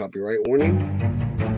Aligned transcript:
copyright 0.00 0.38
warning. 0.46 1.49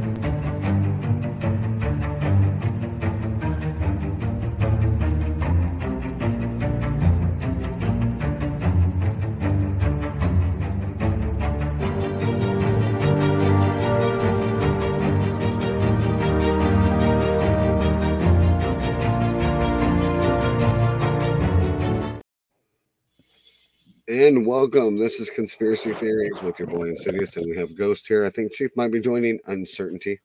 And 24.33 24.47
welcome. 24.47 24.97
This 24.97 25.21
is 25.21 25.29
Conspiracy 25.29 25.93
Theories 25.93 26.41
with 26.41 26.59
your 26.59 26.67
boy 26.67 26.85
Insidious, 26.89 27.37
and 27.37 27.45
we 27.51 27.55
have 27.55 27.77
Ghost 27.77 28.09
here. 28.09 28.25
I 28.25 28.31
think 28.31 28.51
Chief 28.55 28.71
might 28.77 28.91
be 28.91 28.99
joining 28.99 29.39
Uncertainty. 29.45 30.21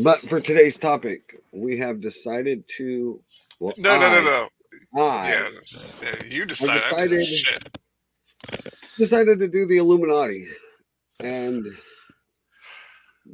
But 0.00 0.18
for 0.22 0.40
today's 0.40 0.76
topic, 0.76 1.40
we 1.52 1.78
have 1.78 2.00
decided 2.00 2.64
to. 2.78 3.22
Well, 3.60 3.74
No, 3.78 3.96
no, 3.96 4.08
no, 4.10 4.18
I- 4.18 4.48
no. 4.92 5.00
I 5.04 5.28
Yeah, 6.02 6.22
you 6.24 6.44
decide. 6.46 6.82
I 6.92 7.06
decided- 7.06 7.26
shit. 7.26 7.78
decided 8.98 9.38
to 9.38 9.46
do 9.46 9.66
the 9.66 9.76
Illuminati 9.76 10.48
and 11.20 11.64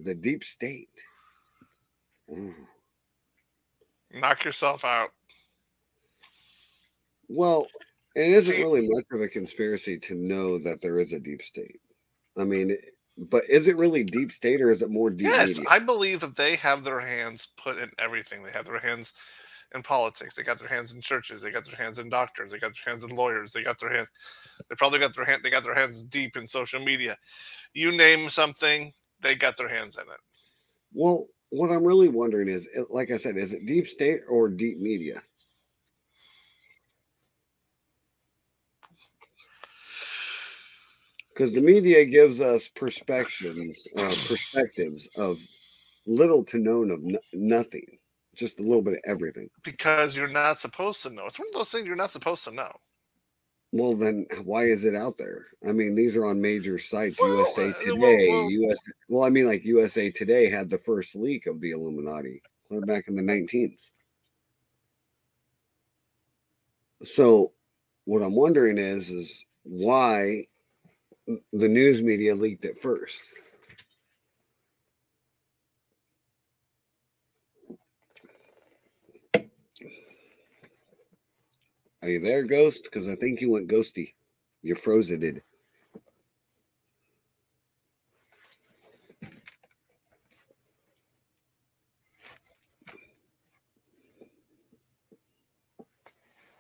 the 0.03 0.15
deep 0.15 0.45
state. 0.45 0.91
Ooh. 2.31 2.55
Knock 4.13 4.45
yourself 4.45 4.85
out. 4.85 5.15
Well, 7.31 7.69
it 8.17 8.33
isn't 8.33 8.57
really 8.63 8.89
much 8.89 9.05
of 9.13 9.21
a 9.21 9.29
conspiracy 9.29 9.99
to 9.99 10.15
know 10.15 10.59
that 10.59 10.81
there 10.81 10.99
is 10.99 11.13
a 11.13 11.21
deep 11.21 11.43
state. 11.43 11.81
I 12.39 12.45
mean, 12.45 12.77
but 13.17 13.45
is 13.49 13.69
it 13.69 13.77
really 13.77 14.05
deep 14.05 14.33
state 14.33 14.61
or 14.61 14.71
is 14.71 14.83
it 14.83 14.91
more 14.91 15.11
deep 15.11 15.29
Yes, 15.29 15.49
media? 15.49 15.67
I 15.71 15.79
believe 15.79 16.21
that 16.21 16.37
they 16.37 16.57
have 16.57 16.83
their 16.83 17.01
hands 17.01 17.49
put 17.57 17.79
in 17.79 17.91
everything. 17.99 18.43
They 18.43 18.53
have 18.53 18.65
their 18.65 18.79
hands 18.79 19.13
in 19.75 19.83
politics. 19.83 20.35
They 20.35 20.43
got 20.43 20.59
their 20.59 20.69
hands 20.69 20.93
in 20.93 21.01
churches. 21.01 21.43
They 21.43 21.51
got 21.51 21.65
their 21.65 21.77
hands 21.77 21.99
in 21.99 22.09
doctors. 22.09 22.53
They 22.53 22.59
got 22.59 22.73
their 22.73 22.93
hands 22.93 23.05
in 23.05 23.15
lawyers. 23.15 23.53
They 23.53 23.63
got 23.63 23.79
their 23.79 23.93
hands. 23.93 24.11
They 24.69 24.77
probably 24.77 24.99
got 24.99 25.15
their 25.15 25.25
hand. 25.25 25.43
They 25.43 25.51
got 25.51 25.65
their 25.65 25.75
hands 25.75 26.03
deep 26.03 26.37
in 26.37 26.47
social 26.47 26.81
media. 26.81 27.17
You 27.75 27.97
name 27.97 28.31
something, 28.31 28.93
they 29.21 29.35
got 29.35 29.57
their 29.57 29.69
hands 29.69 29.97
in 29.97 30.05
it. 30.05 30.21
Well, 30.93 31.27
what 31.51 31.71
I'm 31.71 31.85
really 31.85 32.09
wondering 32.09 32.49
is, 32.49 32.69
like 32.91 33.11
I 33.11 33.17
said, 33.17 33.37
is 33.37 33.53
it 33.53 33.67
deep 33.67 33.87
state 33.87 34.23
or 34.29 34.49
deep 34.49 34.79
media? 34.79 35.23
Because 41.37 41.53
the 41.53 41.61
media 41.61 42.03
gives 42.07 42.41
us 42.41 42.67
perspectives, 42.69 43.87
uh, 43.99 44.15
perspectives 44.27 45.07
of 45.17 45.39
little 46.07 46.43
to 46.45 46.59
none 46.59 46.91
of 46.91 47.03
no- 47.03 47.19
nothing, 47.35 47.99
just 48.35 48.59
a 48.59 48.63
little 48.63 48.81
bit 48.81 48.95
of 48.95 49.01
everything. 49.05 49.51
Because 49.63 50.17
you're 50.17 50.29
not 50.29 50.57
supposed 50.57 51.03
to 51.03 51.11
know. 51.11 51.27
It's 51.27 51.39
one 51.39 51.49
of 51.49 51.55
those 51.55 51.71
things 51.71 51.87
you're 51.87 51.95
not 51.95 52.11
supposed 52.11 52.45
to 52.45 52.53
know. 52.53 52.73
Well, 53.73 53.95
then 53.95 54.27
why 54.45 54.65
is 54.65 54.87
it 54.87 54.95
out 54.95 55.19
there? 55.19 55.45
I 55.69 55.73
mean, 55.73 55.95
these 55.95 56.17
are 56.17 56.25
on 56.25 56.41
major 56.41 56.79
sites. 56.79 57.21
Well, 57.21 57.37
USA 57.37 57.69
uh, 57.69 57.73
well, 57.89 57.95
Today, 57.97 58.29
well- 58.31 58.51
US. 58.51 58.79
Well, 59.11 59.25
I 59.25 59.29
mean, 59.29 59.45
like 59.45 59.63
USA 59.67 60.11
Today 60.11 60.49
had 60.49 60.71
the 60.71 60.79
first 60.79 61.15
leak 61.15 61.47
of 61.47 61.61
the 61.61 61.73
Illuminati 61.73 62.41
back 62.71 63.09
in 63.09 63.15
the 63.15 63.23
19th. 63.23 63.91
So, 67.05 67.53
what 68.07 68.23
I'm 68.23 68.35
wondering 68.35 68.79
is, 68.79 69.11
is 69.11 69.45
why 69.65 70.47
the 71.27 71.69
news 71.69 72.03
media 72.03 72.35
leaked 72.35 72.65
it 72.65 72.81
first. 72.81 73.21
Are 82.03 82.09
you 82.09 82.21
there, 82.21 82.45
Ghost? 82.45 82.85
Because 82.85 83.09
I 83.09 83.17
think 83.17 83.41
you 83.41 83.51
went 83.51 83.69
ghosty. 83.69 84.13
You're 84.63 84.77
frozen. 84.77 85.43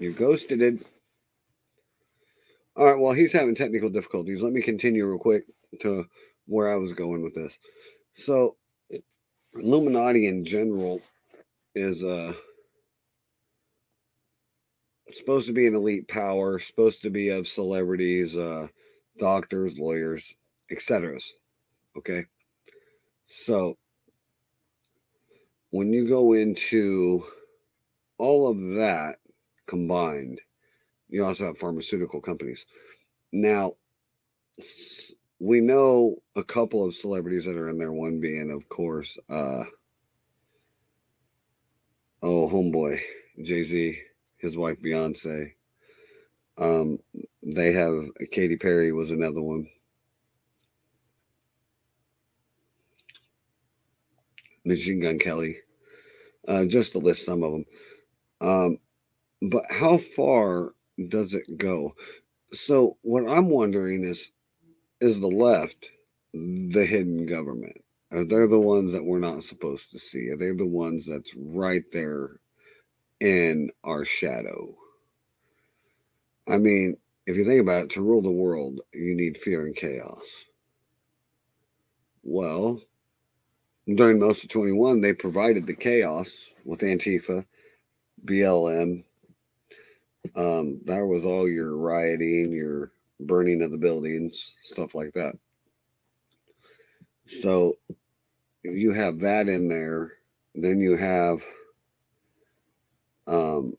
You're 0.00 0.12
ghosted. 0.12 0.84
All 2.76 2.87
right. 2.87 2.98
Well, 3.00 3.12
he's 3.12 3.32
having 3.32 3.54
technical 3.54 3.91
difficulties. 3.91 4.42
Let 4.42 4.53
me 4.53 4.62
continue 4.62 5.06
real 5.06 5.19
quick 5.19 5.44
to 5.81 6.06
where 6.47 6.70
I 6.72 6.76
was 6.76 6.92
going 6.92 7.22
with 7.22 7.34
this. 7.34 7.59
So, 8.16 8.56
Illuminati 9.54 10.28
in 10.28 10.44
general 10.44 11.00
is 11.75 12.03
uh 12.04 12.32
supposed 15.12 15.47
to 15.48 15.53
be 15.53 15.66
an 15.66 15.75
elite 15.75 16.09
power, 16.09 16.59
supposed 16.59 17.03
to 17.03 17.10
be 17.10 17.31
of 17.31 17.48
celebrities, 17.48 18.37
uh, 18.37 18.69
doctors, 19.19 19.78
lawyers, 19.78 20.34
etc. 20.70 21.19
Okay. 21.97 22.25
So 23.28 23.76
when 25.70 25.93
you 25.93 26.08
go 26.08 26.34
into 26.34 27.25
all 28.19 28.48
of 28.48 28.60
that 28.76 29.16
combined, 29.66 30.41
you 31.09 31.25
also 31.25 31.47
have 31.47 31.59
pharmaceutical 31.59 32.21
companies. 32.21 32.67
Now, 33.33 33.75
we 35.39 35.61
know 35.61 36.17
a 36.34 36.43
couple 36.43 36.84
of 36.84 36.94
celebrities 36.94 37.44
that 37.44 37.56
are 37.56 37.69
in 37.69 37.78
there, 37.78 37.93
one 37.93 38.21
being, 38.21 38.50
of 38.50 38.69
course, 38.69 39.19
uh, 39.28 39.65
oh, 42.22 42.49
homeboy, 42.49 43.00
Jay 43.43 43.62
Z, 43.62 43.99
his 44.39 44.56
wife 44.56 44.81
Beyonce. 44.81 45.53
Um, 46.59 46.99
they 47.43 47.73
have 47.73 48.09
Katy 48.31 48.56
Perry 48.56 48.93
was 48.93 49.11
another 49.11 49.43
one. 49.43 49.69
Machine 54.64 54.99
Gun 54.99 55.19
Kelly, 55.19 55.58
uh, 56.49 56.64
just 56.64 56.93
to 56.93 56.99
list 56.99 57.25
some 57.25 57.44
of 57.44 57.53
them. 57.53 57.64
Um, 58.41 58.79
but 59.43 59.64
how 59.70 59.99
far 59.99 60.73
does 61.08 61.34
it 61.34 61.56
go? 61.56 61.94
So 62.52 62.96
what 63.02 63.28
I'm 63.28 63.48
wondering 63.48 64.04
is, 64.04 64.31
is 65.00 65.20
the 65.20 65.28
left 65.28 65.90
the 66.32 66.84
hidden 66.84 67.26
government? 67.26 67.82
Are 68.12 68.25
they 68.25 68.46
the 68.46 68.58
ones 68.58 68.93
that 68.93 69.04
we're 69.04 69.19
not 69.19 69.43
supposed 69.43 69.90
to 69.93 69.98
see? 69.98 70.31
Are 70.31 70.37
they 70.37 70.52
the 70.52 70.66
ones 70.66 71.06
that's 71.06 71.34
right 71.37 71.84
there 71.93 72.40
in 73.20 73.70
our 73.84 74.04
shadow? 74.04 74.75
I 76.48 76.58
mean, 76.58 76.96
if 77.26 77.37
you 77.37 77.44
think 77.44 77.60
about 77.60 77.84
it, 77.84 77.90
to 77.90 78.02
rule 78.02 78.22
the 78.22 78.31
world, 78.31 78.81
you 78.93 79.14
need 79.16 79.37
fear 79.37 79.66
and 79.66 79.75
chaos. 79.75 80.44
Well, 82.22 82.81
during 83.93 84.19
most 84.19 84.44
of 84.44 84.50
21, 84.50 85.00
they 85.00 85.12
provided 85.12 85.66
the 85.66 85.75
chaos 85.75 86.54
with 86.64 86.81
Antifa, 86.81 87.44
BLM. 88.25 89.04
Um, 90.34 90.81
that 90.84 91.05
was 91.05 91.25
all 91.25 91.49
your 91.49 91.76
rioting, 91.76 92.52
your 92.52 92.93
burning 93.20 93.62
of 93.62 93.70
the 93.70 93.78
buildings, 93.78 94.55
stuff 94.64 94.94
like 94.94 95.12
that. 95.14 95.37
So 97.26 97.75
if 98.67 98.76
you 98.76 98.93
have 98.93 99.20
that 99.20 99.49
in 99.49 99.69
there. 99.69 100.12
Then 100.55 100.81
you 100.81 100.96
have 100.96 101.44
um, 103.26 103.76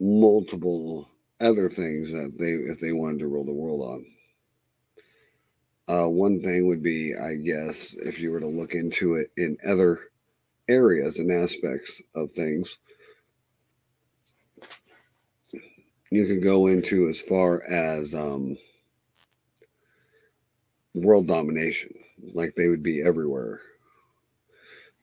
multiple 0.00 1.08
other 1.40 1.68
things 1.68 2.10
that 2.12 2.36
they, 2.38 2.52
if 2.52 2.80
they 2.80 2.92
wanted 2.92 3.20
to 3.20 3.28
rule 3.28 3.44
the 3.44 3.52
world 3.52 3.82
on. 3.82 4.06
Uh, 5.86 6.08
one 6.08 6.40
thing 6.40 6.66
would 6.66 6.82
be, 6.82 7.14
I 7.14 7.36
guess, 7.36 7.94
if 7.94 8.18
you 8.18 8.30
were 8.30 8.40
to 8.40 8.46
look 8.46 8.74
into 8.74 9.14
it 9.14 9.30
in 9.36 9.56
other 9.66 10.10
areas 10.68 11.18
and 11.18 11.30
aspects 11.32 12.02
of 12.14 12.30
things, 12.32 12.78
you 16.10 16.26
could 16.26 16.42
go 16.42 16.68
into 16.68 17.08
as 17.08 17.20
far 17.20 17.62
as 17.68 18.14
um, 18.14 18.56
world 20.94 21.26
domination, 21.26 21.92
like 22.34 22.54
they 22.54 22.68
would 22.68 22.82
be 22.82 23.02
everywhere. 23.02 23.60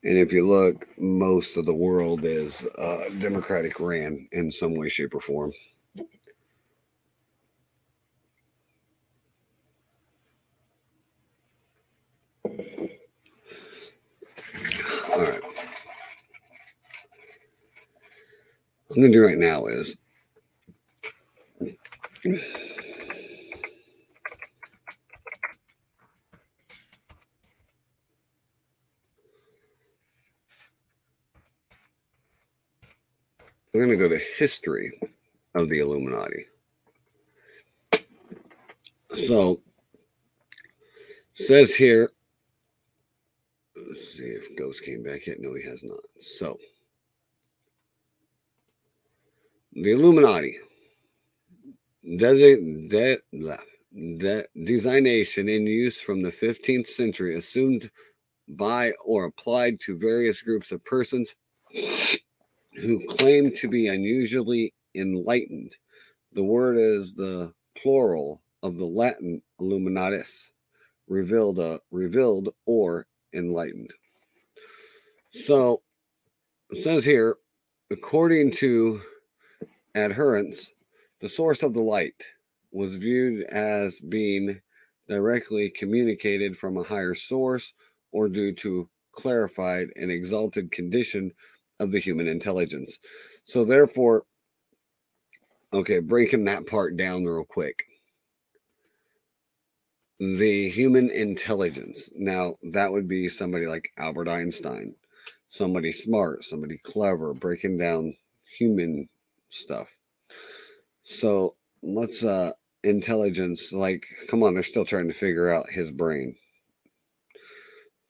And 0.04 0.16
if 0.16 0.32
you 0.32 0.46
look, 0.46 0.86
most 0.98 1.56
of 1.56 1.66
the 1.66 1.74
world 1.74 2.24
is 2.24 2.66
uh, 2.78 3.08
democratic 3.18 3.80
ran 3.80 4.28
in 4.32 4.52
some 4.52 4.74
way, 4.74 4.88
shape, 4.88 5.14
or 5.14 5.20
form. 5.20 5.52
All 15.12 15.22
right. 15.22 15.42
What 18.86 18.96
I'm 18.96 19.02
going 19.02 19.12
to 19.12 19.18
do 19.18 19.24
right 19.26 19.38
now 19.38 19.66
is 19.66 19.96
we're 22.26 22.40
going 33.72 33.90
to 33.90 33.96
go 33.96 34.08
to 34.08 34.18
history 34.38 34.98
of 35.54 35.68
the 35.68 35.78
Illuminati. 35.78 36.46
So, 39.14 39.60
says 41.34 41.74
here, 41.74 42.10
let's 43.76 44.16
see 44.16 44.24
if 44.24 44.56
Ghost 44.56 44.82
came 44.84 45.02
back 45.04 45.26
yet. 45.26 45.38
No, 45.38 45.54
he 45.54 45.62
has 45.62 45.84
not. 45.84 46.00
So, 46.20 46.58
the 49.72 49.92
Illuminati 49.92 50.58
desi- 52.06 52.88
de- 52.88 53.18
de- 54.18 54.46
designation 54.64 55.48
in 55.48 55.66
use 55.66 56.00
from 56.00 56.22
the 56.22 56.30
15th 56.30 56.86
century, 56.86 57.36
assumed 57.36 57.90
by 58.50 58.92
or 59.04 59.24
applied 59.24 59.80
to 59.80 59.98
various 59.98 60.40
groups 60.40 60.70
of 60.70 60.84
persons 60.84 61.34
who 62.76 63.04
claim 63.06 63.52
to 63.52 63.68
be 63.68 63.88
unusually 63.88 64.72
enlightened. 64.94 65.74
The 66.32 66.44
word 66.44 66.76
is 66.76 67.14
the 67.14 67.52
plural 67.80 68.42
of 68.62 68.76
the 68.76 68.84
Latin 68.84 69.42
illuminatus, 69.60 70.50
revealed, 71.08 71.58
uh, 71.58 71.78
revealed 71.90 72.54
or 72.66 73.06
enlightened. 73.34 73.92
So 75.32 75.82
it 76.70 76.82
says 76.82 77.04
here, 77.04 77.36
according 77.90 78.52
to 78.52 79.00
adherents, 79.94 80.72
the 81.20 81.28
source 81.28 81.62
of 81.62 81.74
the 81.74 81.82
light 81.82 82.24
was 82.72 82.96
viewed 82.96 83.44
as 83.44 84.00
being 84.00 84.60
directly 85.08 85.70
communicated 85.70 86.56
from 86.56 86.76
a 86.76 86.82
higher 86.82 87.14
source 87.14 87.72
or 88.12 88.28
due 88.28 88.52
to 88.52 88.88
clarified 89.12 89.88
and 89.96 90.10
exalted 90.10 90.70
condition 90.70 91.32
of 91.80 91.90
the 91.90 91.98
human 91.98 92.26
intelligence. 92.26 92.98
So 93.44 93.64
therefore, 93.64 94.24
okay, 95.72 96.00
breaking 96.00 96.44
that 96.44 96.66
part 96.66 96.96
down 96.96 97.24
real 97.24 97.44
quick. 97.44 97.84
The 100.18 100.68
human 100.70 101.10
intelligence. 101.10 102.10
Now, 102.16 102.56
that 102.62 102.90
would 102.90 103.06
be 103.06 103.28
somebody 103.28 103.66
like 103.66 103.92
Albert 103.98 104.28
Einstein, 104.28 104.94
somebody 105.48 105.92
smart, 105.92 106.44
somebody 106.44 106.78
clever, 106.78 107.34
breaking 107.34 107.78
down 107.78 108.16
human 108.58 109.08
stuff. 109.50 109.95
So 111.06 111.54
let's 111.82 112.24
uh 112.24 112.50
intelligence 112.82 113.72
like 113.72 114.04
come 114.28 114.42
on, 114.42 114.54
they're 114.54 114.62
still 114.64 114.84
trying 114.84 115.06
to 115.06 115.14
figure 115.14 115.50
out 115.50 115.70
his 115.70 115.92
brain. 115.92 116.34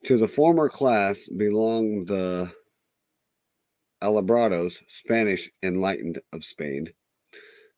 To 0.07 0.17
the 0.17 0.27
former 0.27 0.69
class 0.69 1.29
belong 1.37 2.07
the 2.07 2.51
Alumbrados, 4.03 4.79
Spanish 4.89 5.51
enlightened 5.63 6.21
of 6.33 6.43
Spain. 6.43 6.89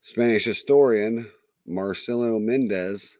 Spanish 0.02 0.44
historian 0.44 1.28
Marcelo 1.66 2.38
Mendez 2.38 3.18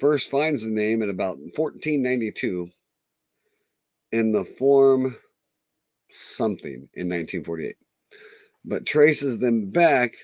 first 0.00 0.30
finds 0.30 0.64
the 0.64 0.70
name 0.70 1.02
in 1.02 1.10
about 1.10 1.38
1492 1.38 2.70
in 4.12 4.32
the 4.32 4.44
form 4.44 5.14
something 6.08 6.88
in 6.94 7.06
1948, 7.08 7.76
but 8.64 8.86
traces 8.86 9.38
them 9.38 9.68
back 9.68 10.14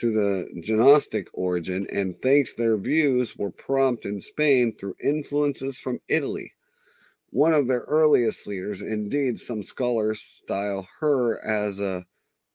to 0.00 0.10
the 0.10 0.48
Gnostic 0.54 1.28
origin 1.34 1.86
and 1.92 2.20
thinks 2.22 2.54
their 2.54 2.78
views 2.78 3.36
were 3.36 3.50
prompt 3.50 4.06
in 4.06 4.18
Spain 4.18 4.72
through 4.72 4.96
influences 5.02 5.78
from 5.78 6.00
Italy. 6.08 6.52
One 7.30 7.52
of 7.52 7.66
their 7.66 7.82
earliest 7.82 8.46
leaders, 8.46 8.80
indeed, 8.80 9.38
some 9.38 9.62
scholars 9.62 10.22
style 10.22 10.88
her 11.00 11.44
as 11.44 11.80
a 11.80 12.06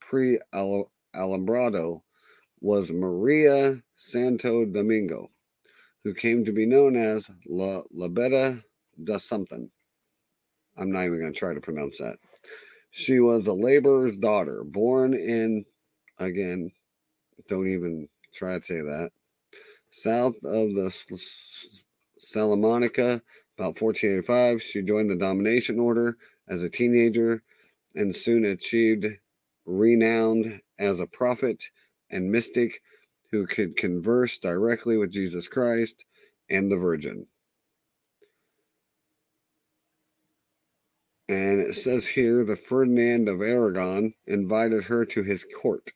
pre 0.01 0.39
Alumbrado, 0.53 2.01
was 2.61 2.91
Maria 2.91 3.79
Santo 3.95 4.65
Domingo, 4.65 5.29
who 6.03 6.15
came 6.15 6.43
to 6.45 6.51
be 6.51 6.65
known 6.65 6.95
as 6.95 7.29
La 7.47 7.83
Labetta 7.95 8.63
da 9.03 9.17
something. 9.17 9.69
I'm 10.77 10.91
not 10.91 11.05
even 11.05 11.19
going 11.19 11.31
to 11.31 11.39
try 11.39 11.53
to 11.53 11.61
pronounce 11.61 11.99
that. 11.99 12.17
She 12.89 13.19
was 13.19 13.45
a 13.45 13.53
laborer's 13.53 14.17
daughter, 14.17 14.63
born 14.63 15.13
in, 15.13 15.63
again, 16.17 16.71
don't 17.47 17.67
even 17.67 18.07
try 18.33 18.59
to 18.59 18.65
say 18.65 18.81
that, 18.81 19.11
south 19.91 20.35
of 20.43 20.75
the 20.75 20.91
Salamanca 22.17 23.21
about 23.57 23.81
1485, 23.81 24.61
she 24.61 24.81
joined 24.81 25.09
the 25.09 25.15
Dominican 25.15 25.79
Order 25.79 26.17
as 26.49 26.61
a 26.61 26.69
teenager 26.69 27.41
and 27.95 28.13
soon 28.13 28.45
achieved 28.45 29.07
renown 29.65 30.59
as 30.77 30.99
a 30.99 31.07
prophet 31.07 31.63
and 32.09 32.29
mystic 32.29 32.81
who 33.31 33.47
could 33.47 33.77
converse 33.77 34.37
directly 34.37 34.97
with 34.97 35.11
Jesus 35.11 35.47
Christ 35.47 36.05
and 36.49 36.71
the 36.71 36.75
Virgin. 36.75 37.25
And 41.27 41.59
it 41.59 41.75
says 41.75 42.05
here 42.05 42.43
that 42.43 42.59
Ferdinand 42.67 43.29
of 43.29 43.41
Aragon 43.41 44.13
invited 44.27 44.83
her 44.83 45.05
to 45.05 45.23
his 45.23 45.45
court, 45.61 45.91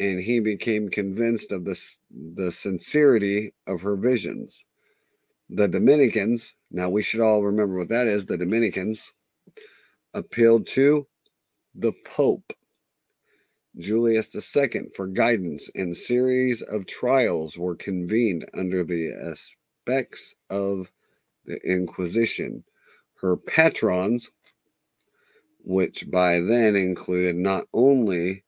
and 0.00 0.20
he 0.20 0.40
became 0.40 0.88
convinced 0.88 1.50
of 1.52 1.64
the, 1.64 1.78
the 2.10 2.52
sincerity 2.52 3.52
of 3.66 3.80
her 3.82 3.96
visions. 3.96 4.64
The 5.50 5.66
Dominicans, 5.66 6.54
now 6.70 6.90
we 6.90 7.02
should 7.02 7.20
all 7.20 7.42
remember 7.42 7.78
what 7.78 7.88
that 7.88 8.06
is, 8.06 8.26
the 8.26 8.36
Dominicans 8.36 9.12
appealed 10.14 10.66
to 10.68 11.06
the 11.74 11.92
Pope, 12.04 12.52
Julius 13.78 14.34
II, 14.34 14.90
for 14.94 15.06
guidance, 15.06 15.70
and 15.74 15.96
series 15.96 16.62
of 16.62 16.86
trials 16.86 17.56
were 17.56 17.76
convened 17.76 18.48
under 18.54 18.84
the 18.84 19.12
aspects 19.12 20.34
of 20.50 20.90
the 21.44 21.56
Inquisition. 21.64 22.64
Her 23.20 23.36
patrons, 23.36 24.30
which 25.64 26.10
by 26.10 26.40
then 26.40 26.76
included 26.76 27.36
not 27.36 27.66
only 27.72 28.44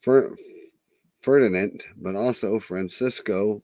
Ferdinand, 0.00 1.84
but 1.96 2.14
also 2.14 2.58
Francisco 2.58 3.62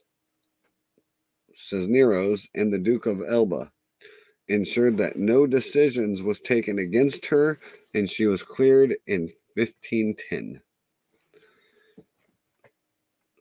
Cisneros 1.53 2.49
and 2.55 2.73
the 2.73 2.79
Duke 2.79 3.07
of 3.07 3.23
Alba 3.23 3.71
ensured 4.49 4.99
that 4.99 5.17
no 5.17 5.47
decisions 5.47 6.23
was 6.23 6.41
taken 6.41 6.79
against 6.79 7.25
her 7.26 7.59
and 7.95 8.09
she 8.09 8.26
was 8.26 8.43
cleared 8.43 8.95
in 9.07 9.31
1510. 9.55 10.61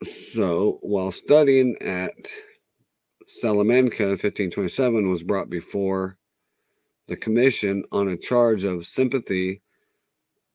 So, 0.04 0.80
while 0.82 1.12
studying 1.12 1.76
at 1.82 2.30
Salamanca 3.26 4.10
1527 4.10 5.10
was 5.10 5.24
brought 5.24 5.50
before 5.50 6.18
the 7.08 7.16
commission 7.16 7.84
on 7.92 8.10
a 8.10 8.18
charge 8.18 8.64
of 8.64 8.86
sympathy 8.86 9.62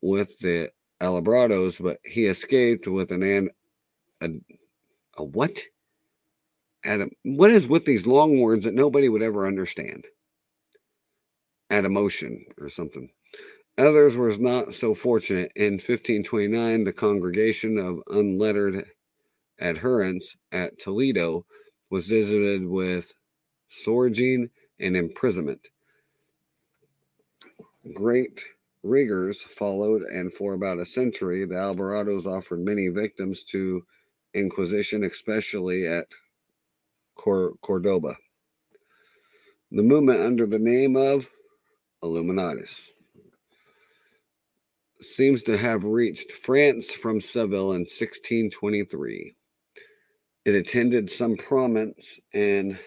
with 0.00 0.38
the 0.38 0.71
Alumbrados, 1.00 1.83
but 1.83 1.99
he 2.05 2.26
escaped 2.26 2.87
with 2.87 3.12
an, 3.12 3.23
an 3.23 3.50
a, 4.21 4.28
a 5.19 5.25
what? 5.25 5.61
Adam, 6.85 7.11
what 7.23 7.50
is 7.50 7.67
with 7.67 7.85
these 7.85 8.07
long 8.07 8.40
words 8.40 8.64
that 8.64 8.75
nobody 8.75 9.09
would 9.09 9.23
ever 9.23 9.47
understand? 9.47 10.05
At 11.71 11.85
emotion 11.85 12.45
or 12.61 12.69
something. 12.69 13.11
Others 13.76 14.17
was 14.17 14.40
not 14.40 14.75
so 14.75 14.95
fortunate. 14.95 15.52
In 15.55 15.75
1529, 15.75 16.85
the 16.85 16.93
congregation 16.93 17.78
of 17.78 18.02
unlettered 18.09 18.85
adherents 19.61 20.37
at 20.50 20.78
Toledo 20.81 21.47
was 21.90 22.09
visited 22.09 22.67
with 22.67 23.12
scourging 23.69 24.50
and 24.81 24.97
imprisonment. 24.97 25.61
Great 27.95 28.45
rigors 28.82 29.42
followed, 29.42 30.02
and 30.02 30.32
for 30.32 30.54
about 30.54 30.78
a 30.78 30.87
century, 30.87 31.44
the 31.44 31.54
Alumbrados 31.54 32.26
offered 32.26 32.61
many 32.61 32.88
victims 32.88 33.44
to 33.44 33.85
Inquisition, 34.35 35.04
especially 35.04 35.87
at 35.87 36.06
Cordoba. 37.16 38.16
The 39.70 39.82
movement 39.82 40.20
under 40.20 40.47
the 40.47 40.58
name 40.58 40.97
of 40.97 41.28
Illuminatus 42.02 42.90
seems 45.00 45.42
to 45.44 45.56
have 45.56 45.85
reached 45.85 46.32
France 46.32 46.90
from 46.92 47.20
Seville 47.20 47.73
in 47.73 47.80
1623. 47.80 49.35
It 50.44 50.54
attended 50.54 51.11
some 51.11 51.37
prominence 51.37 52.18
in 52.32 52.78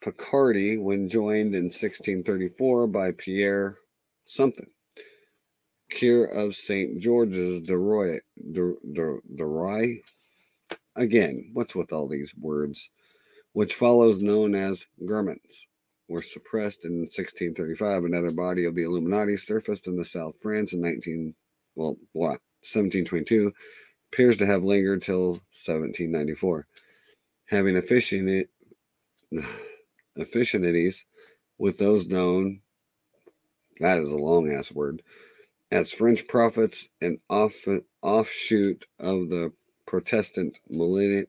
Picardy 0.00 0.78
when 0.78 1.08
joined 1.08 1.54
in 1.54 1.64
1634 1.64 2.86
by 2.86 3.12
Pierre 3.12 3.78
something, 4.26 4.66
cure 5.90 6.26
of 6.26 6.54
St. 6.54 6.98
George's 6.98 7.60
de 7.60 7.76
Roy, 7.76 8.20
de, 8.52 8.74
de, 8.92 9.18
de 9.34 10.02
Again, 10.96 11.50
what's 11.54 11.74
with 11.74 11.92
all 11.92 12.08
these 12.08 12.34
words? 12.36 12.90
Which 13.52 13.74
follows 13.74 14.20
known 14.20 14.54
as 14.54 14.84
garments. 15.06 15.66
were 16.08 16.22
suppressed 16.22 16.84
in 16.84 17.00
1635. 17.00 18.04
Another 18.04 18.30
body 18.30 18.64
of 18.64 18.74
the 18.74 18.82
Illuminati 18.82 19.36
surfaced 19.36 19.88
in 19.88 19.96
the 19.96 20.04
South 20.04 20.36
France 20.40 20.72
in 20.72 20.80
19, 20.80 21.34
well, 21.74 21.96
what, 22.12 22.40
1722, 22.62 23.52
appears 24.12 24.36
to 24.36 24.46
have 24.46 24.62
lingered 24.62 25.02
till 25.02 25.30
1794. 25.52 26.66
Having 27.46 27.76
affinities 27.76 28.46
with 31.58 31.78
those 31.78 32.06
known, 32.06 32.60
that 33.80 34.00
is 34.00 34.12
a 34.12 34.16
long 34.16 34.52
ass 34.52 34.72
word, 34.72 35.02
as 35.72 35.92
French 35.92 36.28
prophets 36.28 36.88
and 37.00 37.18
off, 37.30 37.54
offshoot 38.02 38.86
of 39.00 39.30
the 39.30 39.52
Protestant 39.86 40.60
malignant 40.70 41.28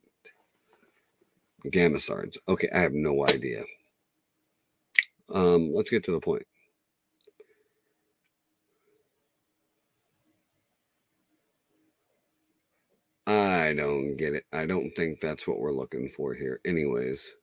Camisards. 1.67 2.37
Okay, 2.47 2.69
I 2.73 2.79
have 2.81 2.93
no 2.93 3.25
idea. 3.27 3.63
Um, 5.33 5.73
let's 5.73 5.89
get 5.89 6.03
to 6.05 6.11
the 6.11 6.19
point. 6.19 6.45
I 13.27 13.73
don't 13.75 14.15
get 14.17 14.33
it. 14.33 14.45
I 14.53 14.65
don't 14.65 14.91
think 14.91 15.21
that's 15.21 15.47
what 15.47 15.59
we're 15.59 15.73
looking 15.73 16.09
for 16.09 16.33
here. 16.33 16.61
Anyways. 16.65 17.35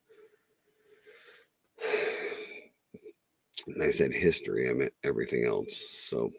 I 3.81 3.91
said 3.91 4.13
history, 4.13 4.69
I 4.69 4.73
meant 4.73 4.93
everything 5.03 5.45
else. 5.45 5.75
So 6.09 6.31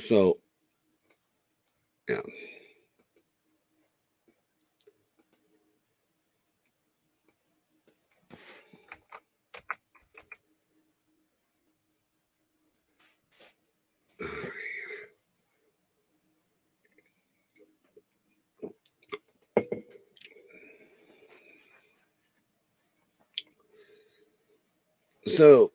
so 0.00 0.38
yeah. 2.08 2.20
So 25.28 25.72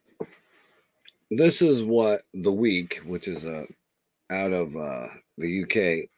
this 1.29 1.61
is 1.61 1.83
what 1.83 2.23
the 2.33 2.51
week, 2.51 3.01
which 3.05 3.27
is 3.27 3.45
uh, 3.45 3.65
out 4.29 4.51
of 4.51 4.75
uh, 4.75 5.07
the 5.37 5.63
UK, 5.63 6.09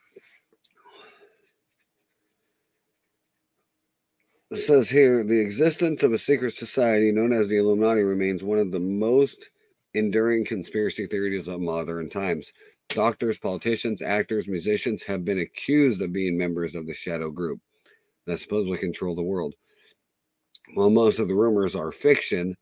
says 4.57 4.89
here 4.89 5.23
the 5.23 5.39
existence 5.39 6.03
of 6.03 6.13
a 6.13 6.17
secret 6.17 6.53
society 6.53 7.11
known 7.11 7.33
as 7.33 7.49
the 7.49 7.57
Illuminati 7.57 8.03
remains 8.03 8.43
one 8.43 8.57
of 8.57 8.71
the 8.71 8.79
most 8.79 9.49
enduring 9.93 10.45
conspiracy 10.45 11.05
theories 11.07 11.47
of 11.47 11.59
modern 11.59 12.09
times. 12.09 12.53
Doctors, 12.89 13.37
politicians, 13.37 14.01
actors, 14.01 14.47
musicians 14.47 15.03
have 15.03 15.25
been 15.25 15.39
accused 15.39 16.01
of 16.01 16.13
being 16.13 16.37
members 16.37 16.75
of 16.75 16.85
the 16.85 16.93
shadow 16.93 17.31
group 17.31 17.59
that 18.27 18.39
supposedly 18.39 18.77
control 18.77 19.15
the 19.15 19.23
world. 19.23 19.55
While 20.75 20.89
most 20.89 21.19
of 21.19 21.27
the 21.27 21.35
rumors 21.35 21.75
are 21.75 21.91
fiction, 21.91 22.55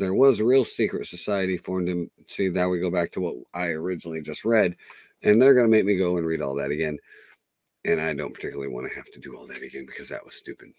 there 0.00 0.14
was 0.14 0.40
a 0.40 0.46
real 0.46 0.64
secret 0.64 1.06
society 1.06 1.58
formed 1.58 1.90
in. 1.90 2.10
See, 2.26 2.48
now 2.48 2.70
we 2.70 2.78
go 2.78 2.90
back 2.90 3.12
to 3.12 3.20
what 3.20 3.36
I 3.52 3.72
originally 3.72 4.22
just 4.22 4.46
read, 4.46 4.74
and 5.22 5.40
they're 5.40 5.52
going 5.52 5.66
to 5.66 5.70
make 5.70 5.84
me 5.84 5.98
go 5.98 6.16
and 6.16 6.26
read 6.26 6.40
all 6.40 6.54
that 6.54 6.70
again. 6.70 6.98
And 7.84 8.00
I 8.00 8.14
don't 8.14 8.32
particularly 8.32 8.72
want 8.72 8.88
to 8.88 8.96
have 8.96 9.10
to 9.12 9.20
do 9.20 9.36
all 9.36 9.46
that 9.48 9.62
again 9.62 9.84
because 9.84 10.08
that 10.08 10.24
was 10.24 10.36
stupid. 10.36 10.70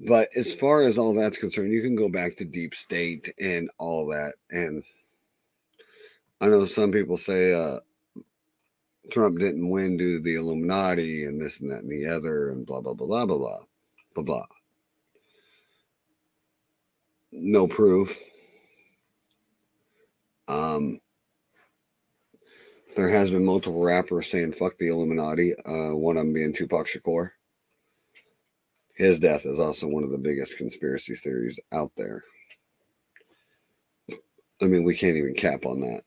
but 0.00 0.30
as 0.34 0.54
far 0.54 0.80
as 0.80 0.96
all 0.96 1.12
that's 1.12 1.36
concerned, 1.36 1.74
you 1.74 1.82
can 1.82 1.94
go 1.94 2.08
back 2.08 2.36
to 2.36 2.46
deep 2.46 2.74
state 2.74 3.34
and 3.38 3.70
all 3.76 4.06
that. 4.06 4.32
And 4.50 4.82
I 6.40 6.46
know 6.46 6.64
some 6.64 6.90
people 6.90 7.18
say 7.18 7.52
uh, 7.52 7.80
Trump 9.10 9.38
didn't 9.38 9.68
win 9.68 9.98
due 9.98 10.16
to 10.16 10.24
the 10.24 10.36
Illuminati 10.36 11.24
and 11.24 11.38
this 11.38 11.60
and 11.60 11.70
that 11.70 11.82
and 11.82 11.90
the 11.90 12.06
other 12.06 12.48
and 12.48 12.64
blah 12.64 12.80
blah 12.80 12.94
blah 12.94 13.26
blah 13.26 13.26
blah 13.26 13.58
blah 14.14 14.24
blah 14.24 14.46
no 17.32 17.66
proof. 17.66 18.18
Um, 20.48 21.00
there 22.96 23.08
has 23.08 23.30
been 23.30 23.44
multiple 23.44 23.82
rappers 23.82 24.30
saying 24.30 24.52
"fuck 24.52 24.76
the 24.78 24.88
Illuminati." 24.88 25.54
Uh, 25.64 25.94
one 25.94 26.16
of 26.16 26.24
them 26.24 26.32
being 26.32 26.52
Tupac 26.52 26.86
Shakur. 26.86 27.30
His 28.94 29.18
death 29.18 29.46
is 29.46 29.58
also 29.58 29.86
one 29.86 30.04
of 30.04 30.10
the 30.10 30.18
biggest 30.18 30.58
conspiracy 30.58 31.14
theories 31.14 31.58
out 31.72 31.92
there. 31.96 32.22
I 34.62 34.66
mean, 34.66 34.84
we 34.84 34.94
can't 34.94 35.16
even 35.16 35.34
cap 35.34 35.64
on 35.64 35.80
that. 35.80 36.02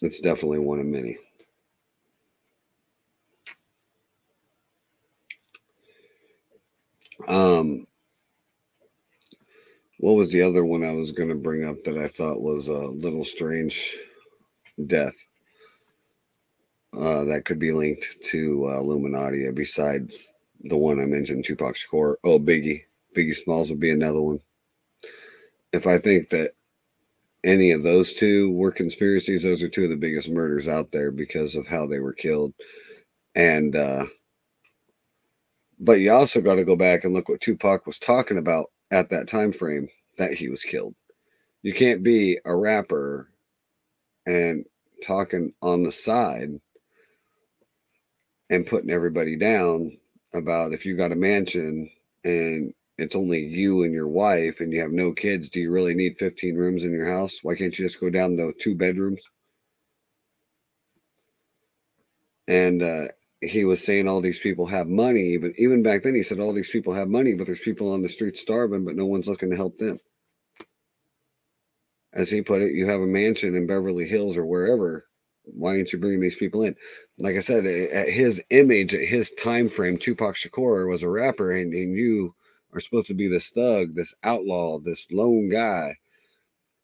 It's 0.00 0.20
definitely 0.20 0.60
one 0.60 0.80
of 0.80 0.86
many. 0.86 1.18
Um, 7.28 7.86
what 10.04 10.16
was 10.16 10.30
the 10.30 10.42
other 10.42 10.66
one 10.66 10.84
I 10.84 10.92
was 10.92 11.12
going 11.12 11.30
to 11.30 11.34
bring 11.34 11.64
up 11.64 11.82
that 11.84 11.96
I 11.96 12.08
thought 12.08 12.42
was 12.42 12.68
a 12.68 12.74
little 12.74 13.24
strange 13.24 13.96
death 14.86 15.14
uh, 16.92 17.24
that 17.24 17.46
could 17.46 17.58
be 17.58 17.72
linked 17.72 18.18
to 18.26 18.68
uh, 18.68 18.80
Illuminati 18.80 19.50
besides 19.52 20.30
the 20.64 20.76
one 20.76 21.00
I 21.00 21.06
mentioned, 21.06 21.46
Tupac 21.46 21.76
Shakur? 21.76 22.16
Oh, 22.22 22.38
Biggie. 22.38 22.82
Biggie 23.16 23.34
Smalls 23.34 23.70
would 23.70 23.80
be 23.80 23.92
another 23.92 24.20
one. 24.20 24.40
If 25.72 25.86
I 25.86 25.96
think 25.96 26.28
that 26.28 26.52
any 27.42 27.70
of 27.70 27.82
those 27.82 28.12
two 28.12 28.52
were 28.52 28.70
conspiracies, 28.70 29.42
those 29.42 29.62
are 29.62 29.70
two 29.70 29.84
of 29.84 29.90
the 29.90 29.96
biggest 29.96 30.28
murders 30.28 30.68
out 30.68 30.92
there 30.92 31.12
because 31.12 31.54
of 31.54 31.66
how 31.66 31.86
they 31.86 32.00
were 32.00 32.12
killed. 32.12 32.52
And, 33.36 33.74
uh, 33.74 34.04
but 35.80 36.00
you 36.00 36.12
also 36.12 36.42
got 36.42 36.56
to 36.56 36.64
go 36.64 36.76
back 36.76 37.04
and 37.04 37.14
look 37.14 37.30
what 37.30 37.40
Tupac 37.40 37.86
was 37.86 37.98
talking 37.98 38.36
about 38.36 38.66
at 38.90 39.10
that 39.10 39.28
time 39.28 39.52
frame 39.52 39.88
that 40.18 40.32
he 40.32 40.48
was 40.48 40.62
killed. 40.62 40.94
You 41.62 41.72
can't 41.72 42.02
be 42.02 42.38
a 42.44 42.54
rapper 42.54 43.30
and 44.26 44.64
talking 45.02 45.52
on 45.62 45.82
the 45.82 45.92
side 45.92 46.50
and 48.50 48.66
putting 48.66 48.90
everybody 48.90 49.36
down 49.36 49.96
about 50.34 50.72
if 50.72 50.84
you 50.84 50.96
got 50.96 51.12
a 51.12 51.16
mansion 51.16 51.90
and 52.24 52.72
it's 52.98 53.16
only 53.16 53.40
you 53.40 53.82
and 53.82 53.92
your 53.92 54.08
wife 54.08 54.60
and 54.60 54.72
you 54.72 54.80
have 54.80 54.92
no 54.92 55.12
kids, 55.12 55.50
do 55.50 55.60
you 55.60 55.70
really 55.70 55.94
need 55.94 56.18
15 56.18 56.54
rooms 56.54 56.84
in 56.84 56.92
your 56.92 57.08
house? 57.08 57.40
Why 57.42 57.54
can't 57.54 57.76
you 57.76 57.84
just 57.84 58.00
go 58.00 58.10
down 58.10 58.36
to 58.36 58.52
two 58.52 58.74
bedrooms? 58.74 59.20
And 62.46 62.82
uh, 62.82 63.08
he 63.48 63.64
was 63.64 63.82
saying 63.82 64.08
all 64.08 64.20
these 64.20 64.40
people 64.40 64.66
have 64.66 64.88
money. 64.88 65.20
Even 65.20 65.54
even 65.58 65.82
back 65.82 66.02
then, 66.02 66.14
he 66.14 66.22
said 66.22 66.40
all 66.40 66.52
these 66.52 66.70
people 66.70 66.92
have 66.92 67.08
money, 67.08 67.34
but 67.34 67.46
there's 67.46 67.60
people 67.60 67.92
on 67.92 68.02
the 68.02 68.08
street 68.08 68.36
starving, 68.36 68.84
but 68.84 68.96
no 68.96 69.06
one's 69.06 69.28
looking 69.28 69.50
to 69.50 69.56
help 69.56 69.78
them. 69.78 69.98
As 72.12 72.30
he 72.30 72.42
put 72.42 72.62
it, 72.62 72.72
you 72.72 72.86
have 72.86 73.00
a 73.00 73.06
mansion 73.06 73.56
in 73.56 73.66
Beverly 73.66 74.06
Hills 74.06 74.36
or 74.36 74.46
wherever. 74.46 75.06
Why 75.44 75.76
aren't 75.76 75.92
you 75.92 75.98
bringing 75.98 76.20
these 76.20 76.36
people 76.36 76.62
in? 76.62 76.74
Like 77.18 77.36
I 77.36 77.40
said, 77.40 77.66
at 77.66 78.08
his 78.08 78.42
image, 78.50 78.94
at 78.94 79.06
his 79.06 79.32
time 79.32 79.68
frame, 79.68 79.98
Tupac 79.98 80.36
Shakur 80.36 80.88
was 80.88 81.02
a 81.02 81.08
rapper, 81.08 81.52
and, 81.52 81.74
and 81.74 81.96
you 81.96 82.34
are 82.72 82.80
supposed 82.80 83.08
to 83.08 83.14
be 83.14 83.28
this 83.28 83.50
thug, 83.50 83.94
this 83.94 84.14
outlaw, 84.22 84.78
this 84.78 85.06
lone 85.10 85.48
guy, 85.48 85.94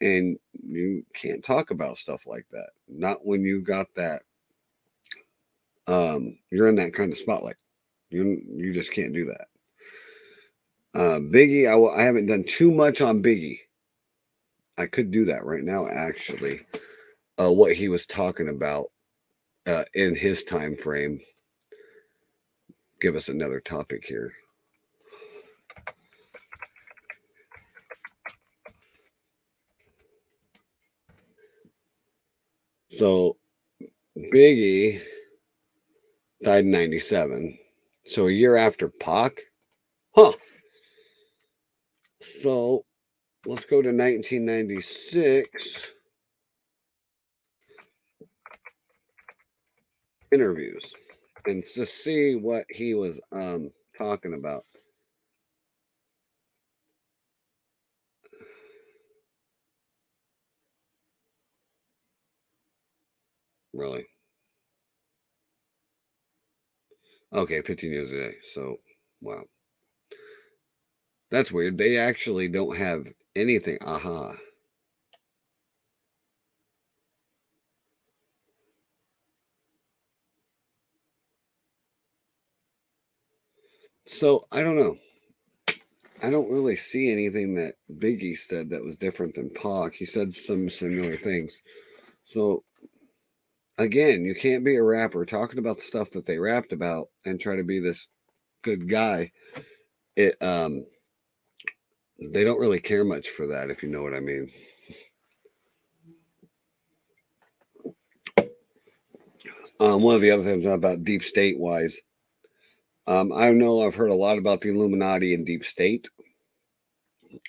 and 0.01 0.39
you 0.53 1.05
can't 1.15 1.45
talk 1.45 1.71
about 1.71 1.97
stuff 1.99 2.27
like 2.27 2.47
that. 2.51 2.71
Not 2.89 3.25
when 3.25 3.45
you 3.45 3.63
got 3.63 3.87
that 3.97 4.23
um, 5.91 6.39
you're 6.51 6.69
in 6.69 6.77
that 6.77 6.95
kind 6.95 7.13
of 7.13 7.19
spotlight. 7.19 7.57
You 8.11 8.43
you 8.49 8.73
just 8.73 8.93
can't 8.93 9.13
do 9.13 9.27
that. 9.27 9.49
Uh, 10.95 11.21
Biggie, 11.21 11.69
I 11.69 12.03
haven't 12.03 12.27
done 12.27 12.45
too 12.45 12.71
much 12.71 13.01
on 13.01 13.23
Biggie. 13.23 13.59
I 14.79 14.87
could 14.87 15.11
do 15.11 15.25
that 15.27 15.45
right 15.45 15.63
now, 15.63 15.87
actually. 15.89 16.61
Uh, 17.39 17.53
what 17.53 17.75
he 17.75 17.89
was 17.89 18.07
talking 18.07 18.49
about 18.49 18.87
uh, 19.67 19.85
in 19.95 20.15
his 20.15 20.45
time 20.45 20.77
frame. 20.77 21.21
Give 23.01 23.17
us 23.17 23.29
another 23.29 23.61
topic 23.61 24.05
here. 24.05 24.33
So, 32.91 33.37
Biggie 34.19 35.01
died 36.43 36.65
in 36.65 36.71
97. 36.71 37.59
So 38.07 38.29
a 38.29 38.33
year 38.33 38.57
after 38.57 38.89
Pac? 38.89 39.41
Huh. 40.15 40.33
So 42.43 42.85
let's 43.47 43.67
go 43.67 43.83
to 43.83 43.89
1996. 43.89 45.93
interviews 50.33 50.93
and 51.47 51.65
to 51.65 51.87
see 51.87 52.35
what 52.35 52.65
he 52.69 52.95
was 52.95 53.21
um, 53.33 53.71
talking 53.97 54.35
about. 54.35 54.65
Really? 63.73 64.07
Okay, 67.33 67.63
15 67.63 67.91
years 67.93 68.11
a 68.11 68.17
day. 68.17 68.35
So, 68.55 68.77
wow. 69.21 69.43
That's 71.31 71.53
weird. 71.53 71.79
They 71.79 71.97
actually 71.97 72.49
don't 72.49 72.77
have 72.77 73.07
anything. 73.37 73.79
Aha. 73.83 74.35
So 84.07 84.43
I 84.51 84.63
don't 84.63 84.77
know. 84.77 84.97
I 86.23 86.31
don't 86.31 86.51
really 86.51 86.77
see 86.77 87.13
anything 87.13 87.55
that 87.55 87.77
Biggie 87.91 88.37
said 88.37 88.71
that 88.71 88.85
was 88.85 88.97
different 88.97 89.37
than 89.37 89.51
Pac. 89.51 89.95
He 89.95 90.05
said 90.05 90.35
some 90.35 90.69
similar 90.69 91.17
things. 91.17 91.57
So 92.25 92.65
again, 93.81 94.25
you 94.25 94.35
can't 94.35 94.65
be 94.65 94.77
a 94.77 94.83
rapper 94.83 95.25
talking 95.25 95.59
about 95.59 95.79
the 95.79 95.85
stuff 95.85 96.11
that 96.11 96.27
they 96.27 96.39
rapped 96.39 96.73
about 96.73 97.09
and 97.25 97.41
try 97.41 97.57
to 97.57 97.65
be 97.65 97.81
this 97.81 98.07
good 98.63 98.89
guy. 98.89 99.33
It 100.17 100.41
um 100.43 100.85
they 102.21 102.45
don't 102.45 102.61
really 102.61 102.81
care 102.81 103.05
much 103.05 103.31
for 103.31 103.47
that, 103.47 103.71
if 103.71 103.83
you 103.83 103.89
know 103.89 104.03
what 104.03 104.15
I 104.15 104.21
mean. 104.21 104.51
Um, 109.81 110.03
one 110.03 110.15
of 110.15 110.21
the 110.21 110.31
other 110.31 110.45
things 110.45 110.67
about 110.67 111.05
deep 111.05 111.25
state 111.25 111.59
wise, 111.59 111.99
um, 113.07 113.33
I 113.33 113.51
know 113.53 113.81
I've 113.81 113.95
heard 113.95 114.11
a 114.11 114.15
lot 114.15 114.37
about 114.37 114.61
the 114.61 114.69
Illuminati 114.69 115.33
and 115.33 115.47
deep 115.47 115.65
state. 115.65 116.11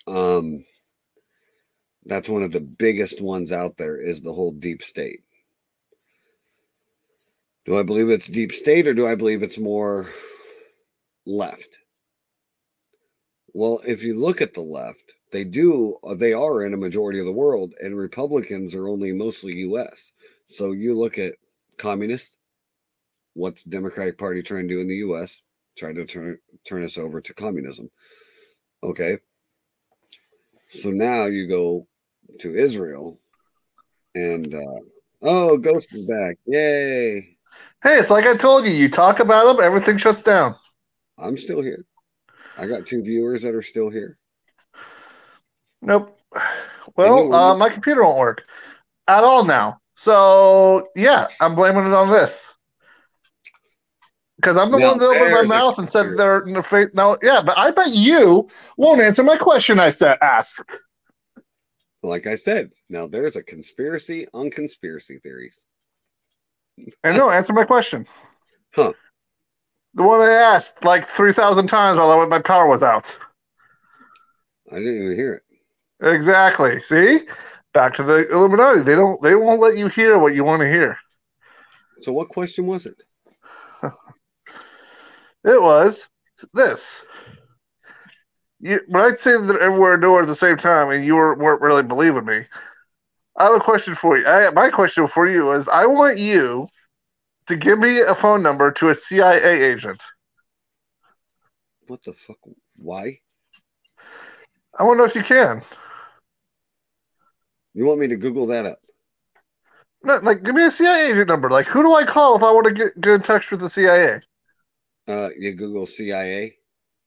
Um, 0.07 0.63
that's 2.05 2.29
one 2.29 2.43
of 2.43 2.53
the 2.53 2.61
biggest 2.61 3.21
ones 3.21 3.51
out 3.51 3.75
there 3.75 4.01
is 4.01 4.21
the 4.21 4.31
whole 4.31 4.53
deep 4.53 4.81
state. 4.81 5.19
Do 7.65 7.77
I 7.77 7.83
believe 7.83 8.09
it's 8.09 8.27
deep 8.27 8.51
state 8.53 8.87
or 8.87 8.93
do 8.93 9.07
I 9.07 9.15
believe 9.15 9.43
it's 9.43 9.57
more 9.57 10.09
left? 11.25 11.77
Well, 13.53 13.81
if 13.85 14.03
you 14.03 14.17
look 14.17 14.41
at 14.41 14.53
the 14.53 14.61
left, 14.61 15.13
they 15.31 15.43
do, 15.43 15.97
uh, 16.03 16.15
they 16.15 16.33
are 16.33 16.63
in 16.63 16.73
a 16.73 16.77
majority 16.77 17.19
of 17.19 17.25
the 17.25 17.31
world, 17.31 17.73
and 17.81 17.95
Republicans 17.95 18.75
are 18.75 18.87
only 18.87 19.13
mostly 19.13 19.53
US. 19.59 20.13
So 20.45 20.71
you 20.71 20.97
look 20.97 21.17
at 21.17 21.35
communists, 21.77 22.37
what's 23.33 23.63
the 23.63 23.69
Democratic 23.69 24.17
Party 24.17 24.41
trying 24.41 24.67
to 24.67 24.73
do 24.73 24.81
in 24.81 24.87
the 24.87 24.95
US? 25.07 25.41
Try 25.77 25.93
to 25.93 26.05
turn 26.05 26.37
turn 26.65 26.83
us 26.83 26.97
over 26.97 27.21
to 27.21 27.33
communism. 27.33 27.89
Okay. 28.83 29.17
So 30.71 30.91
now 30.91 31.25
you 31.25 31.47
go 31.47 31.87
to 32.39 32.53
Israel 32.53 33.19
and 34.15 34.53
uh 34.53 34.79
oh 35.21 35.57
Ghost 35.57 35.93
is 35.93 36.07
back. 36.07 36.37
Yay. 36.45 37.25
Hey, 37.83 37.97
it's 37.97 38.09
like 38.11 38.25
I 38.25 38.37
told 38.37 38.65
you, 38.65 38.73
you 38.73 38.89
talk 38.89 39.19
about 39.19 39.45
them, 39.45 39.63
everything 39.63 39.97
shuts 39.97 40.21
down. 40.21 40.55
I'm 41.17 41.35
still 41.35 41.61
here. 41.61 41.83
I 42.57 42.67
got 42.67 42.85
two 42.85 43.03
viewers 43.03 43.41
that 43.41 43.55
are 43.55 43.63
still 43.63 43.89
here. 43.89 44.17
Nope. 45.81 46.19
Well, 46.95 47.33
uh, 47.33 47.55
my 47.55 47.69
computer 47.69 48.03
won't 48.03 48.19
work 48.19 48.43
at 49.07 49.23
all 49.23 49.43
now. 49.43 49.79
So 49.95 50.89
yeah, 50.95 51.27
I'm 51.39 51.55
blaming 51.55 51.85
it 51.85 51.93
on 51.93 52.11
this 52.11 52.53
because 54.37 54.57
I'm 54.57 54.71
the 54.71 54.77
Now, 54.77 54.89
one 54.89 54.97
that 54.99 55.05
opened 55.05 55.49
my 55.49 55.57
mouth 55.57 55.77
and 55.77 55.89
said 55.89 56.17
they're 56.17 56.41
in 56.41 56.53
the 56.53 56.63
face. 56.63 56.89
No, 56.93 57.17
yeah, 57.21 57.41
but 57.41 57.57
I 57.57 57.71
bet 57.71 57.93
you 57.93 58.47
won't 58.77 59.01
answer 59.01 59.23
my 59.23 59.37
question. 59.37 59.79
I 59.79 59.89
said 59.89 60.17
asked. 60.21 60.77
Like 62.03 62.25
I 62.25 62.35
said, 62.35 62.71
now 62.89 63.05
there's 63.05 63.35
a 63.35 63.43
conspiracy 63.43 64.27
on 64.33 64.49
conspiracy 64.49 65.19
theories. 65.19 65.65
And 67.03 67.17
no, 67.17 67.29
answer 67.29 67.53
my 67.53 67.63
question. 67.63 68.07
Huh. 68.73 68.93
The 69.93 70.03
one 70.03 70.21
I 70.21 70.31
asked 70.31 70.83
like 70.83 71.07
three 71.07 71.33
thousand 71.33 71.67
times 71.67 71.97
while 71.97 72.11
I, 72.11 72.25
my 72.25 72.41
power 72.41 72.67
was 72.67 72.81
out. 72.83 73.05
I 74.71 74.75
didn't 74.75 75.03
even 75.03 75.15
hear 75.15 75.33
it. 75.33 75.43
Exactly. 76.15 76.81
See, 76.83 77.21
back 77.73 77.93
to 77.95 78.03
the 78.03 78.31
Illuminati. 78.31 78.81
They 78.81 78.95
don't. 78.95 79.21
They 79.21 79.35
won't 79.35 79.61
let 79.61 79.77
you 79.77 79.87
hear 79.87 80.17
what 80.17 80.33
you 80.33 80.43
want 80.43 80.61
to 80.61 80.69
hear. 80.69 80.97
So 82.01 82.13
what 82.13 82.29
question 82.29 82.65
was 82.65 82.85
it? 82.85 83.01
It 85.43 85.59
was 85.59 86.07
this. 86.53 87.01
You, 88.59 88.79
when 88.87 89.01
I 89.01 89.15
say 89.15 89.31
that 89.31 89.59
everywhere 89.59 89.93
and 89.93 90.01
nowhere 90.03 90.21
at 90.21 90.27
the 90.27 90.35
same 90.35 90.57
time, 90.57 90.91
and 90.91 91.03
you 91.03 91.15
were, 91.15 91.33
weren't 91.35 91.61
really 91.61 91.81
believing 91.81 92.25
me, 92.25 92.45
I 93.35 93.45
have 93.45 93.55
a 93.55 93.59
question 93.59 93.95
for 93.95 94.17
you. 94.17 94.25
I, 94.25 94.49
my 94.51 94.69
question 94.69 95.07
for 95.07 95.29
you 95.29 95.51
is: 95.53 95.67
I 95.67 95.85
want 95.85 96.17
you 96.17 96.67
to 97.47 97.55
give 97.55 97.79
me 97.79 97.99
a 97.99 98.15
phone 98.15 98.43
number 98.43 98.71
to 98.73 98.89
a 98.89 98.95
CIA 98.95 99.63
agent. 99.63 100.01
What 101.87 102.03
the 102.03 102.13
fuck? 102.13 102.37
Why? 102.77 103.19
I 104.77 104.83
want 104.83 104.97
to 104.97 104.99
know 104.99 105.05
if 105.05 105.15
you 105.15 105.23
can. 105.23 105.61
You 107.73 107.85
want 107.85 107.99
me 107.99 108.07
to 108.07 108.15
Google 108.15 108.47
that 108.47 108.65
up? 108.65 108.79
No, 110.03 110.17
like, 110.17 110.43
give 110.43 110.55
me 110.55 110.65
a 110.65 110.71
CIA 110.71 111.11
agent 111.11 111.27
number. 111.27 111.49
Like, 111.49 111.67
who 111.67 111.83
do 111.83 111.93
I 111.93 112.05
call 112.05 112.35
if 112.35 112.43
I 112.43 112.51
want 112.51 112.67
to 112.67 112.73
get, 112.73 112.99
get 112.99 113.13
in 113.13 113.21
touch 113.21 113.51
with 113.51 113.59
the 113.59 113.69
CIA? 113.69 114.21
Uh, 115.07 115.29
you 115.37 115.53
Google 115.53 115.85
CIA, 115.85 116.55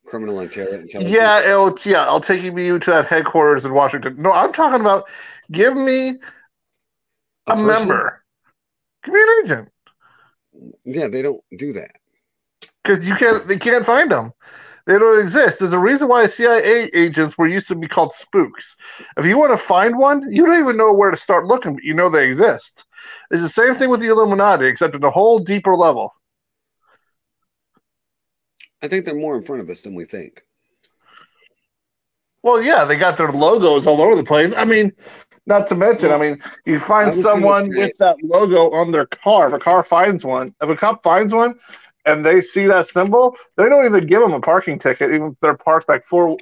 criminal 0.07 0.41
intelligence. 0.41 0.95
Yeah, 0.95 1.41
it'll, 1.41 1.77
yeah, 1.85 2.05
I'll 2.05 2.21
take 2.21 2.43
you 2.43 2.79
to 2.79 2.91
that 2.91 3.07
headquarters 3.07 3.65
in 3.65 3.73
Washington. 3.73 4.21
No, 4.21 4.33
I'm 4.33 4.53
talking 4.53 4.81
about 4.81 5.09
give 5.51 5.77
me 5.77 6.11
a, 7.47 7.53
person? 7.53 7.67
member. 7.67 8.25
Give 9.05 9.15
me 9.15 9.21
an 9.23 9.45
agent. 9.45 9.69
Yeah, 10.85 11.09
they 11.09 11.23
don't 11.23 11.43
do 11.57 11.73
that. 11.75 11.93
because 12.83 13.07
you 13.07 13.15
can't 13.17 13.47
they 13.49 13.59
can't 13.59 13.87
find 13.87 14.11
them. 14.11 14.33
They 14.87 14.99
don't 14.99 15.21
exist. 15.21 15.61
There's 15.61 15.73
a 15.73 15.79
reason 15.79 16.09
why 16.09 16.27
CIA 16.27 16.91
agents 16.93 17.39
were 17.39 17.47
used 17.47 17.69
to 17.69 17.75
be 17.75 17.89
called 17.89 18.13
spooks. 18.13 18.77
If 19.17 19.25
you 19.25 19.39
want 19.39 19.59
to 19.59 19.67
find 19.67 19.97
one, 19.97 20.31
you 20.31 20.45
don't 20.45 20.61
even 20.61 20.77
know 20.77 20.93
where 20.93 21.11
to 21.11 21.17
start 21.17 21.47
looking, 21.47 21.75
but 21.75 21.85
you 21.85 21.95
know 21.95 22.11
they 22.11 22.27
exist. 22.27 22.85
It's 23.31 23.43
the 23.43 23.49
same 23.49 23.77
thing 23.77 23.89
with 23.89 24.01
the 24.01 24.09
Illuminati, 24.09 24.67
except 24.67 24.95
at 24.95 25.05
a 25.05 25.11
whole 25.11 25.39
deeper 25.39 25.75
level. 25.75 26.13
I 28.83 28.89
think 28.89 29.07
they're 29.07 29.15
more 29.15 29.37
in 29.37 29.43
front 29.43 29.63
of 29.63 29.71
us 29.71 29.81
than 29.81 29.95
we 29.95 30.05
think. 30.05 30.43
Well, 32.43 32.61
yeah, 32.63 32.85
they 32.85 32.97
got 32.99 33.17
their 33.17 33.33
logos 33.33 33.87
all 33.87 34.03
over 34.03 34.15
the 34.15 34.25
place. 34.25 34.55
I 34.55 34.67
mean, 34.67 34.93
not 35.47 35.67
to 35.69 35.75
mention, 35.75 36.11
I 36.11 36.19
mean, 36.19 36.43
you 36.65 36.79
find 36.79 37.13
someone 37.13 37.69
with 37.69 37.97
that 37.99 38.17
logo 38.23 38.71
on 38.71 38.93
their 38.93 39.07
car. 39.07 39.49
If 39.49 39.53
a 39.53 39.59
car 39.59 39.83
finds 39.83 40.25
one, 40.25 40.55
if 40.63 40.69
a 40.69 40.77
cop 40.77 41.03
finds 41.03 41.33
one 41.33 41.59
and 42.07 42.25
they 42.25 42.41
see 42.41 42.67
that 42.67 42.87
symbol, 42.87 43.37
they 43.57 43.69
don't 43.69 43.85
even 43.85 44.07
give 44.07 44.23
them 44.23 44.33
a 44.33 44.41
parking 44.41 44.79
ticket, 44.79 45.13
even 45.13 45.29
if 45.29 45.35
they're 45.41 45.57
parked 45.57 45.89
like 45.89 46.05
four, 46.05 46.37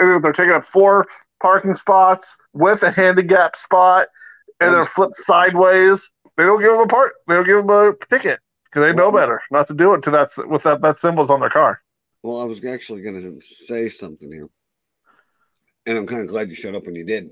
even 0.00 0.16
if 0.16 0.22
they're 0.22 0.32
taking 0.32 0.52
up 0.52 0.66
four 0.66 1.06
parking 1.40 1.74
spots 1.74 2.36
with 2.52 2.82
a 2.82 2.90
handicap 2.90 3.56
spot 3.56 4.08
and 4.60 4.74
they're 4.74 4.84
flipped 4.84 5.16
sideways. 5.16 6.08
They 6.36 6.44
don't 6.44 6.62
give 6.62 6.72
them 6.72 6.80
a 6.80 6.86
part. 6.86 7.12
They 7.26 7.34
don't 7.34 7.46
give 7.46 7.66
them 7.66 7.70
a 7.70 7.94
ticket 8.08 8.40
because 8.64 8.82
they 8.82 8.96
know 8.96 9.10
better 9.12 9.42
not 9.50 9.66
to 9.66 9.74
do 9.74 9.94
it 9.94 10.02
to 10.04 10.10
that 10.12 10.30
with 10.48 10.62
that 10.62 10.80
that 10.82 10.96
symbols 10.96 11.30
on 11.30 11.40
their 11.40 11.50
car. 11.50 11.82
Well, 12.22 12.40
I 12.40 12.44
was 12.44 12.64
actually 12.64 13.02
going 13.02 13.20
to 13.20 13.40
say 13.44 13.88
something 13.88 14.30
here. 14.30 14.48
And 15.84 15.98
I'm 15.98 16.06
kind 16.06 16.22
of 16.22 16.28
glad 16.28 16.48
you 16.48 16.54
showed 16.54 16.76
up 16.76 16.86
when 16.86 16.94
you 16.94 17.04
did. 17.04 17.30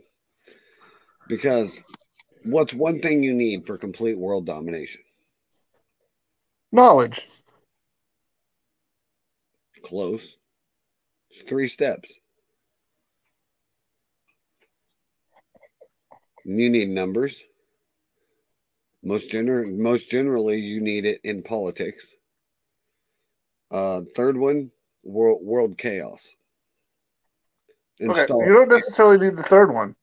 Because 1.30 1.80
what's 2.42 2.74
one 2.74 3.00
thing 3.00 3.22
you 3.22 3.32
need 3.32 3.64
for 3.64 3.78
complete 3.78 4.18
world 4.18 4.46
domination? 4.46 5.00
Knowledge. 6.72 7.24
Close. 9.84 10.36
It's 11.30 11.42
three 11.42 11.68
steps. 11.68 12.18
You 16.44 16.68
need 16.68 16.88
numbers. 16.88 17.44
Most 19.04 19.30
gener- 19.30 19.72
most 19.72 20.10
generally, 20.10 20.58
you 20.58 20.80
need 20.80 21.06
it 21.06 21.20
in 21.22 21.44
politics. 21.44 22.16
Uh, 23.70 24.02
third 24.16 24.36
one, 24.36 24.72
world 25.04 25.38
world 25.42 25.78
chaos. 25.78 26.34
Okay, 28.02 28.26
you 28.30 28.52
don't 28.52 28.68
necessarily 28.68 29.18
need 29.18 29.36
the 29.36 29.44
third 29.44 29.72
one. 29.72 29.94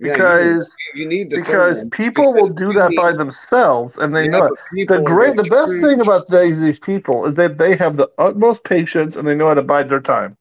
Yeah, 0.00 0.06
you 0.06 0.12
because 0.12 0.76
need- 0.94 1.00
you 1.00 1.08
need 1.08 1.28
because 1.30 1.84
people 1.90 2.32
will 2.32 2.48
do 2.48 2.72
that 2.72 2.90
need- 2.90 2.96
by 2.96 3.12
themselves 3.12 3.96
and 3.98 4.14
they 4.14 4.28
know 4.28 4.44
it. 4.72 4.88
The 4.88 5.00
great 5.02 5.36
the 5.36 5.42
best 5.42 5.72
thing 5.80 6.00
about 6.00 6.28
these 6.28 6.60
these 6.60 6.78
people 6.78 7.26
is 7.26 7.36
that 7.36 7.58
they 7.58 7.74
have 7.76 7.96
the 7.96 8.08
utmost 8.18 8.62
patience 8.64 9.16
and 9.16 9.26
they 9.26 9.34
know 9.34 9.48
how 9.48 9.54
to 9.54 9.62
bide 9.62 9.88
their 9.88 10.00
time. 10.00 10.36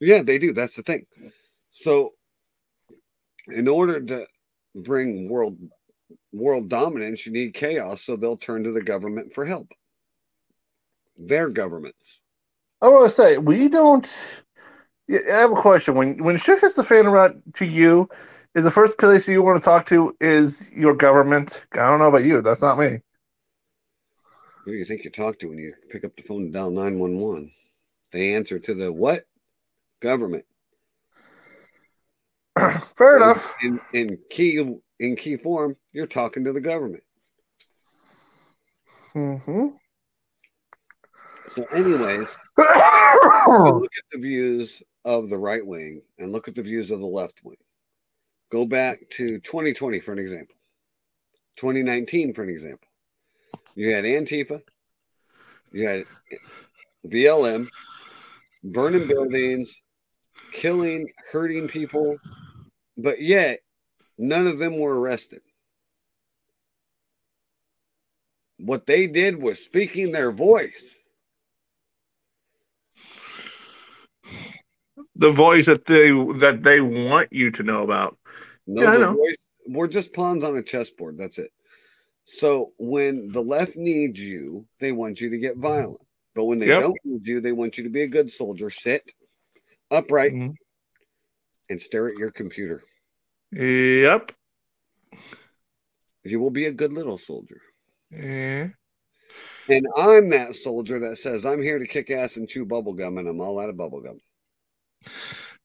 Yeah, 0.00 0.22
they 0.22 0.38
do. 0.38 0.52
That's 0.52 0.76
the 0.76 0.82
thing. 0.82 1.06
So, 1.70 2.14
in 3.48 3.68
order 3.68 4.00
to 4.00 4.26
bring 4.74 5.28
world 5.28 5.58
world 6.32 6.68
dominance, 6.68 7.26
you 7.26 7.32
need 7.32 7.52
chaos. 7.54 8.02
So 8.02 8.16
they'll 8.16 8.36
turn 8.36 8.64
to 8.64 8.72
the 8.72 8.82
government 8.82 9.34
for 9.34 9.44
help. 9.44 9.68
their 11.16 11.48
governments. 11.48 12.20
I 12.82 12.88
want 12.88 13.04
to 13.04 13.10
say 13.10 13.38
we 13.38 13.68
don't. 13.68 14.04
I 15.10 15.32
have 15.32 15.52
a 15.52 15.54
question. 15.54 15.94
When 15.94 16.22
when 16.24 16.36
shit 16.38 16.58
hits 16.60 16.74
the 16.74 16.82
fan 16.82 17.06
around 17.06 17.40
to 17.54 17.64
you, 17.66 18.08
is 18.54 18.64
the 18.64 18.70
first 18.70 18.98
place 18.98 19.28
you 19.28 19.42
want 19.42 19.60
to 19.60 19.64
talk 19.64 19.86
to 19.86 20.16
is 20.20 20.70
your 20.74 20.94
government? 20.94 21.64
I 21.72 21.88
don't 21.88 21.98
know 21.98 22.08
about 22.08 22.24
you. 22.24 22.40
That's 22.40 22.62
not 22.62 22.78
me. 22.78 23.00
Who 24.64 24.70
do 24.72 24.76
you 24.78 24.84
think 24.84 25.04
you 25.04 25.10
talk 25.10 25.38
to 25.40 25.48
when 25.48 25.58
you 25.58 25.74
pick 25.90 26.04
up 26.04 26.16
the 26.16 26.22
phone 26.22 26.44
and 26.44 26.52
dial 26.52 26.70
911? 26.70 27.52
They 28.12 28.34
answer 28.34 28.58
to 28.60 28.74
the 28.74 28.92
what? 28.92 29.24
Government. 30.00 30.44
Fair 32.96 33.16
enough. 33.16 33.54
In, 33.62 33.80
in 33.92 34.18
key 34.30 34.78
in 35.00 35.16
key 35.16 35.36
form, 35.36 35.76
you're 35.92 36.06
talking 36.06 36.44
to 36.44 36.52
the 36.52 36.60
government. 36.60 37.02
hmm 39.12 39.68
So, 41.48 41.64
anyways, 41.72 42.36
look 42.56 43.92
at 43.98 44.04
the 44.12 44.18
views 44.18 44.82
of 45.04 45.28
the 45.28 45.38
right 45.38 45.66
wing 45.66 46.02
and 46.18 46.30
look 46.30 46.46
at 46.46 46.54
the 46.54 46.62
views 46.62 46.92
of 46.92 47.00
the 47.00 47.06
left 47.06 47.40
wing. 47.42 47.56
Go 48.54 48.64
back 48.64 49.10
to 49.16 49.40
2020 49.40 49.98
for 49.98 50.12
an 50.12 50.20
example. 50.20 50.54
2019 51.56 52.34
for 52.34 52.44
an 52.44 52.50
example. 52.50 52.86
You 53.74 53.92
had 53.92 54.04
Antifa, 54.04 54.62
you 55.72 55.88
had 55.88 56.04
BLM 57.04 57.66
burning 58.62 59.08
buildings, 59.08 59.82
killing, 60.52 61.10
hurting 61.32 61.66
people, 61.66 62.16
but 62.96 63.20
yet 63.20 63.58
none 64.18 64.46
of 64.46 64.60
them 64.60 64.78
were 64.78 65.00
arrested. 65.00 65.42
What 68.58 68.86
they 68.86 69.08
did 69.08 69.42
was 69.42 69.58
speaking 69.58 70.12
their 70.12 70.30
voice. 70.30 71.04
the 75.16 75.30
voice 75.30 75.66
that 75.66 75.86
they 75.86 76.10
that 76.38 76.62
they 76.62 76.80
want 76.80 77.32
you 77.32 77.50
to 77.50 77.62
know 77.62 77.82
about. 77.82 78.16
No 78.66 78.82
Yeah, 78.82 78.90
I 78.90 78.96
know. 78.96 79.14
voice. 79.14 79.36
We're 79.66 79.88
just 79.88 80.12
pawns 80.12 80.44
on 80.44 80.56
a 80.56 80.62
chessboard. 80.62 81.16
That's 81.18 81.38
it. 81.38 81.50
So 82.24 82.72
when 82.78 83.28
the 83.30 83.42
left 83.42 83.76
needs 83.76 84.18
you, 84.18 84.66
they 84.78 84.92
want 84.92 85.20
you 85.20 85.30
to 85.30 85.38
get 85.38 85.56
violent. 85.56 86.00
But 86.34 86.44
when 86.44 86.58
they 86.58 86.68
Yep. 86.68 86.80
don't 86.80 86.98
need 87.04 87.26
you, 87.26 87.40
they 87.40 87.52
want 87.52 87.78
you 87.78 87.84
to 87.84 87.90
be 87.90 88.02
a 88.02 88.08
good 88.08 88.30
soldier, 88.30 88.70
sit 88.70 89.12
upright, 89.90 90.32
Mhm. 90.32 90.54
and 91.70 91.80
stare 91.80 92.08
at 92.08 92.18
your 92.18 92.30
computer. 92.30 92.82
Yep. 93.52 94.32
You 96.24 96.40
will 96.40 96.50
be 96.50 96.66
a 96.66 96.72
good 96.72 96.92
little 96.92 97.18
soldier. 97.18 97.60
Eh. 98.12 98.68
And 99.68 99.86
I'm 99.96 100.30
that 100.30 100.54
soldier 100.54 100.98
that 101.00 101.16
says, 101.16 101.46
I'm 101.46 101.62
here 101.62 101.78
to 101.78 101.86
kick 101.86 102.10
ass 102.10 102.36
and 102.36 102.48
chew 102.48 102.66
bubblegum, 102.66 103.18
and 103.18 103.28
I'm 103.28 103.40
all 103.40 103.58
out 103.58 103.68
of 103.68 103.76
bubblegum. 103.76 104.18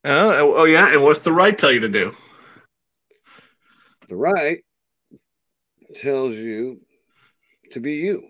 Oh, 0.04 0.54
oh 0.56 0.64
yeah, 0.66 0.94
and 0.94 1.04
what's 1.04 1.22
the 1.22 1.34
right 1.34 1.58
tell 1.58 1.72
you 1.72 1.80
to 1.82 1.90
do? 1.90 2.16
The 4.10 4.16
right 4.16 4.60
tells 5.96 6.36
you 6.36 6.82
to 7.72 7.80
be 7.80 7.94
you, 7.94 8.28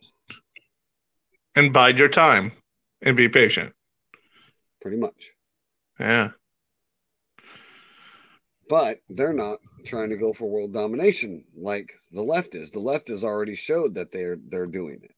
And 1.56 1.72
bide 1.74 1.98
your 1.98 2.10
time 2.10 2.52
and 3.02 3.16
be 3.18 3.30
patient. 3.30 3.74
pretty 4.82 4.98
much. 4.98 5.32
Yeah. 6.00 6.32
but 8.70 9.00
they're 9.10 9.34
not 9.34 9.60
trying 9.86 10.10
to 10.10 10.18
go 10.18 10.32
for 10.34 10.48
world 10.50 10.74
domination 10.74 11.44
like 11.58 11.92
the 12.12 12.22
left 12.22 12.54
is. 12.56 12.72
The 12.72 12.80
left 12.80 13.08
has 13.08 13.24
already 13.24 13.56
showed 13.56 13.96
that 13.96 14.12
they're 14.12 14.38
they're 14.50 14.68
doing 14.68 15.00
it. 15.02 15.16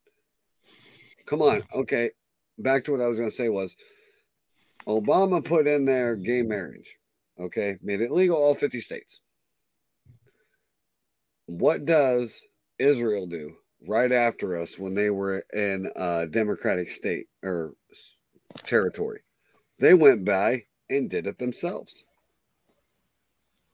Come 1.26 1.42
on, 1.42 1.64
okay. 1.74 2.12
Back 2.58 2.84
to 2.86 2.92
what 2.92 3.02
I 3.02 3.08
was 3.08 3.18
going 3.18 3.30
to 3.30 3.36
say 3.36 3.50
was 3.50 3.76
Obama 4.88 5.44
put 5.44 5.68
in 5.68 5.86
there 5.86 6.16
gay 6.16 6.42
marriage, 6.44 6.98
okay, 7.40 7.78
made 7.82 8.02
it 8.02 8.12
legal 8.12 8.38
all 8.38 8.56
50 8.56 8.80
states. 8.80 9.22
What 11.48 11.86
does 11.86 12.44
Israel 12.80 13.28
do 13.28 13.56
right 13.88 14.12
after 14.12 14.58
us 14.58 14.78
when 14.78 14.94
they 14.94 15.10
were 15.10 15.44
in 15.54 15.92
a 15.96 16.28
democratic 16.28 16.92
state 16.92 17.28
or 17.44 17.74
territory? 18.64 19.22
They 19.80 19.94
went 19.94 20.26
by 20.26 20.66
and 20.90 21.10
did 21.10 21.28
it 21.28 21.38
themselves 21.38 22.04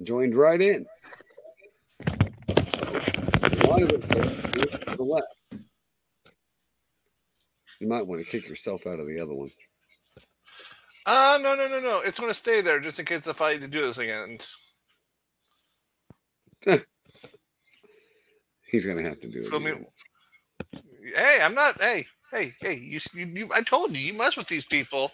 joined 0.04 0.36
right 0.36 0.62
in. 0.62 0.86
A 2.08 2.12
lot 3.68 3.82
of 3.82 3.92
it 3.92 4.02
to 4.02 4.96
the 4.96 5.04
left. 5.04 5.28
You 7.80 7.88
might 7.88 8.06
want 8.08 8.24
to 8.24 8.30
kick 8.30 8.48
yourself 8.48 8.88
out 8.88 9.00
of 9.00 9.08
the 9.08 9.20
other 9.20 9.34
one. 9.34 9.50
Uh 11.06 11.40
no 11.42 11.56
no 11.56 11.68
no 11.68 11.80
no. 11.80 12.02
It's 12.04 12.20
gonna 12.20 12.34
stay 12.34 12.62
there 12.62 12.80
just 12.80 13.00
in 13.00 13.06
case 13.06 13.28
if 13.28 13.42
I 13.42 13.58
to 13.58 13.68
do 13.68 13.82
this 13.82 13.98
again. 13.98 14.40
He's 18.70 18.86
gonna 18.86 19.02
have 19.02 19.20
to 19.22 19.28
do 19.28 19.40
it. 19.40 19.62
Me? 19.62 19.70
again. 19.72 19.86
Hey, 21.16 21.40
I'm 21.42 21.54
not. 21.54 21.82
Hey, 21.82 22.04
hey, 22.32 22.52
hey. 22.62 22.76
You, 22.76 23.00
you, 23.14 23.26
you. 23.26 23.50
I 23.54 23.62
told 23.62 23.96
you, 23.96 24.00
you 24.00 24.14
mess 24.14 24.36
with 24.36 24.48
these 24.48 24.66
people. 24.66 25.12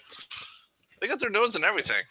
They 1.00 1.08
got 1.08 1.20
their 1.20 1.30
nose 1.30 1.56
and 1.56 1.64
everything. 1.64 2.02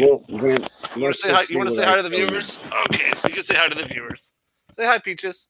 Well, 0.00 0.24
You 0.28 1.02
want 1.02 1.14
to 1.14 1.20
say 1.20 1.32
hi? 1.32 1.44
You 1.48 1.58
want 1.58 1.68
to 1.68 1.74
say 1.74 1.84
hi 1.84 1.96
to 1.96 2.02
the 2.02 2.08
viewers? 2.08 2.62
Okay, 2.86 3.12
so 3.16 3.28
you 3.28 3.34
can 3.34 3.44
say 3.44 3.54
hi 3.54 3.68
to 3.68 3.78
the 3.78 3.86
viewers. 3.86 4.34
Say 4.76 4.86
hi, 4.86 4.98
Peaches. 4.98 5.48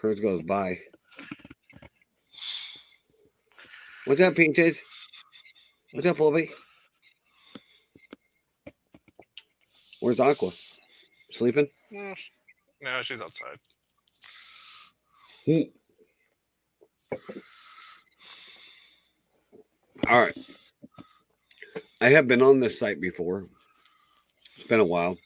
Hers 0.00 0.20
goes 0.20 0.42
by. 0.42 0.78
What's 4.04 4.20
up, 4.20 4.34
Peaches? 4.34 4.80
What's 5.92 6.06
up, 6.06 6.16
Bobby? 6.16 6.50
Where's 10.00 10.18
Aqua? 10.18 10.50
Sleeping? 11.30 11.68
Mm, 11.92 12.16
No, 12.82 13.02
she's 13.02 13.20
outside. 13.22 13.58
Hmm. 15.46 15.60
All 20.08 20.20
right. 20.20 20.36
I 22.00 22.08
have 22.08 22.26
been 22.26 22.42
on 22.42 22.58
this 22.58 22.78
site 22.78 23.00
before. 23.00 23.46
It's 24.56 24.66
been 24.66 24.80
a 24.80 24.84
while. 24.84 25.16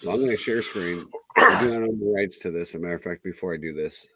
So 0.00 0.12
I'm 0.12 0.18
going 0.18 0.30
to 0.30 0.36
share 0.36 0.62
screen. 0.62 1.04
I 1.36 1.60
do 1.60 1.70
not 1.70 1.88
own 1.88 1.98
the 1.98 2.14
rights 2.16 2.38
to 2.40 2.50
this. 2.52 2.70
As 2.70 2.74
a 2.76 2.78
matter 2.78 2.94
of 2.94 3.02
fact, 3.02 3.24
before 3.24 3.52
I 3.52 3.56
do 3.56 3.72
this, 3.72 4.06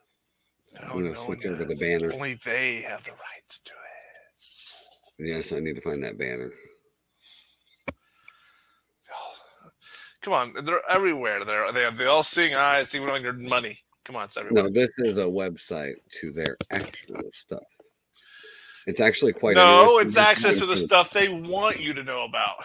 No, 0.74 0.80
I'm 0.82 0.92
gonna 0.92 1.12
no 1.12 1.14
switch 1.24 1.44
over 1.46 1.64
the 1.64 1.76
banner. 1.76 2.12
Only 2.12 2.34
they 2.44 2.82
have 2.82 3.02
the 3.04 3.10
rights 3.12 3.60
to 3.60 3.72
it. 5.18 5.26
yes, 5.28 5.52
I 5.52 5.58
need 5.58 5.74
to 5.74 5.80
find 5.80 6.02
that 6.04 6.18
banner. 6.18 6.52
Come 10.22 10.32
on, 10.34 10.52
they're 10.64 10.80
everywhere. 10.88 11.44
They're 11.44 11.70
they 11.72 11.82
have 11.82 11.96
the 11.96 12.08
all 12.08 12.22
seeing 12.22 12.54
eyes, 12.54 12.94
even 12.94 13.08
on 13.10 13.22
your 13.22 13.32
money. 13.32 13.78
Come 14.04 14.16
on, 14.16 14.24
it's 14.24 14.36
everywhere. 14.36 14.64
No, 14.64 14.70
this 14.70 14.90
is 14.98 15.18
a 15.18 15.24
website 15.24 15.94
to 16.20 16.32
their 16.32 16.56
actual 16.70 17.20
stuff. 17.32 17.62
It's 18.86 19.00
actually 19.00 19.32
quite. 19.32 19.54
No, 19.56 19.98
it's 19.98 20.16
access 20.16 20.58
to 20.58 20.66
the 20.66 20.76
stuff 20.76 21.10
they 21.10 21.28
want 21.28 21.80
you 21.80 21.92
to 21.94 22.02
know 22.02 22.24
about. 22.24 22.56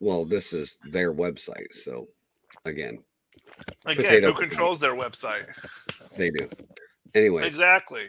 Well, 0.00 0.24
this 0.24 0.52
is 0.52 0.78
their 0.90 1.12
website, 1.12 1.72
so 1.72 2.08
again, 2.64 2.98
Again, 3.84 4.22
who 4.22 4.32
controls 4.32 4.80
their 4.80 4.94
website? 4.94 5.46
they 6.16 6.30
do. 6.30 6.48
Anyway, 7.14 7.46
Exactly. 7.46 8.04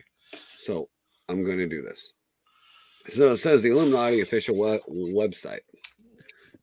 So 0.61 0.87
I'm 1.27 1.43
going 1.43 1.57
to 1.57 1.67
do 1.67 1.81
this. 1.81 2.13
So 3.09 3.31
it 3.33 3.37
says 3.37 3.61
the 3.61 3.71
Illuminati 3.71 4.21
official 4.21 4.55
we- 4.55 5.13
website. 5.13 5.61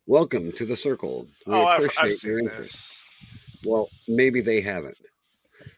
Welcome 0.09 0.51
to 0.53 0.65
the 0.65 0.75
circle. 0.75 1.27
We 1.45 1.53
oh, 1.53 1.65
I've, 1.67 1.83
appreciate 1.83 2.03
I've 2.03 2.09
your 2.09 2.17
seen 2.17 2.39
interest. 2.39 2.71
this. 2.71 3.03
Well, 3.63 3.89
maybe 4.07 4.41
they 4.41 4.59
haven't. 4.59 4.97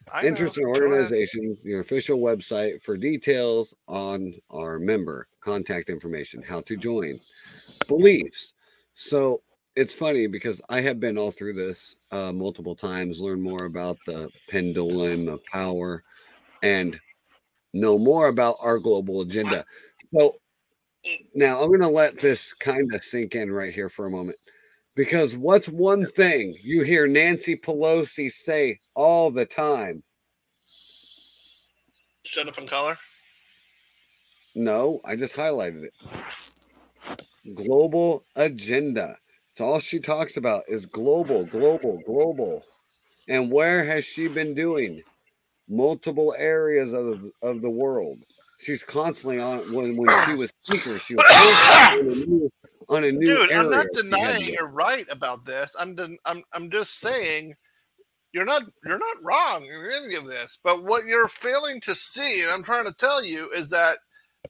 I 0.10 0.22
know. 0.22 0.30
interest 0.30 0.58
in 0.58 0.64
organization, 0.68 1.58
your 1.64 1.82
official 1.82 2.18
website 2.18 2.82
for 2.82 2.96
details 2.96 3.74
on 3.90 4.34
our 4.50 4.80
member, 4.80 5.28
contact 5.42 5.90
information, 5.90 6.42
how 6.42 6.62
to 6.62 6.78
join, 6.78 7.20
beliefs. 7.90 8.54
So 8.94 9.42
it's 9.76 9.94
funny 9.94 10.28
because 10.28 10.62
I 10.70 10.80
have 10.80 11.02
been 11.02 11.18
all 11.18 11.32
through 11.32 11.56
this 11.56 11.98
uh, 12.14 12.32
multiple 12.32 12.74
times, 12.74 13.20
learn 13.20 13.42
more 13.42 13.66
about 13.66 13.98
the 14.06 14.32
pendulum 14.48 15.28
of 15.28 15.44
power, 15.44 16.06
and 16.64 16.98
know 17.74 18.00
more 18.00 18.30
about 18.30 18.56
our 18.62 18.80
global 18.80 19.20
agenda. 19.20 19.66
So 20.14 20.36
now 21.34 21.62
I'm 21.62 21.70
going 21.70 21.82
to 21.82 21.88
let 21.88 22.18
this 22.18 22.54
kind 22.54 22.94
of 22.94 23.04
sink 23.04 23.36
in 23.36 23.52
right 23.52 23.74
here 23.74 23.90
for 23.90 24.06
a 24.06 24.12
moment. 24.12 24.38
Because 24.96 25.38
what's 25.38 25.70
one 25.70 26.06
thing 26.12 26.56
you 26.62 26.84
hear 26.84 27.08
Nancy 27.08 27.56
Pelosi 27.56 28.32
say 28.32 28.80
all 28.94 29.32
the 29.32 29.46
time? 29.46 30.04
Shut 32.24 32.48
up 32.48 32.58
and 32.58 32.70
color. 32.70 32.98
No, 34.54 35.00
I 35.06 35.16
just 35.16 35.36
highlighted 35.36 35.86
it. 35.86 37.56
Global 37.56 38.26
agenda. 38.36 39.18
It's 39.54 39.62
all 39.62 39.80
she 39.80 40.00
talks 40.00 40.38
about 40.38 40.64
is 40.68 40.86
global, 40.86 41.46
global, 41.46 42.02
global. 42.06 42.64
And 43.30 43.52
where 43.52 43.86
has 43.86 44.04
she 44.04 44.28
been 44.28 44.54
doing? 44.54 45.02
multiple 45.72 46.36
areas 46.38 46.94
of 46.94 47.26
of 47.42 47.62
the 47.62 47.70
world. 47.70 48.20
She's 48.62 48.84
constantly 48.84 49.40
on 49.40 49.72
when 49.74 49.98
when 49.98 50.14
she 50.14 50.36
was 50.36 50.52
speaker, 50.66 51.00
she 51.00 51.16
was 51.16 51.26
on 52.00 52.10
a 52.10 52.16
new, 52.16 52.52
on 52.90 53.06
a 53.06 53.12
new 53.12 53.40
Dude, 53.40 53.52
I'm 53.56 53.70
not 53.70 53.88
area 53.88 54.00
she 54.12 54.20
had 54.22 54.36
denying 54.36 54.52
you're 54.54 54.70
right 54.70 55.06
about 55.12 55.46
this. 55.46 55.76
I'm 55.80 55.96
den- 55.96 56.18
I'm 56.26 56.44
I'm 56.54 56.72
just 56.72 57.00
saying 57.00 57.56
you're 58.34 58.46
not 58.46 58.64
you're 58.86 59.00
not 59.00 59.24
wrong 59.24 59.66
in 59.66 59.92
any 59.94 60.16
of 60.16 60.28
this. 60.28 60.60
But 60.64 60.84
what 60.84 61.06
you're 61.06 61.28
failing 61.28 61.82
to 61.82 61.96
see, 61.96 62.44
and 62.44 62.52
I'm 62.52 62.64
trying 62.64 62.86
to 62.86 62.96
tell 62.96 63.24
you, 63.24 63.50
is 63.52 63.70
that 63.72 63.98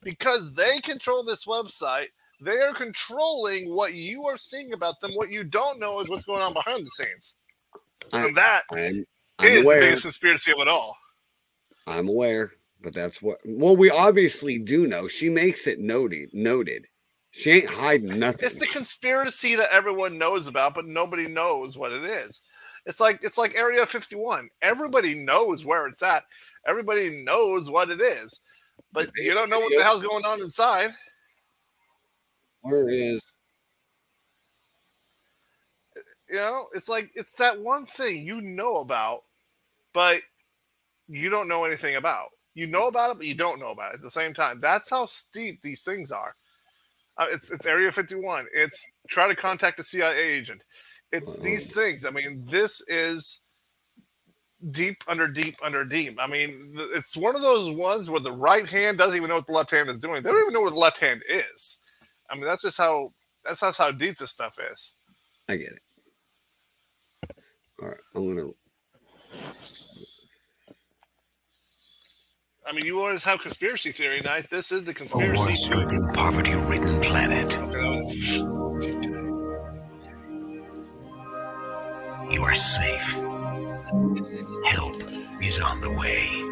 because 0.04 0.54
they 0.54 0.80
control 0.80 1.24
this 1.24 1.46
website, 1.46 2.08
they 2.40 2.58
are 2.58 2.74
controlling 2.74 3.74
what 3.74 3.94
you 3.94 4.26
are 4.26 4.38
seeing 4.38 4.72
about 4.72 5.00
them. 5.00 5.12
What 5.14 5.30
you 5.30 5.44
don't 5.44 5.80
know 5.80 6.00
is 6.00 6.08
what's 6.08 6.24
going 6.24 6.42
on 6.42 6.54
behind 6.54 6.86
the 6.86 6.90
scenes. 6.90 7.34
I- 8.12 8.28
and 8.28 8.36
that 8.36 8.62
I'm, 8.72 9.06
I'm 9.38 9.56
the 9.56 9.62
aware. 9.62 9.80
biggest 9.80 10.02
conspiracy 10.02 10.52
of 10.52 10.58
it 10.60 10.68
all. 10.68 10.96
I'm 11.86 12.08
aware, 12.08 12.52
but 12.82 12.94
that's 12.94 13.22
what. 13.22 13.38
Well, 13.44 13.76
we 13.76 13.90
obviously 13.90 14.58
do 14.58 14.86
know. 14.86 15.08
She 15.08 15.28
makes 15.28 15.66
it 15.66 15.80
noted. 15.80 16.30
Noted. 16.32 16.86
She 17.30 17.50
ain't 17.50 17.70
hiding 17.70 18.18
nothing. 18.18 18.44
It's 18.44 18.58
the 18.58 18.66
conspiracy 18.66 19.54
that 19.54 19.72
everyone 19.72 20.18
knows 20.18 20.46
about, 20.46 20.74
but 20.74 20.86
nobody 20.86 21.26
knows 21.26 21.78
what 21.78 21.92
it 21.92 22.04
is. 22.04 22.42
It's 22.84 23.00
like 23.00 23.24
it's 23.24 23.38
like 23.38 23.54
Area 23.54 23.86
51. 23.86 24.50
Everybody 24.60 25.14
knows 25.14 25.64
where 25.64 25.86
it's 25.86 26.02
at. 26.02 26.24
Everybody 26.66 27.22
knows 27.24 27.70
what 27.70 27.90
it 27.90 28.00
is, 28.00 28.40
but 28.92 29.10
you 29.16 29.34
don't 29.34 29.50
know 29.50 29.60
what 29.60 29.72
the 29.74 29.82
hell's 29.82 30.02
going 30.02 30.24
on 30.24 30.42
inside. 30.42 30.92
Where 32.60 32.90
is? 32.90 33.20
You 36.28 36.36
know, 36.36 36.66
it's 36.74 36.88
like 36.88 37.10
it's 37.14 37.34
that 37.36 37.60
one 37.60 37.86
thing 37.86 38.26
you 38.26 38.40
know 38.40 38.76
about, 38.76 39.22
but 39.92 40.22
you 41.08 41.30
don't 41.30 41.48
know 41.48 41.64
anything 41.64 41.96
about. 41.96 42.28
You 42.54 42.66
know 42.66 42.88
about 42.88 43.12
it, 43.12 43.16
but 43.18 43.26
you 43.26 43.34
don't 43.34 43.60
know 43.60 43.70
about 43.70 43.92
it 43.92 43.96
at 43.96 44.02
the 44.02 44.10
same 44.10 44.34
time. 44.34 44.60
That's 44.60 44.90
how 44.90 45.06
steep 45.06 45.62
these 45.62 45.82
things 45.82 46.10
are. 46.10 46.34
Uh, 47.16 47.26
it's 47.30 47.50
it's 47.50 47.66
Area 47.66 47.92
51. 47.92 48.46
It's 48.52 48.86
try 49.08 49.28
to 49.28 49.34
contact 49.34 49.80
a 49.80 49.82
CIA 49.82 50.18
agent. 50.18 50.62
It's 51.10 51.36
these 51.36 51.72
things. 51.72 52.06
I 52.06 52.10
mean, 52.10 52.46
this 52.50 52.82
is 52.88 53.40
deep 54.70 55.02
under 55.08 55.28
deep 55.28 55.56
under 55.62 55.84
deep. 55.84 56.18
I 56.20 56.26
mean, 56.26 56.72
th- 56.74 56.88
it's 56.94 57.16
one 57.16 57.34
of 57.34 57.42
those 57.42 57.70
ones 57.70 58.08
where 58.08 58.20
the 58.20 58.32
right 58.32 58.68
hand 58.68 58.98
doesn't 58.98 59.16
even 59.16 59.28
know 59.28 59.36
what 59.36 59.46
the 59.46 59.52
left 59.52 59.70
hand 59.70 59.90
is 59.90 59.98
doing. 59.98 60.22
They 60.22 60.30
don't 60.30 60.40
even 60.40 60.52
know 60.52 60.62
where 60.62 60.70
the 60.70 60.76
left 60.76 61.00
hand 61.00 61.22
is. 61.28 61.78
I 62.30 62.34
mean, 62.34 62.44
that's 62.44 62.62
just 62.62 62.78
how 62.78 63.12
that's 63.44 63.60
just 63.60 63.78
how 63.78 63.90
deep 63.90 64.18
this 64.18 64.30
stuff 64.30 64.58
is. 64.72 64.94
I 65.48 65.56
get 65.56 65.72
it. 65.72 65.82
All 67.82 67.88
right, 67.88 67.98
I'm 68.14 68.34
gonna. 68.34 68.50
I 72.66 72.72
mean, 72.72 72.84
you 72.86 73.00
always 73.00 73.22
have 73.24 73.40
conspiracy 73.40 73.90
theory 73.92 74.20
night. 74.20 74.48
This 74.50 74.70
is 74.72 74.84
the 74.84 74.92
A 74.92 74.94
conspiracy. 74.94 75.36
war-stricken, 75.36 76.08
poverty-ridden 76.14 77.00
planet. 77.00 77.56
Okay, 77.58 78.00
was- 78.00 78.16
You 82.34 82.42
are 82.42 82.54
safe. 82.54 83.20
Help 84.70 85.02
is 85.42 85.60
on 85.60 85.80
the 85.80 85.90
way. 86.00 86.48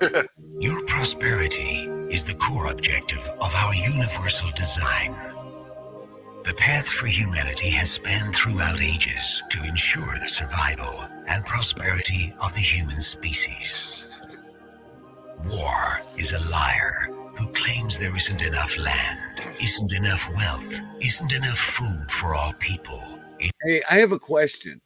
Your 0.60 0.84
prosperity 0.86 1.88
is 2.10 2.24
the 2.24 2.34
core 2.34 2.70
objective 2.70 3.28
of 3.40 3.54
our 3.54 3.74
universal 3.74 4.50
design. 4.54 5.12
The 6.44 6.54
path 6.54 6.86
for 6.86 7.06
humanity 7.06 7.70
has 7.70 7.90
spanned 7.92 8.34
throughout 8.36 8.80
ages 8.80 9.42
to 9.48 9.64
ensure 9.66 10.14
the 10.20 10.28
survival 10.28 11.04
and 11.26 11.44
prosperity 11.46 12.34
of 12.40 12.52
the 12.52 12.60
human 12.60 13.00
species. 13.00 14.06
War 15.46 16.02
is 16.16 16.32
a 16.32 16.50
liar 16.50 17.08
who 17.38 17.48
claims 17.48 17.98
there 17.98 18.14
isn't 18.14 18.42
enough 18.42 18.78
land, 18.78 19.40
isn't 19.62 19.92
enough 19.92 20.28
wealth, 20.36 20.80
isn't 21.00 21.32
enough 21.32 21.58
food 21.58 22.10
for 22.10 22.34
all 22.34 22.52
people. 22.54 23.02
Hey, 23.64 23.82
I 23.90 23.94
have 23.94 24.12
a 24.12 24.18
question. 24.18 24.80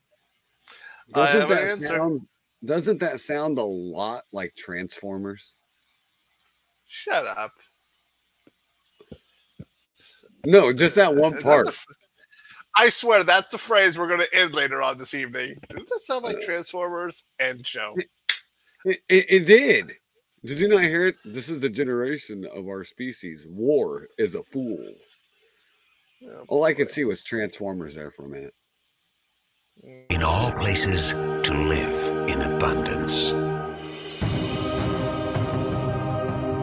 I 1.12 1.27
Doesn't 1.33 1.40
have 1.40 1.51
an 1.51 1.68
answer. 1.71 1.88
sound? 1.88 2.29
Doesn't 2.64 3.01
that 3.01 3.21
sound 3.21 3.59
a 3.59 3.64
lot 3.64 4.25
like 4.33 4.55
Transformers? 4.57 5.55
Shut 6.87 7.27
up. 7.27 7.53
No, 10.46 10.72
just 10.72 10.94
that 10.96 11.14
one 11.14 11.33
Is 11.33 11.38
that 11.38 11.44
part. 11.44 11.66
the 11.66 11.72
f- 11.72 11.87
I 12.77 12.90
swear 12.90 13.24
that's 13.24 13.48
the 13.48 13.59
phrase 13.59 13.98
we're 13.98 14.09
going 14.09 14.20
to 14.20 14.35
end 14.37 14.55
later 14.55 14.83
on 14.83 14.98
this 14.98 15.14
evening. 15.14 15.57
Does 15.68 15.88
that 15.88 16.01
sound 16.01 16.24
like 16.24 16.40
Transformers? 16.40 17.24
End 17.40 17.66
show. 17.66 17.96
It, 18.85 19.01
it, 19.09 19.27
it 19.29 19.44
did. 19.46 19.92
Did 20.44 20.61
you 20.61 20.68
not 20.68 20.83
hear 20.83 21.09
it? 21.09 21.16
This 21.24 21.48
is 21.48 21.59
the 21.59 21.68
generation 21.68 22.46
of 22.55 22.68
our 22.68 22.85
species. 22.85 23.46
War 23.48 24.07
is 24.18 24.37
a 24.37 24.44
fool. 24.44 24.94
Oh, 26.31 26.44
All 26.48 26.64
I 26.64 26.72
could 26.74 26.88
see 26.88 27.05
was 27.05 27.24
Transformers 27.24 27.94
there 27.94 28.11
for 28.12 28.27
a 28.27 28.29
minute. 28.29 28.55
Mm. 29.85 30.12
in 30.12 30.22
all 30.24 30.51
places 30.53 31.12
to 31.12 31.55
live 31.55 32.29
in 32.29 32.40
abundance. 32.42 33.31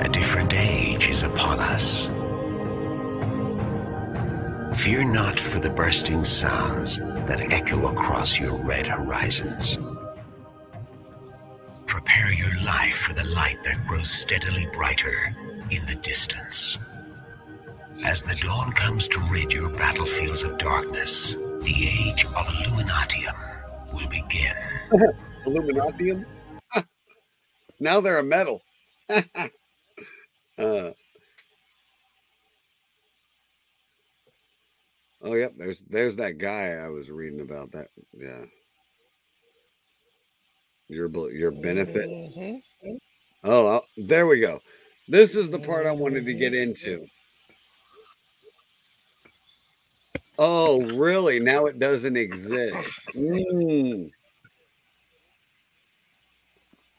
A 0.05 0.09
different 0.11 0.53
age 0.53 1.07
is 1.09 1.23
upon 1.23 1.59
us. 1.59 2.07
Fear 4.85 5.05
not 5.05 5.39
for 5.39 5.59
the 5.59 5.71
bursting 5.71 6.23
sounds 6.23 6.97
that 6.99 7.51
echo 7.51 7.87
across 7.87 8.39
your 8.39 8.55
red 8.55 8.85
horizons. 8.85 9.79
Prepare 11.87 12.31
your 12.31 12.53
life 12.63 12.95
for 12.95 13.15
the 13.15 13.27
light 13.33 13.57
that 13.63 13.83
grows 13.87 14.11
steadily 14.11 14.67
brighter 14.73 15.35
in 15.71 15.83
the 15.87 15.97
distance. 16.03 16.77
As 18.05 18.21
the 18.21 18.35
dawn 18.35 18.73
comes 18.73 19.07
to 19.07 19.21
rid 19.21 19.51
your 19.51 19.71
battlefields 19.71 20.43
of 20.43 20.59
darkness, 20.59 21.33
the 21.33 22.05
age 22.05 22.23
of 22.25 22.47
Illuminatium 22.61 23.33
will 23.91 24.07
begin. 24.07 24.53
Illuminatium? 25.47 26.27
now 27.79 27.99
they're 28.01 28.19
a 28.19 28.23
metal. 28.23 28.61
uh, 30.59 30.91
oh, 35.25 35.33
yep. 35.33 35.53
There's 35.57 35.81
there's 35.81 36.15
that 36.17 36.37
guy 36.37 36.71
I 36.73 36.89
was 36.89 37.11
reading 37.11 37.41
about. 37.41 37.71
That 37.71 37.89
yeah. 38.17 38.45
Your 40.87 41.09
your 41.31 41.51
benefit. 41.51 42.07
Mhm. 42.09 42.61
Oh, 43.43 43.67
uh, 43.67 43.81
there 43.97 44.27
we 44.27 44.39
go. 44.39 44.59
This 45.07 45.35
is 45.35 45.51
the 45.51 45.59
part 45.59 45.85
I 45.85 45.91
wanted 45.91 46.25
to 46.25 46.33
get 46.33 46.53
into. 46.53 47.05
Oh, 50.37 50.81
really? 50.81 51.39
Now 51.39 51.65
it 51.65 51.79
doesn't 51.79 52.17
exist. 52.17 52.99
Mm. 53.15 54.11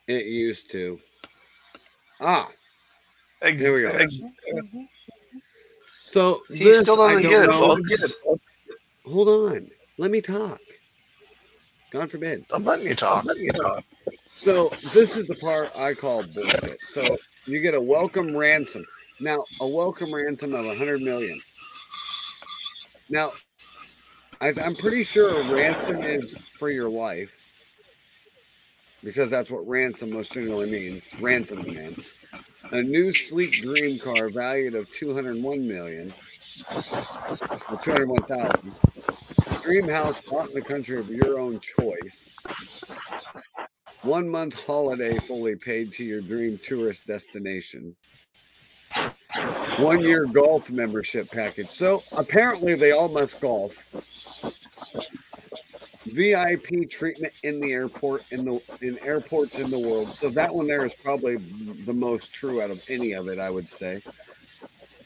It 0.08 0.26
used 0.26 0.70
to. 0.70 1.00
Ah, 2.20 2.48
Ex- 3.42 3.60
Here 3.60 3.74
we 3.74 3.82
go. 3.82 3.90
ex- 3.90 4.22
so 6.16 6.42
He 6.48 6.64
this, 6.64 6.80
still 6.80 6.96
doesn't 6.96 7.24
don't 7.24 7.30
get 7.30 7.44
it, 7.44 7.52
folks. 7.52 8.14
Hold 9.04 9.28
on. 9.28 9.70
Let 9.98 10.10
me 10.10 10.22
talk. 10.22 10.58
God 11.90 12.10
forbid. 12.10 12.42
I'm 12.54 12.64
letting 12.64 12.86
you 12.86 12.94
talk. 12.94 13.20
I'm 13.20 13.26
letting 13.26 13.44
you 13.44 13.52
talk. 13.52 13.84
So 14.38 14.70
this 14.94 15.14
is 15.14 15.26
the 15.26 15.34
part 15.34 15.70
I 15.76 15.92
call 15.92 16.22
bullshit. 16.22 16.78
So 16.88 17.18
you 17.44 17.60
get 17.60 17.74
a 17.74 17.80
welcome 17.80 18.34
ransom. 18.34 18.86
Now, 19.20 19.44
a 19.60 19.68
welcome 19.68 20.14
ransom 20.14 20.54
of 20.54 20.64
a 20.64 20.74
hundred 20.74 21.02
million. 21.02 21.38
Now, 23.10 23.32
I, 24.40 24.54
I'm 24.62 24.74
pretty 24.74 25.04
sure 25.04 25.42
a 25.42 25.54
ransom 25.54 26.02
is 26.02 26.34
for 26.58 26.70
your 26.70 26.88
life, 26.88 27.30
because 29.04 29.30
that's 29.30 29.50
what 29.50 29.68
ransom 29.68 30.12
most 30.12 30.32
generally 30.32 30.70
means. 30.70 31.04
Ransom 31.20 31.62
demand. 31.62 32.06
A 32.72 32.82
new 32.82 33.12
sleek 33.12 33.62
dream 33.62 33.98
car 33.98 34.28
valued 34.28 34.74
of 34.74 34.90
201 34.92 35.68
million, 35.68 36.12
or 36.70 37.78
201,000. 37.82 38.72
Dream 39.62 39.88
house 39.88 40.20
bought 40.20 40.48
in 40.48 40.54
the 40.54 40.62
country 40.62 40.98
of 40.98 41.08
your 41.08 41.38
own 41.38 41.60
choice. 41.60 42.28
One 44.02 44.28
month 44.28 44.66
holiday 44.66 45.18
fully 45.18 45.56
paid 45.56 45.92
to 45.94 46.04
your 46.04 46.20
dream 46.20 46.58
tourist 46.62 47.06
destination. 47.06 47.94
One 49.78 50.00
year 50.00 50.26
golf 50.26 50.70
membership 50.70 51.30
package. 51.30 51.68
So 51.68 52.02
apparently 52.12 52.74
they 52.74 52.92
all 52.92 53.08
must 53.08 53.40
golf. 53.40 53.76
VIP 56.06 56.88
treatment 56.88 57.32
in 57.42 57.60
the 57.60 57.72
airport 57.72 58.24
in 58.30 58.44
the 58.44 58.60
in 58.80 58.98
airports 59.00 59.58
in 59.58 59.70
the 59.70 59.78
world. 59.78 60.14
So 60.14 60.28
that 60.30 60.54
one 60.54 60.66
there 60.66 60.84
is 60.84 60.94
probably 60.94 61.36
the 61.36 61.92
most 61.92 62.32
true 62.32 62.62
out 62.62 62.70
of 62.70 62.82
any 62.88 63.12
of 63.12 63.28
it, 63.28 63.38
I 63.38 63.50
would 63.50 63.68
say. 63.68 64.02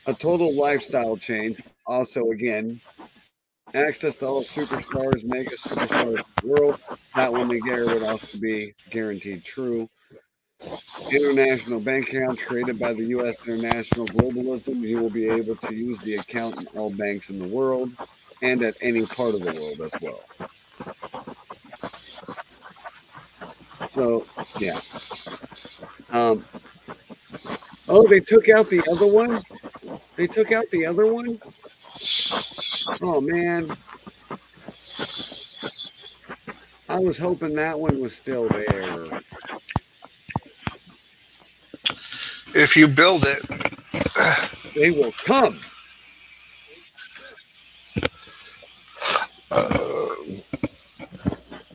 A 0.07 0.15
total 0.15 0.55
lifestyle 0.55 1.17
change. 1.17 1.61
Also, 1.87 2.31
again, 2.31 2.81
access 3.75 4.17
to 4.17 4.27
all 4.27 4.43
superstars, 4.43 5.25
mega 5.25 5.57
superstars 5.57 6.25
world. 6.45 6.81
That 7.15 7.33
one 7.33 7.49
there 7.49 7.87
would 7.87 8.03
also 8.03 8.39
be 8.39 8.75
guaranteed 8.91 9.45
true. 9.45 9.89
International 11.11 11.81
bank 11.81 12.13
accounts 12.13 12.43
created 12.43 12.79
by 12.79 12.93
the 12.93 13.05
U.S. 13.07 13.37
International 13.47 14.07
Globalism. 14.07 14.81
You 14.81 15.01
will 15.01 15.11
be 15.11 15.29
able 15.29 15.57
to 15.57 15.75
use 15.75 15.99
the 16.01 16.17
account 16.17 16.61
in 16.61 16.67
all 16.79 16.91
banks 16.91 17.31
in 17.31 17.39
the 17.39 17.49
world 17.49 17.91
and 18.43 18.63
at 18.63 18.77
any 18.81 19.07
part 19.07 19.35
of 19.35 19.43
the 19.43 19.53
world 19.55 19.81
as 19.81 20.01
well. 20.03 20.23
So, 23.91 24.27
yeah. 24.59 24.81
Um, 26.11 26.45
oh, 27.89 28.07
they 28.07 28.21
took 28.21 28.49
out 28.49 28.71
the 28.71 28.83
other 28.91 29.07
one? 29.07 29.43
They 30.17 30.27
took 30.27 30.53
out 30.53 30.65
the 30.71 30.87
other 30.87 31.13
one? 31.13 31.41
Oh, 33.03 33.21
man. 33.21 33.77
I 36.89 36.99
was 36.99 37.19
hoping 37.19 37.55
that 37.55 37.79
one 37.79 38.01
was 38.01 38.15
still 38.15 38.49
there. 38.49 39.23
If 42.55 42.77
you 42.77 42.89
build 42.89 43.25
it, 43.25 43.71
They 44.75 44.91
will 44.91 45.13
come. 45.13 45.61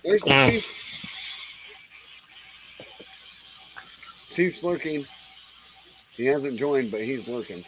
There's 0.06 0.24
the 0.24 0.30
Mm. 0.32 0.46
chief. 0.46 0.72
Chief's 4.30 4.64
lurking. 4.64 5.06
He 6.16 6.26
hasn't 6.26 6.60
joined, 6.60 6.92
but 6.92 7.02
he's 7.02 7.28
lurking. 7.28 7.66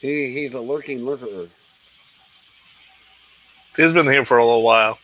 He 0.00 0.32
he's 0.32 0.54
a 0.54 0.60
lurking 0.60 1.04
lurker. 1.04 1.48
he's 3.76 3.92
been 3.92 4.06
here 4.06 4.24
for 4.24 4.38
a 4.38 4.44
little 4.44 4.62
while. 4.62 4.98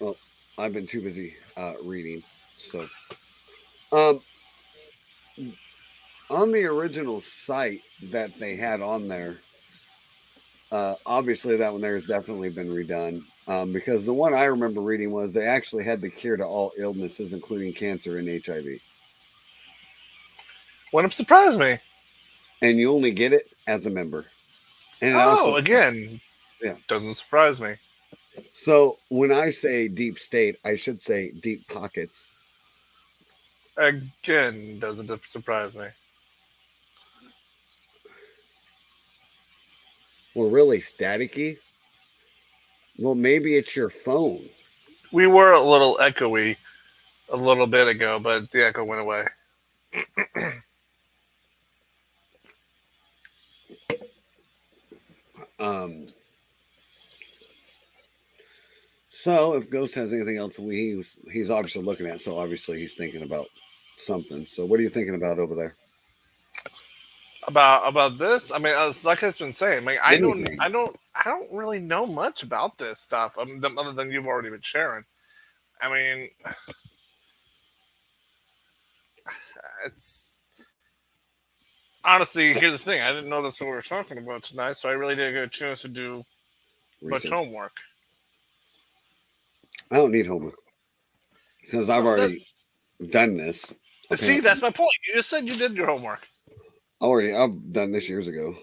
Well, 0.00 0.16
I've 0.58 0.72
been 0.72 0.86
too 0.86 1.02
busy 1.02 1.34
uh, 1.56 1.74
reading. 1.82 2.22
So, 2.56 2.88
um, 3.92 4.20
on 6.30 6.52
the 6.52 6.64
original 6.64 7.20
site 7.20 7.82
that 8.10 8.34
they 8.38 8.56
had 8.56 8.80
on 8.80 9.08
there, 9.08 9.38
uh, 10.70 10.94
obviously 11.06 11.56
that 11.56 11.72
one 11.72 11.80
there 11.82 11.94
has 11.94 12.04
definitely 12.04 12.48
been 12.50 12.68
redone. 12.68 13.22
Um, 13.48 13.72
because 13.72 14.04
the 14.06 14.12
one 14.14 14.34
I 14.34 14.44
remember 14.44 14.80
reading 14.80 15.10
was 15.10 15.34
they 15.34 15.46
actually 15.46 15.82
had 15.84 16.00
the 16.00 16.08
cure 16.08 16.36
to 16.36 16.46
all 16.46 16.72
illnesses, 16.78 17.32
including 17.32 17.72
cancer 17.72 18.18
and 18.18 18.28
HIV, 18.28 18.78
Wouldn't 20.92 21.12
surprise 21.14 21.58
me. 21.58 21.78
and 22.60 22.78
you 22.78 22.92
only 22.92 23.10
get 23.10 23.32
it 23.32 23.52
as 23.66 23.86
a 23.86 23.90
member. 23.90 24.26
And 25.00 25.14
Oh, 25.16 25.20
also- 25.20 25.56
again, 25.56 26.20
Yeah. 26.62 26.76
doesn't 26.86 27.14
surprise 27.14 27.60
me. 27.60 27.74
so 28.54 28.98
when 29.08 29.32
I 29.32 29.50
say 29.50 29.88
deep 29.88 30.18
state, 30.18 30.58
I 30.64 30.76
should 30.76 31.02
say 31.02 31.30
deep 31.32 31.66
pockets. 31.68 32.30
Again, 33.76 34.78
doesn't 34.78 35.10
surprise 35.26 35.74
me. 35.74 35.88
We're 40.34 40.48
really 40.48 40.78
staticky. 40.78 41.58
Well, 42.98 43.14
maybe 43.14 43.56
it's 43.56 43.74
your 43.74 43.90
phone. 43.90 44.48
We 45.12 45.26
were 45.26 45.52
a 45.52 45.60
little 45.60 45.96
echoey 46.00 46.56
a 47.30 47.36
little 47.36 47.66
bit 47.66 47.88
ago, 47.88 48.18
but 48.18 48.50
the 48.50 48.66
echo 48.66 48.84
went 48.84 49.00
away. 49.00 49.24
Um, 55.62 56.08
so 59.08 59.54
if 59.54 59.70
Ghost 59.70 59.94
has 59.94 60.12
anything 60.12 60.36
else, 60.36 60.58
we 60.58 60.94
he's, 60.96 61.16
he's 61.30 61.50
obviously 61.50 61.82
looking 61.82 62.06
at. 62.08 62.20
So 62.20 62.36
obviously 62.36 62.80
he's 62.80 62.94
thinking 62.94 63.22
about 63.22 63.46
something. 63.96 64.44
So 64.44 64.66
what 64.66 64.80
are 64.80 64.82
you 64.82 64.88
thinking 64.90 65.14
about 65.14 65.38
over 65.38 65.54
there? 65.54 65.76
About 67.48 67.88
about 67.88 68.18
this, 68.18 68.52
I 68.52 68.58
mean, 68.58 68.74
as 68.76 69.04
like 69.04 69.24
I've 69.24 69.36
been 69.36 69.52
saying, 69.52 69.78
I 69.78 69.86
mean, 69.86 69.98
I 70.02 70.16
don't, 70.16 70.48
I 70.60 70.68
don't, 70.68 70.94
I 71.12 71.24
don't 71.24 71.52
really 71.52 71.80
know 71.80 72.06
much 72.06 72.44
about 72.44 72.78
this 72.78 73.00
stuff, 73.00 73.36
um, 73.36 73.60
th- 73.60 73.74
other 73.76 73.92
than 73.92 74.12
you've 74.12 74.26
already 74.26 74.50
been 74.50 74.60
sharing. 74.60 75.04
I 75.80 75.92
mean, 75.92 76.28
it's 79.86 80.44
honestly 82.04 82.52
here's 82.52 82.72
the 82.72 82.78
thing: 82.78 83.02
I 83.02 83.12
didn't 83.12 83.28
know 83.28 83.42
that's 83.42 83.60
what 83.60 83.66
we 83.66 83.72
were 83.72 83.82
talking 83.82 84.18
about 84.18 84.44
tonight, 84.44 84.76
so 84.76 84.88
I 84.88 84.92
really 84.92 85.16
didn't 85.16 85.34
get 85.34 85.44
a 85.44 85.48
chance 85.48 85.82
to 85.82 85.88
do 85.88 86.24
much 87.02 87.28
homework. 87.28 87.72
I 89.90 89.96
don't 89.96 90.12
need 90.12 90.26
homework 90.26 90.54
because 91.60 91.90
I've 91.90 92.06
already 92.06 92.46
done 93.10 93.34
this. 93.34 93.74
See, 94.12 94.40
that's 94.40 94.62
my 94.62 94.70
point. 94.70 94.90
You 95.08 95.14
just 95.14 95.28
said 95.28 95.46
you 95.46 95.56
did 95.56 95.74
your 95.74 95.86
homework. 95.86 96.20
Already. 97.02 97.34
I've 97.34 97.72
done 97.72 97.92
this 97.92 98.08
years 98.08 98.28
ago. 98.28 98.54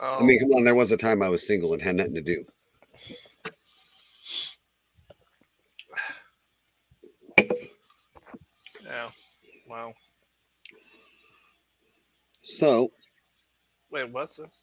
I 0.00 0.22
mean, 0.22 0.40
come 0.40 0.50
oh. 0.52 0.56
on. 0.58 0.64
There 0.64 0.74
was 0.74 0.92
a 0.92 0.96
time 0.96 1.22
I 1.22 1.28
was 1.28 1.46
single 1.46 1.72
and 1.72 1.82
had 1.82 1.96
nothing 1.96 2.14
to 2.14 2.20
do. 2.20 2.44
yeah. 8.84 9.10
Well, 9.68 9.94
So 12.42 12.90
wait, 13.90 14.10
what's 14.10 14.36
this? 14.36 14.62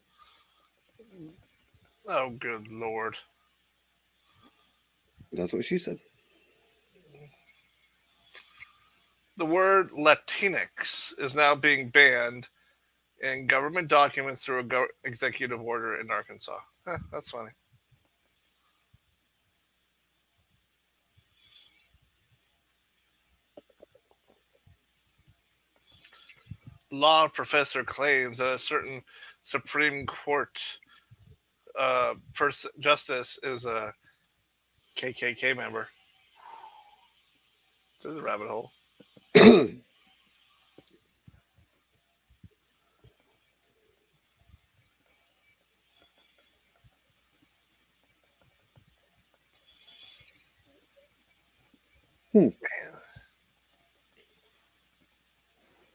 Oh, 2.08 2.30
good 2.30 2.68
lord! 2.68 3.16
that's 5.32 5.52
what 5.52 5.64
she 5.64 5.78
said. 5.78 5.98
The 9.42 9.48
word 9.48 9.90
Latinx 9.90 11.18
is 11.18 11.34
now 11.34 11.56
being 11.56 11.88
banned 11.88 12.48
in 13.20 13.48
government 13.48 13.88
documents 13.88 14.44
through 14.44 14.60
a 14.60 14.62
go- 14.62 14.86
executive 15.02 15.60
order 15.60 15.96
in 15.96 16.12
Arkansas. 16.12 16.60
Huh, 16.86 16.98
that's 17.10 17.32
funny. 17.32 17.50
Law 26.92 27.26
professor 27.26 27.82
claims 27.82 28.38
that 28.38 28.52
a 28.54 28.58
certain 28.58 29.02
Supreme 29.42 30.06
Court 30.06 30.62
uh, 31.76 32.14
pers- 32.32 32.64
justice 32.78 33.40
is 33.42 33.66
a 33.66 33.92
KKK 34.96 35.56
member. 35.56 35.88
There's 38.04 38.14
a 38.14 38.22
rabbit 38.22 38.46
hole. 38.46 38.70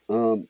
Um, 0.09 0.47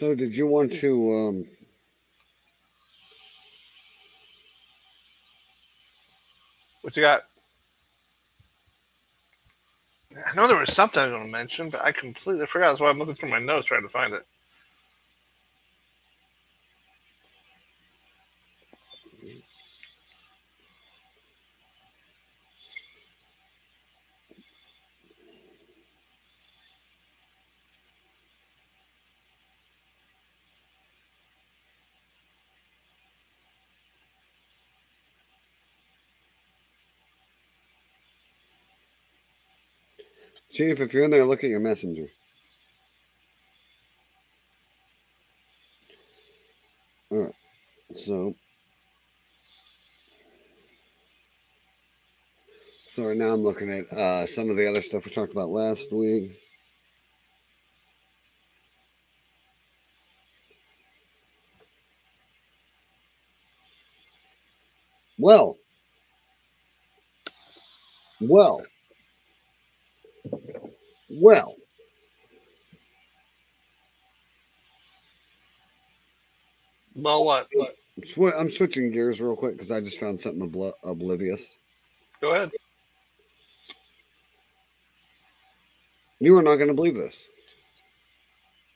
so 0.00 0.14
did 0.14 0.34
you 0.34 0.46
want 0.46 0.72
to 0.72 1.12
um, 1.14 1.46
What 6.80 6.96
you 6.96 7.02
got? 7.02 7.20
I 10.16 10.34
know 10.34 10.48
there 10.48 10.58
was 10.58 10.72
something 10.72 11.00
I 11.00 11.04
was 11.04 11.12
going 11.12 11.26
to 11.26 11.30
mention, 11.30 11.68
but 11.68 11.82
I 11.82 11.92
completely 11.92 12.46
forgot. 12.46 12.68
That's 12.68 12.80
why 12.80 12.88
I'm 12.88 12.98
looking 12.98 13.14
through 13.14 13.28
my 13.28 13.38
notes 13.38 13.66
trying 13.66 13.82
to 13.82 13.90
find 13.90 14.14
it. 14.14 14.26
Chief, 40.60 40.78
if 40.78 40.92
you're 40.92 41.04
in 41.04 41.10
there, 41.10 41.24
look 41.24 41.42
at 41.42 41.48
your 41.48 41.58
messenger. 41.58 42.06
All 47.10 47.24
right. 47.24 47.34
So, 47.96 48.34
so 52.90 53.04
right 53.06 53.16
now 53.16 53.32
I'm 53.32 53.42
looking 53.42 53.70
at 53.70 53.90
uh, 53.90 54.26
some 54.26 54.50
of 54.50 54.58
the 54.58 54.68
other 54.68 54.82
stuff 54.82 55.06
we 55.06 55.12
talked 55.12 55.32
about 55.32 55.48
last 55.48 55.90
week. 55.90 56.38
Well, 65.18 65.56
well, 68.20 68.62
well. 71.10 71.56
Well, 76.94 77.24
what? 77.24 77.48
what? 78.16 78.34
I'm 78.36 78.50
switching 78.50 78.90
gears 78.90 79.20
real 79.20 79.36
quick 79.36 79.56
because 79.56 79.70
I 79.70 79.80
just 79.80 79.98
found 79.98 80.20
something 80.20 80.50
obli- 80.50 80.72
oblivious. 80.84 81.56
Go 82.20 82.34
ahead. 82.34 82.50
You 86.18 86.36
are 86.36 86.42
not 86.42 86.56
going 86.56 86.68
to 86.68 86.74
believe 86.74 86.96
this. 86.96 87.22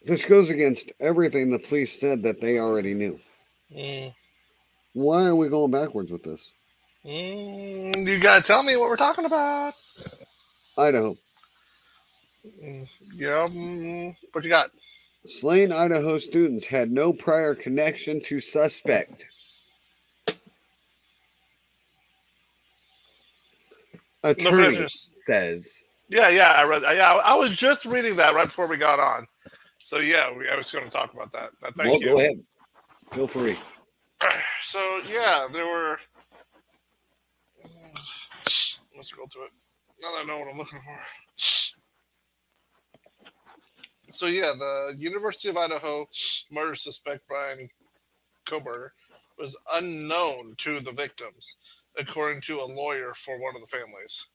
This 0.04 0.24
goes 0.24 0.50
against 0.50 0.92
everything 1.00 1.50
the 1.50 1.58
police 1.58 1.98
said 1.98 2.22
that 2.22 2.40
they 2.40 2.58
already 2.58 2.94
knew. 2.94 3.18
Mm. 3.74 4.14
Why 4.92 5.24
are 5.24 5.34
we 5.34 5.48
going 5.48 5.70
backwards 5.70 6.12
with 6.12 6.22
this? 6.22 6.52
Mm, 7.04 8.06
you 8.06 8.18
gotta 8.18 8.42
tell 8.42 8.62
me 8.62 8.76
what 8.76 8.88
we're 8.88 8.96
talking 8.96 9.24
about. 9.24 9.74
Idaho. 10.78 11.16
Yeah, 13.14 13.48
what 14.32 14.44
you 14.44 14.50
got? 14.50 14.70
Slain 15.26 15.72
Idaho 15.72 16.18
students 16.18 16.66
had 16.66 16.90
no 16.90 17.12
prior 17.12 17.54
connection 17.54 18.20
to 18.22 18.40
suspect. 18.40 19.26
Attorney 24.22 24.56
prejudice. 24.56 25.10
says. 25.20 25.82
Yeah, 26.08 26.28
yeah, 26.28 26.52
I 26.52 26.64
read. 26.64 26.82
Yeah, 26.82 27.20
I 27.24 27.34
was 27.34 27.50
just 27.50 27.84
reading 27.84 28.16
that 28.16 28.34
right 28.34 28.46
before 28.46 28.66
we 28.66 28.76
got 28.76 29.00
on. 29.00 29.26
So 29.78 29.98
yeah, 29.98 30.34
we, 30.34 30.48
I 30.48 30.56
was 30.56 30.70
going 30.70 30.84
to 30.84 30.90
talk 30.90 31.12
about 31.12 31.32
that. 31.32 31.50
Uh, 31.62 31.70
Thank 31.76 31.90
well, 31.90 32.00
you. 32.00 32.06
go 32.08 32.18
ahead. 32.18 32.40
Feel 33.12 33.28
free. 33.28 33.56
So 34.62 34.80
yeah, 35.06 35.46
there 35.52 35.66
were. 35.66 35.98
Let's 38.96 39.12
go 39.12 39.26
to 39.26 39.42
it. 39.42 39.50
Now 40.00 40.08
that 40.12 40.22
I 40.22 40.26
know 40.26 40.38
what 40.38 40.48
I'm 40.50 40.58
looking 40.58 40.80
for. 40.80 40.98
So 44.14 44.26
yeah, 44.26 44.52
the 44.56 44.94
University 44.98 45.48
of 45.48 45.56
Idaho 45.56 46.06
murder 46.52 46.76
suspect 46.76 47.26
Bryan 47.26 47.68
Kohberger 48.46 48.90
was 49.38 49.58
unknown 49.74 50.54
to 50.58 50.78
the 50.78 50.92
victims, 50.92 51.56
according 51.98 52.40
to 52.42 52.60
a 52.60 52.64
lawyer 52.64 53.12
for 53.14 53.40
one 53.40 53.56
of 53.56 53.60
the 53.60 53.66
families. 53.66 54.28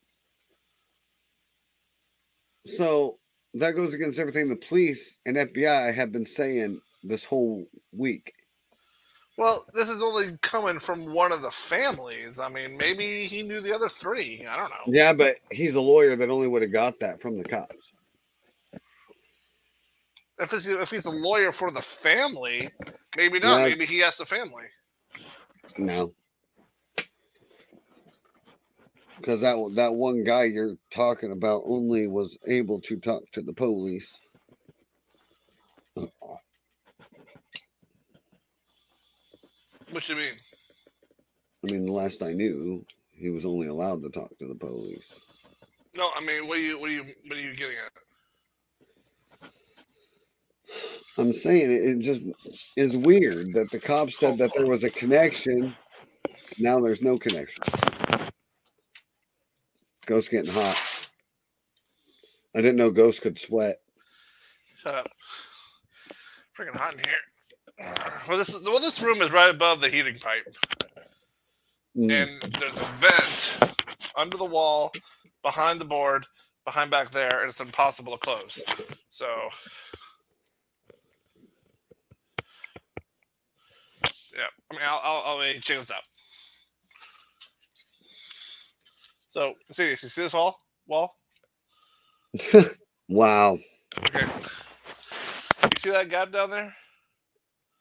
So 2.65 3.19
that 3.53 3.71
goes 3.71 3.93
against 3.93 4.19
everything 4.19 4.49
the 4.49 4.57
police 4.57 5.17
and 5.25 5.38
FBI 5.38 5.93
have 5.93 6.11
been 6.11 6.25
saying 6.25 6.82
this 7.03 7.23
whole 7.23 7.65
week. 7.93 8.34
Well, 9.38 9.65
this 9.73 9.88
is 9.88 10.03
only 10.03 10.38
coming 10.41 10.80
from 10.80 11.13
one 11.13 11.32
of 11.32 11.41
the 11.41 11.51
families. 11.51 12.38
I 12.38 12.49
mean, 12.49 12.75
maybe 12.75 13.23
he 13.23 13.41
knew 13.41 13.61
the 13.61 13.73
other 13.73 13.88
three. 13.88 14.45
I 14.45 14.57
don't 14.57 14.69
know. 14.69 14.84
Yeah, 14.88 15.13
but 15.13 15.38
he's 15.49 15.75
a 15.75 15.82
lawyer 15.82 16.17
that 16.17 16.30
only 16.30 16.49
would 16.49 16.63
have 16.63 16.73
got 16.73 16.99
that 16.99 17.21
from 17.21 17.38
the 17.38 17.45
cops. 17.45 17.93
If, 20.39 20.53
it's, 20.53 20.65
if 20.65 20.89
he's 20.89 21.05
a 21.05 21.11
lawyer 21.11 21.51
for 21.51 21.69
the 21.69 21.81
family, 21.81 22.69
maybe 23.17 23.39
not. 23.39 23.59
Yeah. 23.59 23.67
Maybe 23.69 23.85
he 23.85 23.99
has 23.99 24.17
the 24.17 24.25
family. 24.25 24.63
No. 25.77 26.13
Because 29.17 29.41
that 29.41 29.57
that 29.75 29.93
one 29.93 30.23
guy 30.23 30.45
you're 30.45 30.77
talking 30.89 31.33
about 31.33 31.63
only 31.65 32.07
was 32.07 32.37
able 32.47 32.79
to 32.81 32.95
talk 32.95 33.23
to 33.33 33.41
the 33.41 33.51
police. 33.51 34.17
What 39.91 40.07
you 40.07 40.15
mean? 40.15 40.35
I 41.67 41.71
mean, 41.71 41.85
the 41.85 41.91
last 41.91 42.21
I 42.23 42.31
knew, 42.31 42.85
he 43.11 43.29
was 43.29 43.43
only 43.43 43.67
allowed 43.67 44.03
to 44.03 44.09
talk 44.09 44.37
to 44.37 44.47
the 44.47 44.55
police. 44.55 45.03
No, 45.95 46.09
I 46.15 46.23
mean, 46.23 46.47
what 46.47 46.57
are 46.57 46.61
you, 46.61 46.79
what 46.79 46.89
are 46.89 46.93
you, 46.93 47.03
what 47.27 47.37
are 47.37 47.41
you 47.41 47.53
getting 47.55 47.75
at? 47.83 47.91
I'm 51.17 51.34
saying 51.34 51.72
it, 51.72 51.82
it 51.84 51.99
just 51.99 52.24
is 52.78 52.95
weird 52.95 53.53
that 53.53 53.70
the 53.72 53.80
cops 53.80 54.17
said 54.20 54.38
that 54.38 54.51
there 54.55 54.67
was 54.67 54.84
a 54.84 54.89
connection. 54.89 55.76
Now 56.59 56.78
there's 56.78 57.01
no 57.01 57.17
connection. 57.17 57.63
Ghost 60.05 60.32
getting 60.32 60.51
hot. 60.51 60.78
I 62.55 62.61
didn't 62.61 62.78
know 62.78 62.89
ghosts 62.89 63.20
could 63.20 63.38
sweat. 63.38 63.78
Shut 64.78 64.95
up. 64.95 65.11
Freaking 66.57 66.76
hot 66.76 66.93
in 66.93 66.99
here. 66.99 67.95
Well, 68.28 68.38
this 68.38 68.49
is 68.49 68.67
well. 68.67 68.80
This 68.80 69.01
room 69.01 69.22
is 69.22 69.32
right 69.32 69.49
above 69.49 69.80
the 69.82 69.89
heating 69.89 70.17
pipe, 70.20 70.55
Mm. 71.97 72.11
and 72.43 72.53
there's 72.55 72.78
a 72.78 72.84
vent 72.97 73.74
under 74.15 74.36
the 74.38 74.45
wall, 74.45 74.91
behind 75.43 75.80
the 75.80 75.86
board, 75.86 76.28
behind 76.65 76.91
back 76.91 77.11
there, 77.11 77.39
and 77.41 77.49
it's 77.49 77.61
impossible 77.61 78.11
to 78.13 78.17
close. 78.17 78.61
So, 79.11 79.28
yeah. 84.36 84.47
I 84.72 84.76
mean, 84.76 84.84
I'll, 84.86 85.01
I'll, 85.03 85.39
I'll 85.39 85.53
check 85.61 85.80
this 85.80 85.91
out. 85.91 86.03
So, 89.30 89.53
see 89.72 89.89
this? 89.89 90.03
You 90.03 90.09
see 90.09 90.22
this 90.24 90.34
wall? 90.34 90.59
Wall? 90.88 91.15
wow. 93.09 93.57
Okay. 94.07 94.26
You 95.63 95.78
see 95.80 95.89
that 95.91 96.09
gap 96.09 96.32
down 96.32 96.49
there? 96.49 96.76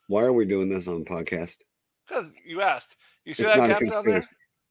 Why 0.07 0.23
are 0.23 0.33
we 0.33 0.45
doing 0.45 0.69
this 0.69 0.87
on 0.87 1.05
podcast? 1.05 1.57
Because 2.07 2.33
you 2.45 2.61
asked. 2.61 2.95
You 3.25 3.33
see 3.33 3.43
It's 3.43 3.53
that 3.53 3.63
gap 3.67 3.87
down 3.87 4.05
there? 4.05 4.25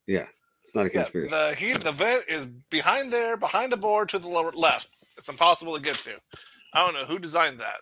Yeah, 0.06 0.26
it's 0.64 0.74
not 0.74 0.86
a 0.86 0.90
Yeah, 0.90 1.02
conspiracy. 1.02 1.36
the 1.36 1.54
heat, 1.56 1.80
the 1.84 1.92
vent 1.92 2.24
is 2.28 2.46
behind 2.70 3.12
there, 3.12 3.36
behind 3.36 3.72
the 3.72 3.76
board 3.76 4.08
to 4.10 4.18
the 4.18 4.28
lower 4.28 4.52
left. 4.52 4.88
It's 5.16 5.28
impossible 5.28 5.74
to 5.76 5.82
get 5.82 5.96
to. 5.96 6.14
I 6.74 6.84
don't 6.84 6.94
know 6.94 7.04
who 7.04 7.18
designed 7.18 7.60
that. 7.60 7.80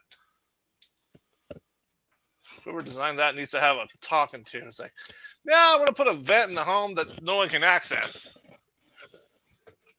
Whoever 2.66 2.82
designed 2.82 3.20
that 3.20 3.36
needs 3.36 3.52
to 3.52 3.60
have 3.60 3.76
a 3.76 3.86
talking 4.00 4.42
to. 4.42 4.58
It's 4.66 4.80
like, 4.80 4.92
yeah, 5.46 5.70
I 5.72 5.76
want 5.76 5.86
to 5.86 5.92
put 5.92 6.08
a 6.08 6.14
vent 6.14 6.48
in 6.48 6.56
the 6.56 6.64
home 6.64 6.96
that 6.96 7.22
no 7.22 7.36
one 7.36 7.48
can 7.48 7.62
access. 7.62 8.36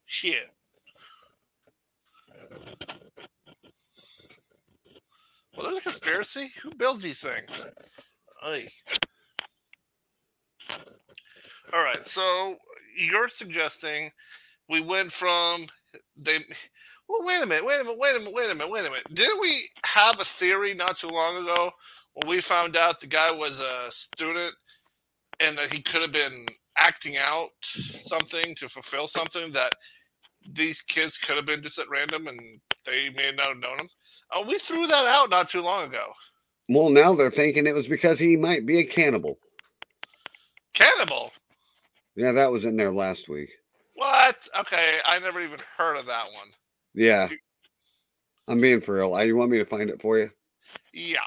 Shit. 0.05 0.49
Well, 5.55 5.63
there's 5.63 5.77
a 5.77 5.81
conspiracy. 5.81 6.51
Who 6.61 6.75
builds 6.75 7.01
these 7.01 7.21
things? 7.21 7.63
Oy. 8.45 8.67
All 11.73 11.83
right, 11.83 12.03
so 12.03 12.55
you're 12.97 13.29
suggesting 13.29 14.11
we 14.67 14.81
went 14.81 15.13
from 15.13 15.67
they. 16.17 16.39
Well, 17.07 17.25
wait 17.25 17.41
a 17.41 17.45
minute, 17.45 17.65
wait 17.65 17.79
a 17.79 17.83
minute, 17.85 17.97
wait 17.97 18.15
a 18.15 18.19
minute, 18.19 18.33
wait 18.33 18.51
a 18.51 18.55
minute, 18.55 18.69
wait 18.69 18.85
a 18.85 18.89
minute. 18.89 19.13
Didn't 19.13 19.39
we 19.39 19.69
have 19.85 20.19
a 20.19 20.25
theory 20.25 20.73
not 20.73 20.97
too 20.97 21.07
long 21.07 21.37
ago 21.37 21.71
when 22.17 22.27
we 22.27 22.41
found 22.41 22.75
out 22.75 22.99
the 22.99 23.07
guy 23.07 23.31
was 23.31 23.59
a 23.59 23.91
student 23.91 24.55
and 25.39 25.55
that 25.55 25.71
he 25.71 25.81
could 25.81 26.01
have 26.01 26.11
been 26.11 26.47
acting 26.75 27.17
out 27.17 27.49
something 27.61 28.55
to 28.55 28.67
fulfill 28.67 29.07
something 29.07 29.51
that 29.51 29.73
these 30.51 30.81
kids 30.81 31.17
could 31.17 31.35
have 31.35 31.45
been 31.45 31.61
just 31.61 31.77
at 31.77 31.89
random 31.89 32.27
and 32.27 32.39
they 32.85 33.09
may 33.09 33.31
not 33.31 33.49
have 33.49 33.59
known 33.59 33.81
him? 33.81 33.89
Oh, 34.33 34.45
we 34.47 34.57
threw 34.57 34.87
that 34.87 35.05
out 35.05 35.29
not 35.29 35.49
too 35.49 35.61
long 35.61 35.85
ago. 35.85 36.07
Well, 36.69 36.89
now 36.89 37.13
they're 37.13 37.29
thinking 37.29 37.67
it 37.67 37.75
was 37.75 37.87
because 37.87 38.17
he 38.17 38.35
might 38.35 38.65
be 38.65 38.79
a 38.79 38.83
cannibal. 38.83 39.37
Cannibal. 40.73 41.31
Yeah, 42.15 42.31
that 42.31 42.51
was 42.51 42.65
in 42.65 42.77
there 42.77 42.91
last 42.91 43.29
week. 43.29 43.51
What? 43.93 44.47
Okay, 44.59 44.97
I 45.05 45.19
never 45.19 45.39
even 45.39 45.59
heard 45.77 45.97
of 45.97 46.07
that 46.07 46.25
one. 46.25 46.47
Yeah. 46.95 47.29
I'm 48.47 48.59
being 48.59 48.81
for 48.81 48.95
real. 48.95 49.13
I, 49.13 49.23
you 49.23 49.35
want 49.35 49.51
me 49.51 49.59
to 49.59 49.65
find 49.65 49.89
it 49.91 50.01
for 50.01 50.17
you? 50.17 50.31
Yeah. 50.93 51.19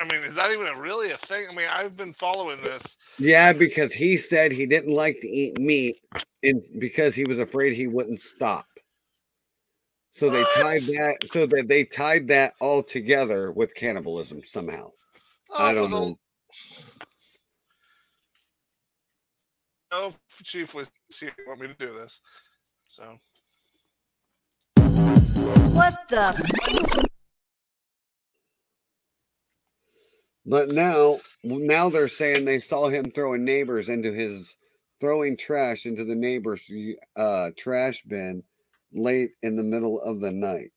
I 0.00 0.04
mean, 0.04 0.22
is 0.24 0.34
that 0.36 0.50
even 0.50 0.66
a, 0.66 0.74
really 0.74 1.10
a 1.10 1.18
thing? 1.18 1.46
I 1.50 1.54
mean, 1.54 1.68
I've 1.70 1.96
been 1.96 2.14
following 2.14 2.62
this. 2.62 2.96
Yeah, 3.18 3.52
because 3.52 3.92
he 3.92 4.16
said 4.16 4.50
he 4.50 4.64
didn't 4.64 4.94
like 4.94 5.20
to 5.20 5.28
eat 5.28 5.58
meat 5.58 6.00
and 6.42 6.62
because 6.78 7.14
he 7.14 7.24
was 7.24 7.38
afraid 7.38 7.74
he 7.74 7.86
wouldn't 7.86 8.20
stop. 8.20 8.66
So 10.12 10.30
they 10.30 10.42
tied 10.54 10.82
that 10.82 11.16
so 11.30 11.46
that 11.46 11.68
they 11.68 11.84
tied 11.84 12.28
that 12.28 12.54
all 12.60 12.82
together 12.82 13.52
with 13.52 13.74
cannibalism 13.74 14.42
somehow. 14.44 14.90
Oh, 15.50 15.64
I 15.64 15.74
don't 15.74 15.90
the- 15.90 15.96
know. 16.00 16.18
Oh, 19.92 20.14
Chief, 20.44 20.74
let's 20.74 20.90
see 21.10 21.26
if 21.26 21.34
you 21.36 21.44
want 21.48 21.60
me 21.60 21.66
to 21.66 21.74
do 21.74 21.92
this. 21.92 22.20
So, 22.88 23.18
What 24.76 25.94
the? 26.08 27.08
But 30.46 30.70
now, 30.70 31.20
now 31.42 31.90
they're 31.90 32.08
saying 32.08 32.44
they 32.44 32.58
saw 32.58 32.88
him 32.88 33.10
throwing 33.10 33.44
neighbors 33.44 33.88
into 33.88 34.12
his 34.12 34.56
throwing 35.00 35.36
trash 35.36 35.86
into 35.86 36.04
the 36.04 36.14
neighbor's 36.14 36.70
uh, 37.16 37.50
trash 37.56 38.02
bin 38.02 38.42
late 38.92 39.30
in 39.42 39.56
the 39.56 39.62
middle 39.62 40.00
of 40.00 40.20
the 40.20 40.30
night. 40.30 40.72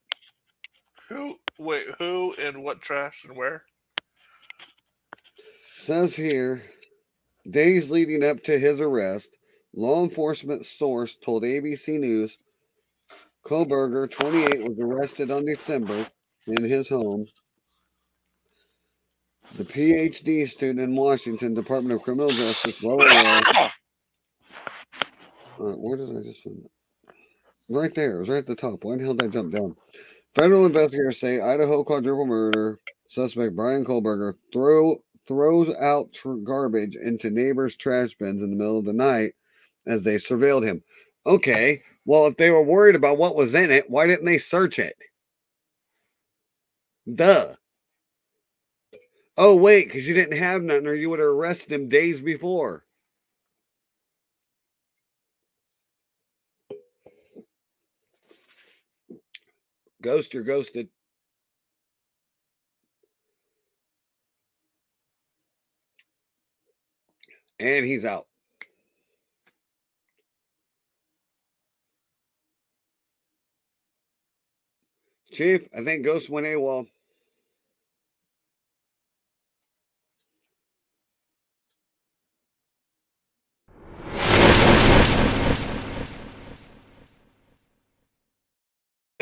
Who? 1.10 1.38
Wait, 1.60 1.86
who 2.00 2.34
and 2.42 2.64
what 2.64 2.82
trash 2.82 3.26
and 3.28 3.38
where? 3.38 3.64
Says 5.76 6.16
here, 6.16 6.64
days 7.50 7.92
leading 7.92 8.24
up 8.24 8.42
to 8.44 8.58
his 8.58 8.80
arrest, 8.80 9.38
law 9.76 10.04
enforcement 10.04 10.66
source 10.66 11.18
told 11.18 11.44
ABC 11.44 12.00
News 12.00 12.38
Kohberger, 13.46 14.10
28, 14.10 14.64
was 14.64 14.80
arrested 14.80 15.30
on 15.30 15.46
December 15.46 16.08
in 16.48 16.64
his 16.64 16.88
home. 16.88 17.28
The 19.56 19.64
PhD 19.64 20.50
student 20.50 20.80
in 20.80 20.96
Washington 20.96 21.54
Department 21.54 21.94
of 21.96 22.02
Criminal 22.02 22.30
Justice, 22.30 22.82
well 22.82 22.96
aware. 22.96 23.42
Uh, 25.60 25.74
where 25.78 25.98
did 25.98 26.10
I 26.10 26.24
just 26.24 26.42
find 26.42 26.64
that? 26.64 26.72
Right 27.70 27.94
there. 27.94 28.16
It 28.16 28.20
was 28.20 28.30
right 28.30 28.38
at 28.40 28.48
the 28.48 28.56
top. 28.56 28.84
Why 28.84 28.98
the 28.98 29.04
hell 29.04 29.14
did 29.14 29.30
I 29.30 29.32
jump 29.32 29.54
down? 29.54 29.76
Federal 30.36 30.66
investigators 30.66 31.20
say 31.20 31.40
Idaho 31.40 31.84
quadruple 31.84 32.26
murder 32.26 32.80
suspect 33.08 33.56
Bryan 33.56 33.86
Kohberger 33.86 34.34
throw 34.52 34.98
throws 35.28 35.74
out 35.76 36.12
tr- 36.12 36.34
garbage 36.44 36.96
into 36.96 37.30
neighbors' 37.30 37.78
trash 37.78 38.16
bins 38.16 38.42
in 38.42 38.50
the 38.50 38.56
middle 38.56 38.80
of 38.80 38.86
the 38.86 38.94
night 38.94 39.34
as 39.86 40.04
they 40.04 40.16
surveilled 40.16 40.66
him. 40.66 40.84
Okay, 41.26 41.84
well, 42.06 42.28
if 42.28 42.38
they 42.38 42.50
were 42.50 42.64
worried 42.64 42.96
about 42.96 43.18
what 43.20 43.36
was 43.36 43.54
in 43.54 43.72
it, 43.72 43.90
why 43.90 44.08
didn't 44.08 44.26
they 44.26 44.40
search 44.40 44.80
it? 44.80 44.96
Duh. 47.14 47.54
Oh, 49.38 49.56
wait, 49.56 49.86
because 49.88 50.08
you 50.08 50.14
didn't 50.14 50.38
have 50.38 50.62
nothing, 50.62 50.88
or 50.88 50.94
you 50.94 51.10
would 51.10 51.20
have 51.20 51.28
arrested 51.28 51.72
him 51.72 51.90
days 51.90 52.22
before. 52.22 52.86
Ghost, 60.02 60.34
you're 60.34 60.44
ghosted. 60.44 60.90
And 67.60 67.86
he's 67.86 68.06
out. 68.06 68.28
Chief, 75.32 75.68
I 75.76 75.84
think 75.84 76.04
Ghost 76.06 76.30
went 76.30 76.46
AWOL. 76.46 76.88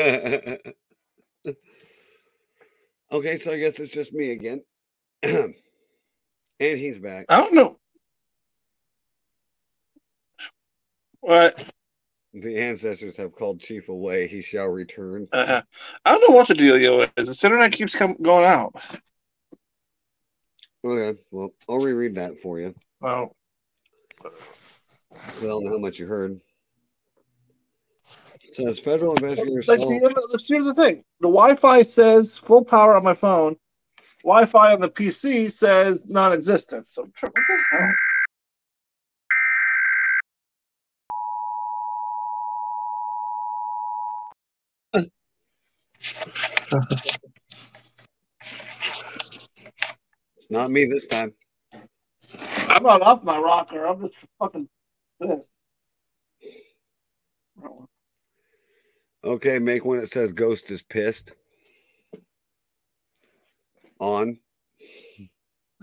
okay, 3.12 3.36
so 3.38 3.52
I 3.52 3.58
guess 3.58 3.78
it's 3.78 3.92
just 3.92 4.12
me 4.12 4.30
again. 4.30 4.62
and 5.22 5.54
he's 6.58 6.98
back. 6.98 7.26
I 7.28 7.40
don't 7.40 7.54
know. 7.54 7.78
What? 11.20 11.56
The 12.34 12.58
ancestors 12.58 13.16
have 13.16 13.32
called 13.32 13.60
Chief 13.60 13.88
away. 13.88 14.26
He 14.26 14.42
shall 14.42 14.68
return. 14.68 15.28
Uh, 15.32 15.62
I 16.04 16.12
don't 16.12 16.28
know 16.28 16.34
what 16.34 16.48
the 16.48 16.54
dealio 16.54 17.08
is. 17.16 17.26
The 17.26 17.46
internet 17.46 17.72
keeps 17.72 17.94
come, 17.94 18.16
going 18.20 18.46
out. 18.46 18.74
Okay, 20.84 21.16
well, 21.30 21.52
I'll 21.68 21.78
reread 21.78 22.16
that 22.16 22.40
for 22.40 22.58
you. 22.58 22.74
Well, 23.00 23.36
I 24.24 25.42
don't 25.42 25.64
know 25.64 25.70
how 25.70 25.78
much 25.78 26.00
you 26.00 26.06
heard. 26.06 26.40
Says 28.52 28.78
federal 28.80 29.14
investigators. 29.14 29.66
like 29.66 29.78
the, 29.80 30.44
here's 30.46 30.66
the 30.66 30.74
thing: 30.74 31.04
the 31.20 31.28
Wi-Fi 31.28 31.82
says 31.82 32.36
full 32.36 32.64
power 32.64 32.94
on 32.94 33.02
my 33.02 33.14
phone. 33.14 33.56
Wi-Fi 34.24 34.74
on 34.74 34.80
the 34.80 34.90
PC 34.90 35.50
says 35.50 36.06
non-existent. 36.06 36.86
So 36.86 37.02
what 37.02 37.32
the 37.34 37.64
hell? 37.70 37.92
it's 50.36 50.50
not 50.50 50.70
me 50.70 50.84
this 50.84 51.06
time. 51.06 51.32
I'm 52.68 52.82
not 52.82 53.02
off 53.02 53.22
my 53.22 53.38
rocker. 53.38 53.86
I'm 53.86 54.00
just 54.00 54.14
fucking 54.38 54.68
pissed. 55.20 55.50
Okay, 59.24 59.58
make 59.58 59.84
one 59.84 59.98
that 59.98 60.10
says 60.10 60.32
Ghost 60.32 60.70
is 60.70 60.82
pissed. 60.82 61.32
On. 64.00 64.38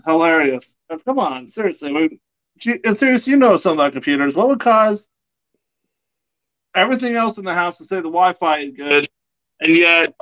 Hilarious. 0.06 0.76
Uh, 0.90 0.98
Come 1.04 1.18
on, 1.18 1.48
seriously. 1.48 1.92
We, 1.92 2.20
gee, 2.58 2.80
uh, 2.84 2.92
seriously, 2.92 3.32
you 3.32 3.38
know 3.38 3.56
something 3.56 3.78
about 3.80 3.92
computers. 3.92 4.36
What 4.36 4.48
would 4.48 4.60
cause 4.60 5.08
everything 6.74 7.14
else 7.14 7.38
in 7.38 7.44
the 7.44 7.54
house 7.54 7.78
to 7.78 7.84
say 7.84 7.96
the 7.96 8.02
Wi-Fi 8.02 8.58
is 8.58 8.72
good, 8.72 9.08
and 9.60 9.74
yet 9.74 10.14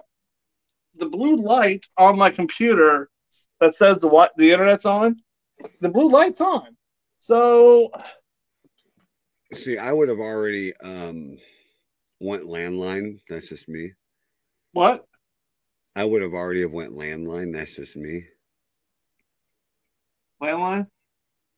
the 0.96 1.06
blue 1.06 1.36
light 1.36 1.86
on 1.96 2.16
my 2.18 2.30
computer 2.30 3.10
that 3.60 3.74
says 3.74 3.98
the 3.98 4.30
the 4.36 4.52
internet's 4.52 4.86
on, 4.86 5.16
the 5.80 5.88
blue 5.88 6.10
light's 6.10 6.40
on. 6.40 6.76
So 7.18 7.90
See, 9.52 9.78
I 9.78 9.92
would 9.92 10.08
have 10.08 10.20
already 10.20 10.74
um 10.76 11.38
went 12.20 12.44
landline. 12.44 13.20
That's 13.28 13.48
just 13.48 13.68
me. 13.68 13.92
what? 14.72 15.04
I 15.96 16.04
would 16.04 16.22
have 16.22 16.34
already 16.34 16.60
have 16.62 16.70
went 16.72 16.96
landline. 16.96 17.52
That's 17.52 17.74
just 17.76 17.96
me. 17.96 18.24
Landline? 20.40 20.86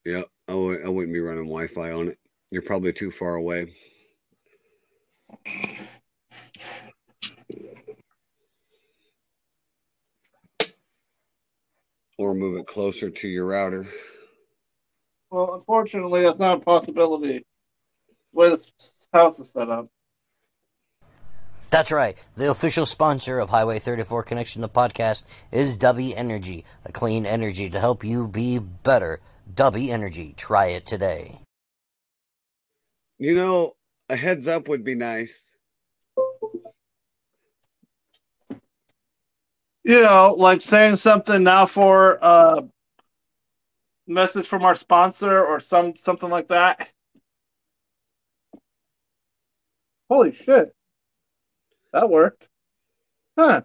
Yep. 0.07 0.27
I 0.49 0.53
w- 0.53 0.83
I 0.85 0.89
wouldn't 0.89 1.13
be 1.13 1.21
running 1.21 1.45
Wi-Fi 1.45 1.93
on 1.93 2.09
it. 2.09 2.19
You're 2.51 2.63
probably 2.63 2.93
too 2.93 3.11
far 3.11 3.35
away. 3.35 3.75
Or 12.19 12.35
move 12.35 12.59
it 12.59 12.67
closer 12.67 13.11
to 13.11 13.29
your 13.29 13.47
router. 13.47 13.87
Well, 15.31 15.55
unfortunately, 15.55 16.23
that's 16.23 16.39
not 16.39 16.59
a 16.59 16.61
possibility. 16.61 17.45
with 18.33 18.71
house 19.13 19.41
is 19.41 19.51
set 19.51 19.69
up. 19.71 19.89
That's 21.71 21.93
right. 21.93 22.17
The 22.37 22.51
official 22.51 22.85
sponsor 22.85 23.39
of 23.39 23.51
Highway 23.51 23.79
34 23.79 24.25
Connection, 24.25 24.61
the 24.61 24.69
podcast, 24.69 25.25
is 25.53 25.79
Dubby 25.79 26.13
Energy, 26.17 26.65
a 26.85 26.93
clean 26.93 27.25
energy 27.25 27.71
to 27.71 27.79
help 27.79 28.05
you 28.05 28.27
be 28.27 28.59
better. 28.59 29.21
Dubby 29.53 29.91
Energy. 29.91 30.35
Try 30.37 30.67
it 30.67 30.85
today. 30.85 31.41
You 33.19 33.35
know, 33.35 33.75
a 34.09 34.17
heads 34.17 34.49
up 34.49 34.69
would 34.69 34.85
be 34.85 34.95
nice. 34.95 35.51
you 39.85 40.03
know, 40.03 40.35
like 40.39 40.61
saying 40.61 40.97
something 40.97 41.43
now 41.43 41.67
for 41.67 42.19
a 42.23 42.65
message 44.07 44.47
from 44.47 44.65
our 44.65 44.77
sponsor 44.77 45.45
or 45.45 45.61
some 45.61 45.97
something 45.97 46.31
like 46.31 46.49
that. 46.49 46.91
Holy 50.09 50.33
shit. 50.33 50.75
That 51.93 52.09
worked. 52.09 52.49
Huh. 53.39 53.63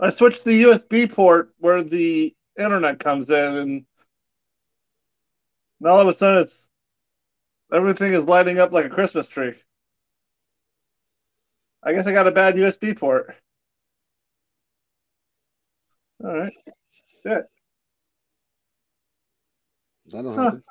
I 0.00 0.10
switched 0.10 0.44
the 0.44 0.64
USB 0.64 1.10
port 1.12 1.54
where 1.58 1.82
the 1.82 2.34
internet 2.58 2.98
comes 2.98 3.30
in 3.30 3.56
and 3.56 3.86
now 5.80 5.90
all 5.90 6.00
of 6.00 6.08
a 6.08 6.12
sudden 6.12 6.40
it's 6.40 6.68
everything 7.72 8.12
is 8.12 8.26
lighting 8.26 8.58
up 8.58 8.72
like 8.72 8.84
a 8.84 8.90
Christmas 8.90 9.28
tree. 9.28 9.54
I 11.82 11.92
guess 11.92 12.06
I 12.06 12.12
got 12.12 12.26
a 12.26 12.32
bad 12.32 12.56
USB 12.56 12.96
port. 12.98 13.34
All 16.24 16.38
right. 16.38 16.52
Shit. 17.22 17.44
That'll 20.06 20.34
Huh. 20.34 20.44
happen. 20.44 20.64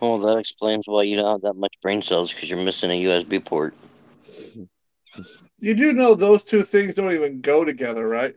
Well, 0.00 0.18
that 0.20 0.38
explains 0.38 0.86
why 0.88 1.04
you 1.04 1.16
don't 1.16 1.32
have 1.32 1.42
that 1.42 1.56
much 1.58 1.74
brain 1.82 2.02
cells 2.02 2.32
because 2.34 2.50
you're 2.50 2.60
missing 2.64 2.90
a 2.92 3.04
USB 3.04 3.44
port. 3.44 3.74
You 5.60 5.74
do 5.74 5.92
know 5.94 6.14
those 6.14 6.44
two 6.44 6.62
things 6.62 6.96
don't 6.96 7.12
even 7.12 7.40
go 7.42 7.64
together, 7.64 8.06
right? 8.08 8.34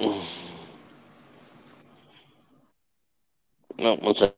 No, 3.78 3.96
one 3.96 4.14
sec. 4.14 4.34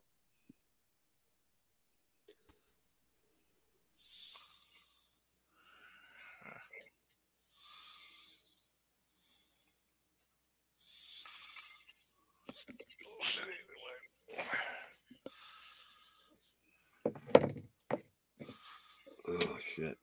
Oh 19.28 19.58
shit. 19.60 19.98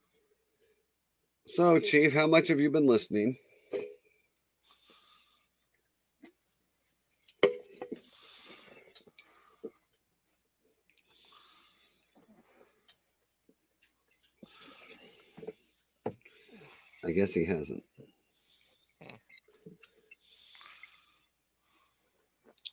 So, 1.54 1.80
Chief, 1.80 2.14
how 2.14 2.28
much 2.28 2.48
have 2.48 2.62
you 2.62 2.72
been 2.72 2.88
listening? 2.88 3.36
I 17.04 17.12
guess 17.12 17.34
he 17.34 17.44
hasn't. 17.44 17.84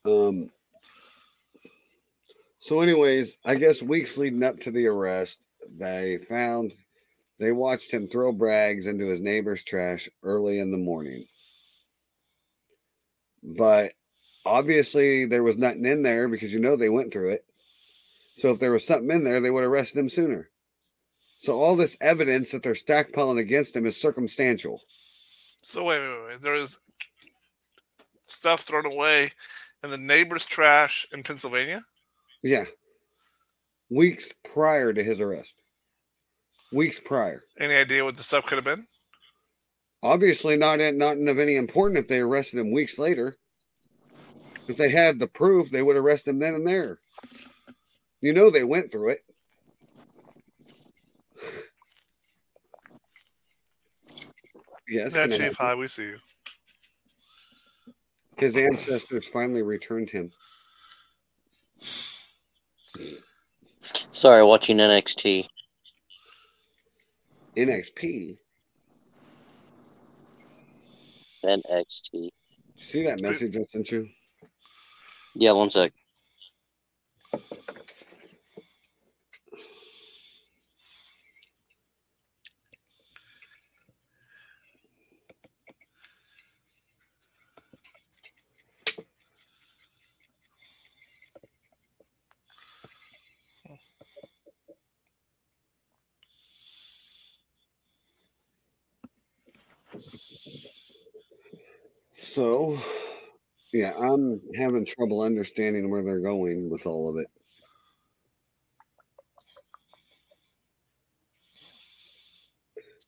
Um. 0.05 0.51
So, 2.61 2.81
anyways, 2.81 3.39
I 3.45 3.57
guess 3.57 3.83
weeks 3.83 4.16
leading 4.16 4.45
up 4.45 4.61
to 4.61 4.70
the 4.70 4.87
arrest, 4.87 5.41
they 5.76 6.18
found 6.18 6.74
they 7.39 7.53
watched 7.53 7.91
him 7.91 8.09
throw 8.09 8.32
brags 8.32 8.86
into 8.86 9.07
his 9.07 9.20
neighbor's 9.20 9.62
trash 9.62 10.09
early 10.22 10.59
in 10.59 10.70
the 10.70 10.78
morning. 10.78 11.26
But 13.43 13.93
obviously, 14.45 15.26
there 15.26 15.45
was 15.45 15.57
nothing 15.57 15.84
in 15.84 16.03
there 16.03 16.28
because 16.28 16.53
you 16.53 16.59
know 16.59 16.76
they 16.76 16.89
went 16.89 17.12
through 17.12 17.30
it. 17.30 17.45
So, 18.39 18.53
if 18.53 18.59
there 18.59 18.72
was 18.72 18.86
something 18.86 19.11
in 19.11 19.24
there, 19.24 19.41
they 19.41 19.51
would 19.51 19.62
have 19.62 19.72
arrested 19.72 19.99
him 19.99 20.09
sooner. 20.09 20.51
So, 21.41 21.59
all 21.59 21.76
this 21.76 21.97
evidence 22.01 22.51
that 22.51 22.62
they're 22.62 22.74
stackpiling 22.74 23.39
against 23.39 23.76
him 23.76 23.86
is 23.86 24.01
circumstantial. 24.01 24.82
So 25.62 25.84
wait, 25.84 26.01
wait, 26.01 26.26
wait. 26.26 26.41
There 26.41 26.53
was 26.53 26.78
stuff 28.26 28.62
thrown 28.62 28.86
away 28.86 29.32
in 29.82 29.91
the 29.91 29.99
neighbor's 29.99 30.47
trash 30.47 31.07
in 31.12 31.22
Pennsylvania. 31.22 31.84
Yeah. 32.43 32.64
Weeks 33.91 34.32
prior 34.53 34.93
to 34.93 35.03
his 35.03 35.20
arrest. 35.20 35.61
Weeks 36.73 37.01
prior. 37.01 37.45
Any 37.59 37.75
idea 37.75 38.05
what 38.05 38.16
the 38.16 38.23
stuff 38.23 38.45
could 38.47 38.57
have 38.59 38.64
been? 38.64 38.87
Obviously, 40.03 40.57
not 40.57 40.81
in, 40.81 40.99
not 40.99 41.16
of 41.19 41.39
any 41.39 41.57
important 41.57 41.99
if 41.99 42.07
they 42.09 42.21
arrested 42.21 42.61
him 42.61 42.71
weeks 42.73 42.99
later. 42.99 43.35
If 44.69 44.77
they 44.77 44.91
had 44.91 45.19
the 45.19 45.27
proof, 45.27 45.71
they 45.71 45.83
would 45.83 45.97
arrest 45.97 46.29
him 46.29 46.39
then 46.39 46.55
and 46.55 46.69
there. 46.69 46.99
You 48.21 48.33
know 48.35 48.51
they 48.51 48.64
went 48.64 48.93
through 48.93 49.11
it. 49.11 49.21
Yes, 54.91 55.14
Yeah, 55.14 55.27
Chief. 55.27 55.39
help? 55.41 55.55
Hi, 55.57 55.75
we 55.75 55.87
see 55.89 56.05
you. 56.05 56.19
his 58.39 58.57
ancestors 58.57 59.27
finally 59.29 59.61
returned 59.62 60.09
him. 60.09 60.31
Sorry, 64.12 64.43
watching 64.43 64.79
NXT. 64.79 65.47
NXP. 67.59 68.39
NXT. 71.45 72.29
See 72.77 73.03
that 73.03 73.21
message 73.21 73.57
I 73.57 73.65
sent 73.65 73.91
you? 73.91 74.09
Yeah, 75.35 75.53
one 75.53 75.69
sec. 75.69 75.93
So, 102.39 102.78
yeah, 103.72 103.95
I'm 103.99 104.41
having 104.55 104.86
trouble 104.86 105.22
understanding 105.22 105.91
where 105.91 106.05
they're 106.05 106.20
going 106.20 106.70
with 106.70 106.86
all 106.86 107.11
of 107.11 107.16
it. 107.16 107.26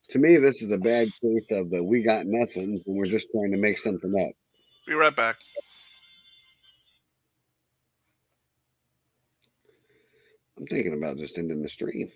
To 0.08 0.18
me, 0.18 0.36
this 0.38 0.62
is 0.62 0.72
a 0.72 0.78
bad 0.78 1.10
case 1.22 1.46
of 1.52 1.70
the 1.70 1.80
we 1.80 2.02
got 2.02 2.26
nothings 2.26 2.82
and 2.88 2.96
we're 2.96 3.04
just 3.04 3.28
trying 3.30 3.52
to 3.52 3.56
make 3.56 3.78
something 3.78 4.12
up. 4.20 4.32
Be 4.88 4.94
right 4.94 5.14
back. 5.14 5.36
I'm 10.58 10.66
thinking 10.66 10.94
about 10.94 11.18
just 11.18 11.38
ending 11.38 11.62
the 11.62 11.68
stream. 11.68 12.10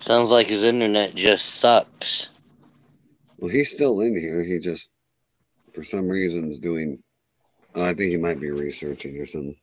Sounds 0.05 0.29
like 0.29 0.45
his 0.45 0.61
internet 0.61 1.15
just 1.15 1.55
sucks. 1.55 2.29
Well, 3.39 3.49
he's 3.49 3.71
still 3.71 4.01
in 4.01 4.15
here. 4.15 4.43
He 4.43 4.59
just, 4.59 4.91
for 5.73 5.81
some 5.81 6.07
reason, 6.07 6.51
is 6.51 6.59
doing. 6.59 7.01
I 7.73 7.91
think 7.95 8.11
he 8.11 8.17
might 8.17 8.39
be 8.39 8.51
researching 8.51 9.17
or 9.17 9.25
something. 9.25 9.55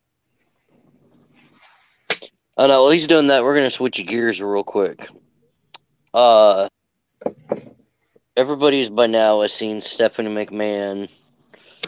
Oh 2.56 2.66
no, 2.66 2.82
while 2.82 2.90
he's 2.90 3.06
doing 3.06 3.28
that, 3.28 3.44
we're 3.44 3.54
gonna 3.54 3.70
switch 3.70 4.04
gears 4.04 4.42
real 4.42 4.64
quick. 4.64 5.06
Uh, 6.12 6.68
everybody's 8.36 8.90
by 8.90 9.06
now 9.06 9.42
has 9.42 9.52
seen 9.52 9.80
Stephanie 9.80 10.28
McMahon 10.28 11.08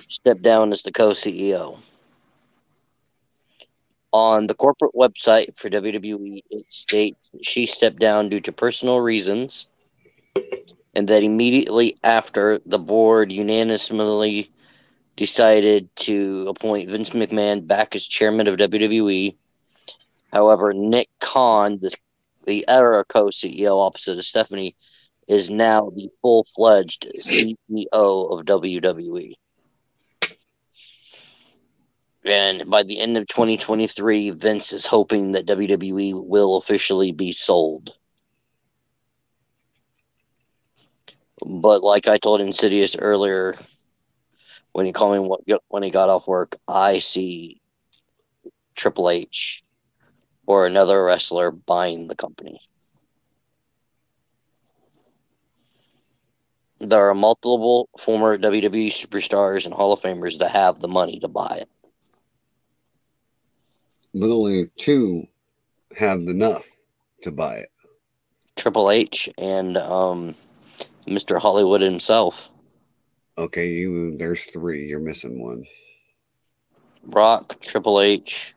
step 0.09 0.41
down 0.43 0.71
as 0.71 0.85
the 0.85 0.93
co-CEO. 0.93 1.81
On 4.15 4.47
the 4.47 4.55
corporate 4.55 4.95
website 4.95 5.59
for 5.59 5.69
WWE, 5.69 6.45
it 6.49 6.73
states 6.73 7.31
that 7.31 7.45
she 7.45 7.67
stepped 7.67 7.99
down 7.99 8.29
due 8.29 8.41
to 8.43 8.53
personal 8.53 9.01
reasons, 9.01 9.67
and 10.95 11.09
that 11.09 11.25
immediately 11.25 11.99
after 12.05 12.61
the 12.65 12.79
board 12.79 13.33
unanimously 13.33 14.53
decided 15.17 15.89
to 15.97 16.47
appoint 16.49 16.91
Vince 16.91 17.11
McMahon 17.11 17.67
back 17.67 17.97
as 17.97 18.07
chairman 18.07 18.47
of 18.47 18.57
WWE. 18.57 19.35
However, 20.33 20.73
Nick 20.73 21.09
Khan, 21.19 21.81
the, 21.81 21.93
the 22.47 22.69
other 22.69 23.05
co 23.09 23.31
CEO 23.31 23.85
opposite 23.85 24.17
of 24.17 24.25
Stephanie, 24.25 24.77
is 25.27 25.51
now 25.51 25.91
the 25.91 26.09
full 26.23 26.47
fledged 26.55 27.09
CEO 27.19 27.89
of 27.93 28.47
WWE. 28.47 29.35
And 32.25 32.71
by 32.71 32.83
the 32.83 33.01
end 33.01 33.19
of 33.19 33.27
2023, 33.27 34.31
Vince 34.31 34.73
is 34.73 34.87
hoping 34.87 35.33
that 35.33 35.47
WWE 35.47 36.15
will 36.15 36.57
officially 36.57 37.13
be 37.13 37.33
sold. 37.33 37.97
But 41.45 41.83
like 41.83 42.09
I 42.09 42.17
told 42.17 42.41
Insidious 42.41 42.97
earlier, 42.97 43.57
when 44.73 44.87
he 44.87 44.93
called 44.93 45.31
me 45.47 45.57
when 45.69 45.83
he 45.83 45.91
got 45.91 46.09
off 46.09 46.27
work, 46.27 46.57
I 46.67 46.99
see 46.99 47.61
Triple 48.75 49.11
H 49.11 49.63
or 50.47 50.67
another 50.67 51.05
wrestler 51.05 51.51
buying 51.51 52.09
the 52.09 52.17
company. 52.17 52.61
There 56.81 57.09
are 57.09 57.15
multiple 57.15 57.89
former 57.99 58.37
WWE 58.37 58.91
superstars 58.91 59.65
and 59.65 59.75
Hall 59.75 59.93
of 59.93 60.01
Famers 60.01 60.39
that 60.39 60.51
have 60.51 60.81
the 60.81 60.89
money 60.89 61.19
to 61.21 61.29
buy 61.29 61.59
it. 61.61 61.69
But 64.15 64.31
only 64.31 64.71
two 64.79 65.27
have 65.97 66.21
enough 66.21 66.65
to 67.23 67.33
buy 67.33 67.57
it. 67.57 67.71
Triple 68.57 68.91
H 68.91 69.29
and 69.39 69.77
um, 69.77 70.35
Mr. 71.07 71.41
Hollywood 71.41 71.81
himself. 71.81 72.51
Okay, 73.37 73.71
you 73.71 74.17
there's 74.17 74.45
three. 74.45 74.87
You're 74.87 75.01
missing 75.01 75.43
one. 75.43 75.65
Brock, 77.05 77.61
Triple 77.61 78.01
H, 78.01 78.55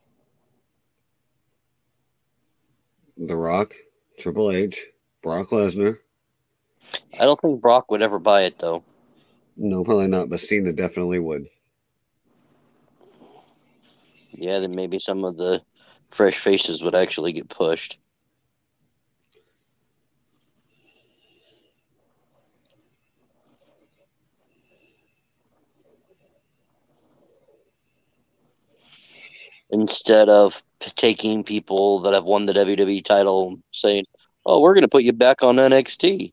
The 3.18 3.36
Rock, 3.36 3.74
Triple 4.20 4.52
H, 4.52 4.86
Brock 5.24 5.50
Lesnar. 5.50 5.98
I 7.20 7.26
don't 7.26 7.40
think 7.42 7.62
Brock 7.62 7.92
would 7.92 8.02
ever 8.02 8.20
buy 8.20 8.44
it 8.44 8.60
though. 8.60 8.84
No, 9.58 9.84
probably 9.84 10.08
not, 10.08 10.30
but 10.30 10.40
Cena 10.40 10.72
definitely 10.72 11.20
would. 11.20 11.48
Yeah, 14.32 14.60
then 14.60 14.76
maybe 14.76 15.00
some 15.00 15.24
of 15.24 15.38
the 15.38 15.62
fresh 16.12 16.38
faces 16.38 16.82
would 16.84 16.96
actually 16.96 17.34
get 17.34 17.50
pushed. 17.50 18.00
Instead 29.70 30.30
of 30.30 30.64
taking 30.80 31.44
people 31.44 32.00
that 32.00 32.14
have 32.14 32.24
won 32.24 32.46
the 32.46 32.54
WWE 32.54 33.04
title 33.04 33.58
saying, 33.72 34.06
"Oh, 34.46 34.62
we're 34.62 34.74
going 34.74 34.84
to 34.84 34.88
put 34.88 35.04
you 35.04 35.12
back 35.12 35.44
on 35.44 35.58
NXT," 35.58 36.32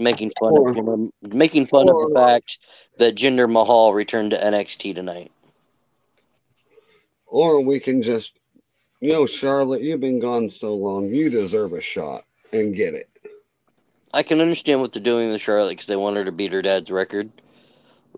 making 0.00 0.32
fun 0.40 0.52
Or- 0.52 0.70
of 0.70 1.32
making 1.32 1.66
fun 1.66 1.88
of 1.88 1.96
the 2.08 2.14
fact 2.14 2.58
that 2.98 3.14
Jinder 3.14 3.50
Mahal 3.50 3.92
returned 3.92 4.32
to 4.32 4.38
NXT 4.42 4.94
tonight. 4.94 5.30
Or 7.26 7.60
we 7.60 7.78
can 7.78 8.02
just, 8.02 8.38
you 9.00 9.12
know, 9.12 9.26
Charlotte, 9.26 9.82
you've 9.82 10.00
been 10.00 10.18
gone 10.18 10.50
so 10.50 10.74
long, 10.74 11.08
you 11.08 11.30
deserve 11.30 11.74
a 11.74 11.80
shot 11.80 12.24
and 12.52 12.74
get 12.74 12.94
it. 12.94 13.08
I 14.12 14.24
can 14.24 14.40
understand 14.40 14.80
what 14.80 14.92
they're 14.92 15.02
doing 15.02 15.30
with 15.30 15.40
Charlotte 15.40 15.70
because 15.70 15.86
they 15.86 15.96
want 15.96 16.16
her 16.16 16.24
to 16.24 16.32
beat 16.32 16.52
her 16.52 16.62
dad's 16.62 16.90
record, 16.90 17.30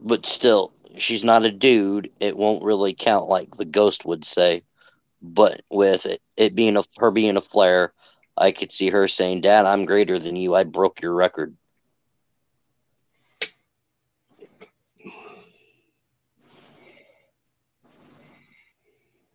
but 0.00 0.24
still, 0.24 0.72
she's 0.96 1.24
not 1.24 1.44
a 1.44 1.50
dude. 1.50 2.10
It 2.20 2.38
won't 2.38 2.64
really 2.64 2.94
count 2.94 3.28
like 3.28 3.56
the 3.56 3.66
Ghost 3.66 4.06
would 4.06 4.24
say. 4.24 4.62
But 5.20 5.60
with 5.70 6.06
it, 6.06 6.22
it 6.36 6.54
being 6.54 6.76
a 6.76 6.82
her 6.98 7.10
being 7.10 7.36
a 7.36 7.40
Flair, 7.42 7.92
I 8.36 8.50
could 8.50 8.72
see 8.72 8.88
her 8.88 9.06
saying, 9.06 9.42
"Dad, 9.42 9.66
I'm 9.66 9.84
greater 9.84 10.18
than 10.18 10.34
you. 10.34 10.54
I 10.54 10.64
broke 10.64 11.00
your 11.02 11.14
record." 11.14 11.54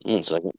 One 0.07 0.23
second. 0.23 0.53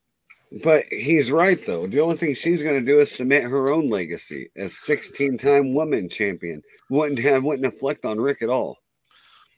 But 0.63 0.85
he's 0.91 1.31
right, 1.33 1.65
though. 1.65 1.87
The 1.87 2.01
only 2.01 2.17
thing 2.17 2.35
she's 2.35 2.63
going 2.63 2.79
to 2.79 2.93
do 2.93 3.01
is 3.01 3.11
submit 3.11 3.45
her 3.45 3.71
own 3.71 3.89
legacy 3.89 4.51
as 4.57 4.77
16 4.77 5.39
time 5.39 5.73
woman 5.73 6.09
champion. 6.11 6.63
Wouldn't 6.91 7.19
have, 7.21 7.45
wouldn't 7.45 7.73
reflect 7.73 8.05
on 8.05 8.21
Ric 8.21 8.43
at 8.43 8.51
all. 8.51 8.77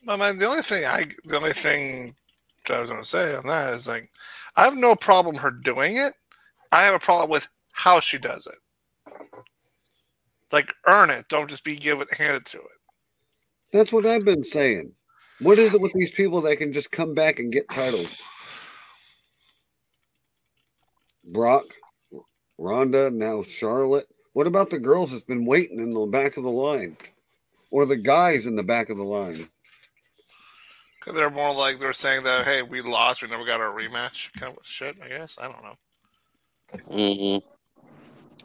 I 0.09 0.17
mean, 0.17 0.39
the 0.39 0.47
only 0.47 0.63
thing 0.63 0.85
I, 0.85 1.07
the 1.25 1.37
only 1.37 1.51
thing 1.51 2.15
that 2.67 2.77
I 2.77 2.81
was 2.81 2.91
going 2.91 3.03
to 3.03 3.09
say 3.09 3.35
on 3.35 3.47
that 3.49 3.73
is 3.75 3.89
like, 3.89 4.11
I 4.57 4.63
have 4.63 4.77
no 4.77 4.95
problem 4.95 5.37
her 5.37 5.51
doing 5.51 5.97
it. 5.97 6.13
I 6.71 6.83
have 6.83 6.95
a 6.95 7.01
problem 7.01 7.31
with 7.31 7.49
how 7.73 7.99
she 7.99 8.19
does 8.19 8.47
it. 8.47 9.13
Like, 10.53 10.73
earn 10.87 11.11
it. 11.11 11.27
Don't 11.29 11.51
just 11.51 11.65
be 11.65 11.75
given 11.75 12.07
handed 12.17 12.47
to 12.47 12.59
it. 12.59 12.65
That's 13.73 13.93
what 13.93 14.07
I've 14.07 14.25
been 14.25 14.45
saying. 14.45 14.93
What 15.41 15.59
is 15.59 15.75
it 15.75 15.81
with 15.81 15.93
these 15.95 16.13
people 16.13 16.41
that 16.43 16.57
can 16.57 16.73
just 16.73 16.93
come 16.93 17.13
back 17.15 17.41
and 17.41 17.53
get 17.53 17.69
titles? 17.69 18.21
Brock, 21.25 21.65
Ronda, 22.59 23.11
now 23.11 23.43
Charlotte. 23.43 24.07
What 24.33 24.47
about 24.47 24.71
the 24.71 24.79
girls 24.79 25.13
that's 25.13 25.25
been 25.25 25.45
waiting 25.45 25.81
in 25.81 25.91
the 25.91 26.07
back 26.07 26.37
of 26.37 26.45
the 26.45 26.51
line? 26.51 26.97
Or 27.71 27.87
the 27.87 27.97
guys 27.97 28.47
in 28.47 28.57
the 28.57 28.63
back 28.63 28.91
of 28.91 28.97
the 28.97 29.05
line? 29.05 29.49
Because 30.99 31.15
they're 31.15 31.31
more 31.31 31.55
like 31.55 31.79
they're 31.79 31.93
saying 31.93 32.25
that, 32.25 32.45
hey, 32.45 32.63
we 32.63 32.83
lost, 32.83 33.23
we 33.23 33.29
never 33.29 33.45
got 33.45 33.61
our 33.61 33.75
rematch, 33.75 34.33
kind 34.39 34.57
of 34.57 34.65
shit. 34.65 34.97
I 35.03 35.09
guess 35.09 35.39
I 35.41 35.49
don't 35.49 35.63
know. 35.63 37.41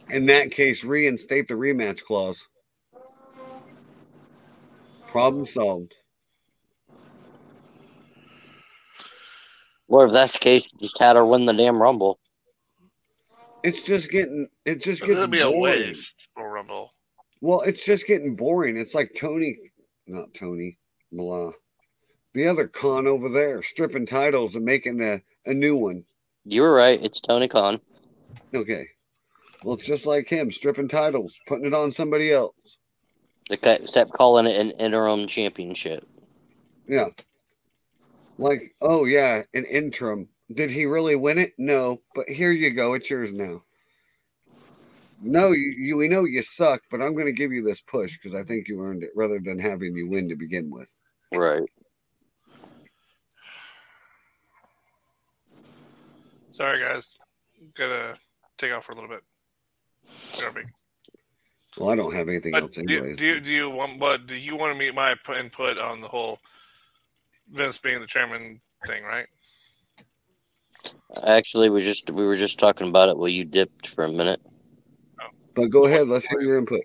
hmm 0.07 0.13
In 0.13 0.25
that 0.27 0.51
case, 0.51 0.83
reinstate 0.83 1.47
the 1.47 1.55
rematch 1.55 2.03
clause. 2.03 2.47
Problem 5.07 5.45
solved. 5.45 5.93
Or 9.87 10.05
if 10.07 10.13
that's 10.13 10.33
the 10.33 10.39
case, 10.39 10.71
just 10.79 10.99
had 10.99 11.15
her 11.15 11.25
win 11.25 11.45
the 11.45 11.53
damn 11.53 11.81
Rumble. 11.81 12.19
It's 13.65 13.83
just 13.83 14.11
getting 14.11 14.47
it 14.65 14.81
just 14.81 15.01
It'll 15.01 15.15
gets 15.15 15.31
be 15.31 15.41
a 15.41 15.49
waste 15.49 16.29
for 16.35 16.53
Rumble. 16.53 16.93
Well, 17.41 17.61
it's 17.61 17.83
just 17.83 18.05
getting 18.05 18.35
boring. 18.35 18.77
It's 18.77 18.93
like 18.93 19.15
Tony, 19.17 19.57
not 20.07 20.33
Tony, 20.33 20.77
blah. 21.11 21.51
The 22.33 22.47
other 22.47 22.67
Khan 22.67 23.07
over 23.07 23.27
there, 23.29 23.63
stripping 23.63 24.05
titles 24.05 24.55
and 24.55 24.65
making 24.65 25.01
a, 25.01 25.21
a 25.45 25.53
new 25.53 25.75
one. 25.75 26.03
You 26.43 26.61
were 26.61 26.73
right. 26.73 27.03
It's 27.03 27.19
Tony 27.19 27.47
Khan. 27.47 27.79
Okay. 28.53 28.87
Well, 29.63 29.75
it's 29.75 29.85
just 29.85 30.05
like 30.05 30.29
him, 30.29 30.51
stripping 30.51 30.87
titles, 30.87 31.39
putting 31.47 31.65
it 31.65 31.73
on 31.73 31.91
somebody 31.91 32.31
else. 32.31 32.77
Except 33.49 34.11
calling 34.11 34.45
it 34.45 34.57
an 34.57 34.71
interim 34.71 35.25
championship. 35.25 36.07
Yeah. 36.87 37.07
Like, 38.37 38.75
oh 38.81 39.05
yeah, 39.05 39.41
an 39.53 39.65
interim. 39.65 40.27
Did 40.53 40.69
he 40.69 40.85
really 40.85 41.15
win 41.15 41.37
it? 41.37 41.53
No, 41.57 42.01
but 42.13 42.29
here 42.29 42.51
you 42.51 42.69
go. 42.71 42.93
It's 42.93 43.09
yours 43.09 43.33
now. 43.33 43.63
No, 45.21 45.51
you, 45.51 45.73
you 45.77 45.97
we 45.97 46.07
know 46.07 46.25
you 46.25 46.43
suck, 46.43 46.81
but 46.91 47.01
I'm 47.01 47.13
going 47.13 47.25
to 47.25 47.31
give 47.31 47.51
you 47.51 47.63
this 47.63 47.81
push 47.81 48.17
because 48.17 48.35
I 48.35 48.43
think 48.43 48.67
you 48.67 48.81
earned 48.83 49.03
it, 49.03 49.11
rather 49.15 49.39
than 49.39 49.57
having 49.57 49.95
you 49.95 50.07
win 50.07 50.29
to 50.29 50.35
begin 50.35 50.69
with. 50.69 50.87
Right. 51.33 51.67
Sorry, 56.51 56.79
guys. 56.79 57.17
Gotta 57.73 58.17
take 58.57 58.71
off 58.71 58.85
for 58.85 58.91
a 58.91 58.95
little 58.95 59.09
bit. 59.09 59.23
Garbage. 60.39 60.67
Well, 61.77 61.89
I 61.89 61.95
don't 61.95 62.13
have 62.13 62.29
anything 62.29 62.51
But 62.51 62.63
else, 62.63 62.71
do, 62.75 62.83
you- 62.87 62.99
anyways. 62.99 63.17
do 63.17 63.25
you 63.25 63.39
do 63.41 63.51
you 63.51 63.69
want? 63.69 63.99
But 63.99 64.27
do 64.27 64.35
you 64.35 64.55
want 64.55 64.73
to 64.73 64.79
meet 64.79 64.93
my 64.95 65.15
input 65.37 65.77
on 65.77 65.99
the 66.01 66.07
whole 66.07 66.39
Vince 67.51 67.77
being 67.77 67.99
the 67.99 68.07
chairman 68.07 68.61
thing, 68.85 69.03
right? 69.03 69.27
Actually, 71.23 71.69
we 71.69 71.83
just 71.83 72.09
we 72.09 72.25
were 72.25 72.35
just 72.35 72.59
talking 72.59 72.89
about 72.89 73.09
it 73.09 73.17
while 73.17 73.29
you 73.29 73.45
dipped 73.45 73.87
for 73.87 74.03
a 74.03 74.11
minute. 74.11 74.41
But 75.55 75.69
go 75.69 75.85
ahead, 75.85 76.07
let's 76.07 76.27
hear 76.27 76.41
your 76.41 76.57
input. 76.57 76.81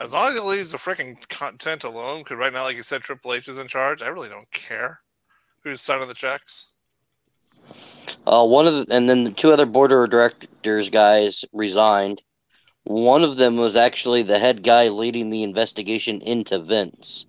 As 0.00 0.12
long 0.12 0.30
as 0.30 0.36
it 0.36 0.44
leaves 0.44 0.72
the 0.72 0.78
freaking 0.78 1.16
content 1.28 1.84
alone, 1.84 2.20
because 2.20 2.36
right 2.36 2.52
now, 2.52 2.64
like 2.64 2.76
you 2.76 2.82
said, 2.82 3.02
Triple 3.02 3.34
H 3.34 3.48
is 3.48 3.56
in 3.56 3.68
charge. 3.68 4.02
I 4.02 4.08
really 4.08 4.28
don't 4.28 4.50
care 4.50 5.00
who's 5.62 5.80
signing 5.80 6.08
the 6.08 6.14
checks. 6.14 6.68
Uh, 8.26 8.44
one 8.44 8.66
of 8.66 8.74
the, 8.74 8.94
and 8.94 9.08
then 9.08 9.24
the 9.24 9.30
two 9.30 9.52
other 9.52 9.66
board 9.66 9.92
of 9.92 10.10
directors 10.10 10.90
guys 10.90 11.44
resigned. 11.52 12.20
One 12.84 13.22
of 13.22 13.36
them 13.36 13.56
was 13.56 13.76
actually 13.76 14.22
the 14.22 14.38
head 14.38 14.64
guy 14.64 14.88
leading 14.88 15.30
the 15.30 15.44
investigation 15.44 16.20
into 16.20 16.58
Vince. 16.58 17.26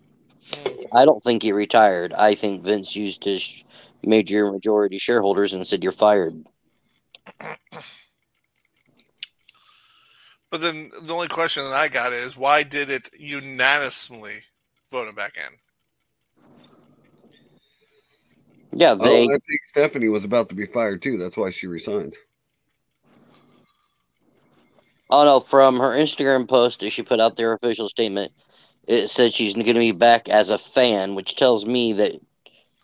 I 0.91 1.05
don't 1.05 1.23
think 1.23 1.43
he 1.43 1.51
retired. 1.51 2.13
I 2.13 2.35
think 2.35 2.63
Vince 2.63 2.95
used 2.95 3.23
his 3.23 3.62
major 4.03 4.51
majority 4.51 4.99
shareholders 4.99 5.53
and 5.53 5.65
said, 5.65 5.83
"You're 5.83 5.91
fired." 5.91 6.43
But 10.49 10.61
then 10.61 10.91
the 11.01 11.13
only 11.13 11.29
question 11.29 11.63
that 11.63 11.73
I 11.73 11.87
got 11.87 12.13
is 12.13 12.37
why 12.37 12.61
did 12.61 12.91
it 12.91 13.09
unanimously 13.17 14.43
vote 14.91 15.07
him 15.07 15.15
back 15.15 15.35
in? 15.35 15.57
Yeah, 18.71 18.91
Oh, 18.91 18.95
they. 18.95 19.23
I 19.23 19.27
think 19.27 19.63
Stephanie 19.63 20.09
was 20.09 20.25
about 20.25 20.49
to 20.49 20.55
be 20.55 20.65
fired 20.67 21.01
too. 21.01 21.17
That's 21.17 21.37
why 21.37 21.49
she 21.49 21.67
resigned. 21.67 22.15
Oh 25.09 25.25
no! 25.25 25.39
From 25.39 25.77
her 25.77 25.91
Instagram 25.91 26.47
post 26.47 26.79
that 26.79 26.89
she 26.91 27.03
put 27.03 27.19
out 27.19 27.35
their 27.35 27.53
official 27.53 27.89
statement, 27.89 28.31
it 28.87 29.09
said 29.09 29.33
she's 29.33 29.53
going 29.53 29.65
to 29.65 29.73
be 29.73 29.91
back 29.91 30.29
as 30.29 30.49
a 30.49 30.57
fan, 30.57 31.15
which 31.15 31.35
tells 31.35 31.65
me 31.65 31.93
that 31.93 32.13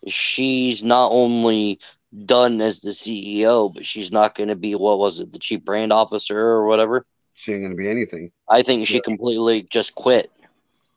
she's 0.06 0.82
not 0.82 1.10
only 1.12 1.78
done 2.24 2.60
as 2.60 2.80
the 2.80 2.90
CEO, 2.90 3.72
but 3.72 3.84
she's 3.86 4.10
not 4.10 4.34
going 4.34 4.48
to 4.48 4.56
be 4.56 4.74
what 4.74 4.98
was 4.98 5.20
it, 5.20 5.32
the 5.32 5.38
chief 5.38 5.64
brand 5.64 5.92
officer 5.92 6.38
or 6.38 6.66
whatever. 6.66 7.06
She 7.34 7.52
ain't 7.52 7.62
going 7.62 7.70
to 7.72 7.76
be 7.76 7.88
anything 7.88 8.32
I 8.48 8.62
think 8.62 8.86
she 8.86 8.94
Yeah. 8.96 9.00
completely 9.04 9.62
just 9.62 9.94
quit. 9.94 10.30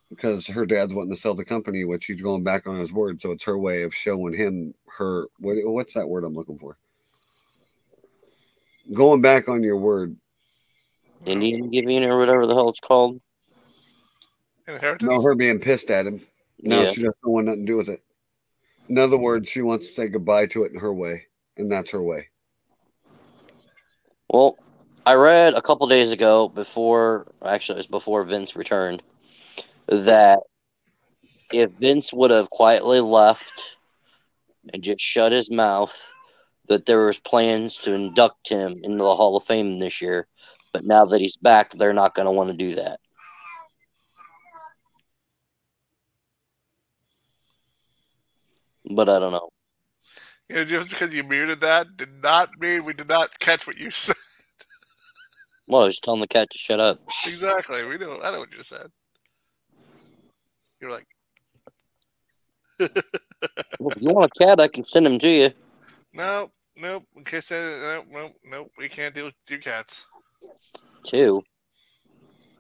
because 0.10 0.46
her 0.48 0.66
dad's 0.66 0.94
wanting 0.94 1.14
to 1.14 1.20
sell 1.20 1.34
the 1.34 1.46
company, 1.46 1.86
which 1.86 2.06
he's 2.06 2.22
going 2.22 2.44
back 2.44 2.68
on 2.68 2.78
his 2.78 2.92
word. 2.94 3.22
So 3.22 3.32
it's 3.32 3.46
her 3.46 3.58
way 3.58 3.84
of 3.84 3.94
showing 3.96 4.34
him 4.34 4.74
her. 4.88 5.28
What, 5.40 5.58
what's 5.64 5.94
that 5.94 6.08
word 6.08 6.24
I'm 6.24 6.36
looking 6.36 6.60
for? 6.60 6.78
Going 8.94 9.22
back 9.22 9.48
on 9.50 9.64
your 9.64 9.78
word. 9.78 10.16
Indian 11.26 11.70
giving 11.70 12.04
or 12.04 12.18
whatever 12.18 12.46
the 12.46 12.54
hell 12.54 12.70
it's 12.70 12.80
called. 12.80 13.22
Inheritance? 14.68 15.10
No, 15.10 15.22
her 15.22 15.36
being 15.36 15.60
pissed 15.60 15.90
at 15.90 16.06
him. 16.06 16.22
No, 16.60 16.82
Yeah. 16.82 16.92
she 16.92 17.02
doesn't 17.02 17.16
want 17.24 17.46
nothing 17.46 17.66
to 17.66 17.72
do 17.72 17.78
with 17.78 17.90
it. 17.90 18.04
In 18.90 18.98
other 18.98 19.18
words, 19.18 19.50
she 19.50 19.62
wants 19.62 19.88
to 19.88 19.94
say 19.94 20.08
goodbye 20.08 20.48
to 20.48 20.64
it 20.64 20.74
in 20.74 20.80
her 20.80 20.94
way, 20.94 21.26
and 21.58 21.72
that's 21.72 21.92
her 21.92 22.02
way. 22.02 22.28
Well, 24.30 24.58
I 25.06 25.14
read 25.14 25.54
a 25.54 25.62
couple 25.62 25.88
days 25.88 26.12
ago 26.12 26.50
before, 26.50 27.28
actually, 27.44 27.76
it 27.76 27.80
was 27.80 27.88
before 27.88 28.24
Vince 28.24 28.56
returned, 28.56 29.04
that 29.88 30.40
if 31.52 31.78
Vince 31.78 32.14
would 32.14 32.32
have 32.32 32.50
quietly 32.50 33.00
left 33.00 33.78
and 34.74 34.82
just 34.84 35.02
shut 35.02 35.32
his 35.32 35.52
mouth, 35.52 35.96
that 36.68 36.86
there 36.86 37.06
was 37.06 37.20
plans 37.20 37.76
to 37.80 37.94
induct 37.94 38.50
him 38.50 38.80
into 38.84 39.04
the 39.04 39.16
Hall 39.16 39.36
of 39.36 39.44
Fame 39.44 39.80
this 39.80 40.02
year. 40.02 40.28
But 40.72 40.86
now 40.86 41.06
that 41.06 41.22
he's 41.22 41.38
back, 41.38 41.74
they're 41.74 41.94
not 41.94 42.16
going 42.16 42.26
to 42.26 42.32
want 42.32 42.50
to 42.50 42.58
do 42.58 42.76
that. 42.76 43.00
But 48.90 49.10
I 49.10 49.20
don't 49.20 49.32
know. 49.32 49.50
Know, 50.50 50.66
just 50.66 50.90
because 50.90 51.14
you 51.14 51.24
muted 51.24 51.62
that 51.62 51.96
did 51.98 52.22
not 52.22 52.50
mean 52.60 52.84
we 52.86 52.94
did 52.94 53.08
not 53.08 53.38
catch 53.40 53.66
what 53.66 53.78
you 53.78 53.90
said. 53.92 54.16
Well, 55.68 55.84
I 55.84 55.86
was 55.86 56.00
telling 56.00 56.20
the 56.22 56.28
cat 56.28 56.50
to 56.50 56.58
shut 56.58 56.80
up. 56.80 57.00
exactly. 57.26 57.86
We 57.86 57.98
know. 57.98 58.22
I 58.22 58.32
know 58.32 58.40
what 58.40 58.54
you 58.56 58.62
said. 58.64 58.88
You're 60.82 60.92
like, 60.92 61.08
Well, 63.80 63.92
if 63.96 64.02
you 64.02 64.10
want 64.14 64.30
a 64.36 64.40
cat, 64.46 64.60
I 64.60 64.68
can 64.68 64.84
send 64.84 65.08
him 65.08 65.18
to 65.20 65.30
you. 65.30 65.52
no, 66.14 66.52
nope. 66.76 67.04
In 67.16 67.24
case 67.24 67.52
I, 67.52 67.56
nope, 67.56 68.06
nope, 68.12 68.32
nope. 68.44 68.72
We 68.78 68.90
can't 68.90 69.16
deal 69.16 69.26
with 69.26 69.36
two 69.48 69.60
cats. 69.60 70.06
Two. 71.04 71.42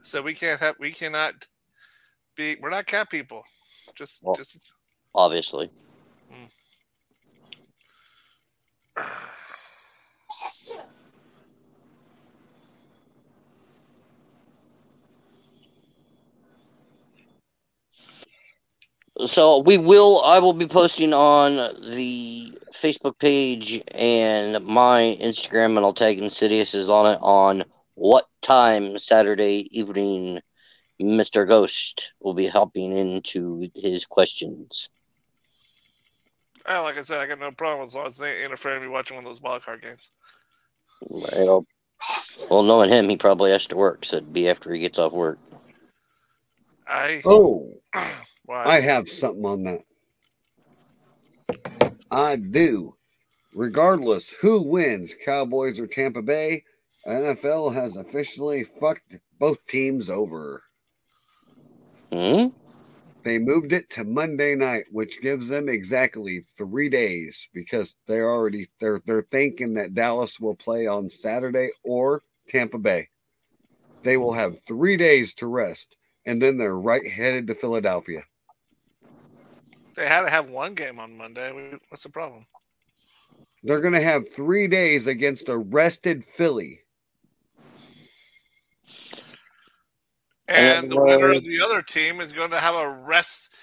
So 0.03 0.21
we 0.21 0.34
can't 0.34 0.59
have. 0.61 0.76
We 0.80 0.91
cannot 0.91 1.34
be. 2.38 2.55
We're 2.61 2.69
not 2.69 2.86
cat 2.88 3.09
people. 3.09 3.43
Just, 3.95 4.24
Well- 4.24 4.36
just. 4.36 4.57
obviously. 5.13 5.69
So 19.26 19.60
we 19.60 19.78
will. 19.78 20.22
I 20.24 20.39
will 20.39 20.54
be 20.54 20.68
posting 20.68 21.14
on 21.14 21.56
the 21.56 22.58
Facebook 22.74 23.20
page 23.20 23.82
and 23.94 24.64
my 24.66 25.18
Instagram, 25.22 25.78
and 25.78 25.80
I'll 25.80 25.94
tag 25.94 26.20
Insidious 26.20 26.74
is 26.74 26.89
on 26.89 27.14
it 27.14 27.20
on 27.22 27.64
what 27.96 28.26
time 28.41 28.98
Saturday 28.98 29.68
evening 29.72 30.41
Mr. 31.02 31.48
Ghost 31.48 32.14
will 32.22 32.34
be 32.34 32.48
helping 32.48 32.91
into 32.91 33.70
his 33.76 34.06
questions. 34.06 34.89
Like 36.68 36.97
I 36.97 37.01
said, 37.01 37.22
I 37.22 37.28
got 37.28 37.39
no 37.39 37.51
problem 37.51 37.86
as 37.86 37.95
long 37.95 38.07
as 38.07 38.18
they 38.18 38.36
ain't 38.36 38.45
interfering 38.45 38.80
with 38.80 38.89
me 38.89 38.93
watching 38.93 39.16
one 39.16 39.26
of 39.26 39.30
those 39.30 39.41
wild 39.41 39.64
card 39.64 39.82
games. 39.82 40.11
It'll, 41.01 41.66
well, 42.49 42.64
knowing 42.64 42.89
him, 42.89 43.09
he 43.09 43.18
probably 43.18 43.51
has 43.51 43.68
to 43.68 43.76
work, 43.76 44.05
so 44.05 44.18
it'd 44.18 44.34
be 44.34 44.49
after 44.49 44.74
he 44.74 44.80
gets 44.80 44.99
off 44.99 45.11
work. 45.11 45.39
I. 46.88 47.22
Oh, 47.26 47.74
Why? 48.45 48.66
I 48.66 48.80
have 48.80 49.09
something 49.09 49.45
on 49.45 49.64
that. 49.64 49.82
I 52.11 52.36
do. 52.36 52.95
Regardless 53.53 54.30
who 54.30 54.61
wins, 54.61 55.16
Cowboys 55.26 55.80
or 55.80 55.88
Tampa 55.88 56.22
Bay, 56.22 56.64
NFL 57.07 57.74
has 57.74 57.95
officially 57.95 58.66
fucked 58.80 59.18
both 59.39 59.66
teams 59.68 60.09
over. 60.09 60.64
Hmm? 62.11 62.47
They 63.24 63.39
moved 63.39 63.71
it 63.71 63.89
to 63.91 64.03
Monday 64.03 64.53
night, 64.53 64.86
which 64.91 65.21
gives 65.21 65.47
them 65.47 65.69
exactly 65.69 66.43
three 66.57 66.89
days 66.89 67.49
because 67.53 67.95
they're 68.05 68.30
already 68.30 68.69
they're 68.82 69.01
they're 69.05 69.28
thinking 69.32 69.74
that 69.76 69.93
Dallas 69.93 70.39
will 70.39 70.55
play 70.55 70.88
on 70.88 71.09
Saturday 71.09 71.71
or 71.84 72.21
Tampa 72.49 72.78
Bay. 72.78 73.07
They 74.03 74.17
will 74.17 74.34
have 74.34 74.61
three 74.63 74.97
days 74.97 75.34
to 75.36 75.47
rest, 75.47 75.97
and 76.26 76.41
then 76.41 76.57
they're 76.57 76.78
right 76.78 77.09
headed 77.09 77.47
to 77.47 77.55
Philadelphia. 77.55 78.24
they 79.95 80.07
had 80.07 80.24
to 80.24 80.30
have 80.30 80.49
one 80.49 80.74
game 80.74 80.99
on 80.99 81.17
Monday. 81.17 81.78
What's 81.89 82.03
the 82.03 82.09
problem? 82.09 82.45
They're 83.63 83.80
going 83.80 83.93
to 83.93 84.01
have 84.01 84.28
three 84.28 84.67
days 84.67 85.07
against 85.07 85.47
a 85.47 85.57
rested 85.57 86.26
Philly. 86.26 86.83
And 90.54 90.84
And 90.84 90.91
the 90.91 91.01
winner 91.01 91.28
then- 91.30 91.38
of 91.38 91.43
the 91.43 91.62
other 91.64 91.82
team 91.82 92.20
is 92.22 92.32
going 92.32 92.51
to 92.51 92.60
have 92.60 92.76
a 92.76 92.89
rest. 92.89 93.54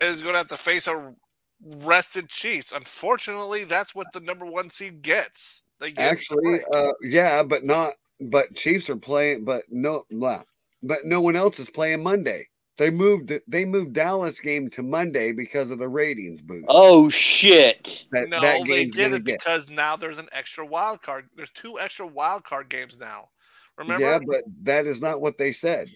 Is 0.00 0.22
going 0.22 0.34
to 0.34 0.38
have 0.38 0.46
to 0.48 0.56
face 0.56 0.86
a 0.86 1.12
rested 1.64 2.28
Chiefs. 2.28 2.70
Unfortunately, 2.72 3.64
that's 3.64 3.94
what 3.94 4.06
the 4.12 4.20
number 4.20 4.46
one 4.46 4.70
seed 4.70 5.02
gets. 5.02 5.62
They 5.80 5.90
get 5.90 6.10
Actually, 6.10 6.60
uh, 6.72 6.92
yeah, 7.02 7.42
but 7.42 7.64
not. 7.64 7.94
But 8.20 8.54
Chiefs 8.54 8.88
are 8.90 8.96
playing, 8.96 9.44
but 9.44 9.64
no, 9.70 10.04
blah. 10.10 10.42
But 10.82 11.04
no 11.04 11.20
one 11.20 11.34
else 11.36 11.58
is 11.58 11.70
playing 11.70 12.02
Monday. 12.02 12.48
They 12.76 12.90
moved. 12.90 13.32
They 13.48 13.64
moved 13.64 13.92
Dallas 13.92 14.38
game 14.38 14.70
to 14.70 14.84
Monday 14.84 15.32
because 15.32 15.72
of 15.72 15.78
the 15.78 15.88
ratings 15.88 16.40
boost. 16.40 16.66
Oh, 16.68 17.08
shit. 17.08 18.06
that, 18.12 18.28
no, 18.28 18.40
that 18.40 18.64
they 18.68 18.84
did 18.86 18.96
gonna 18.96 19.16
it 19.16 19.24
get. 19.24 19.38
because 19.40 19.68
now 19.68 19.96
there's 19.96 20.18
an 20.18 20.28
extra 20.32 20.64
wild 20.64 21.02
card. 21.02 21.28
There's 21.34 21.50
two 21.50 21.78
extra 21.80 22.06
wild 22.06 22.44
card 22.44 22.68
games 22.68 23.00
now. 23.00 23.30
Remember? 23.76 24.04
Yeah, 24.04 24.20
but 24.24 24.44
that 24.62 24.86
is 24.86 25.00
not 25.02 25.20
what 25.20 25.38
they 25.38 25.50
said. 25.50 25.90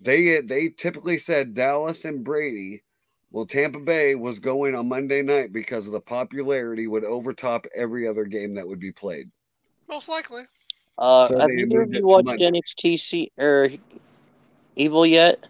They 0.00 0.40
they 0.40 0.68
typically 0.68 1.18
said 1.18 1.54
Dallas 1.54 2.04
and 2.04 2.24
Brady. 2.24 2.82
Well, 3.30 3.46
Tampa 3.46 3.80
Bay 3.80 4.14
was 4.14 4.38
going 4.38 4.74
on 4.74 4.88
Monday 4.88 5.22
night 5.22 5.52
because 5.52 5.86
of 5.86 5.92
the 5.92 6.00
popularity 6.00 6.86
would 6.86 7.04
overtop 7.04 7.66
every 7.74 8.06
other 8.06 8.24
game 8.24 8.54
that 8.54 8.68
would 8.68 8.78
be 8.78 8.92
played. 8.92 9.30
Most 9.88 10.08
likely. 10.08 10.42
Uh, 10.98 11.28
So 11.28 11.38
have 11.38 11.50
either 11.50 11.82
of 11.82 11.92
you 11.92 12.06
watched 12.06 12.26
Monday. 12.26 12.50
NXT 12.50 12.96
C- 13.00 13.32
or 13.38 13.70
Evil 14.76 15.04
yet? 15.04 15.44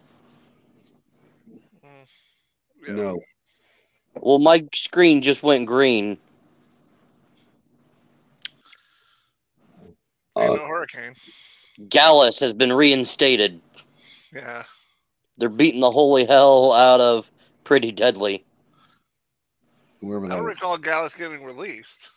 Mm. 1.83 1.89
Yeah. 2.87 2.93
No, 2.93 3.19
Well, 4.15 4.39
my 4.39 4.65
screen 4.73 5.21
just 5.21 5.43
went 5.43 5.67
green. 5.67 6.17
Ain't 10.37 10.51
Uh, 10.51 10.55
no 10.55 10.65
hurricane. 10.67 11.15
Gallus 11.89 12.39
has 12.39 12.53
been 12.53 12.73
reinstated. 12.73 13.61
Yeah. 14.35 14.63
They're 15.37 15.49
beating 15.49 15.79
the 15.81 15.91
holy 15.91 16.25
hell 16.25 16.73
out 16.73 16.99
of 17.01 17.29
Pretty 17.63 17.91
Deadly. 17.91 18.45
whoever 20.01 20.25
I 20.25 20.29
don't 20.29 20.39
is. 20.39 20.45
recall 20.55 20.77
Gallus 20.77 21.15
getting 21.15 21.43
released. 21.43 22.09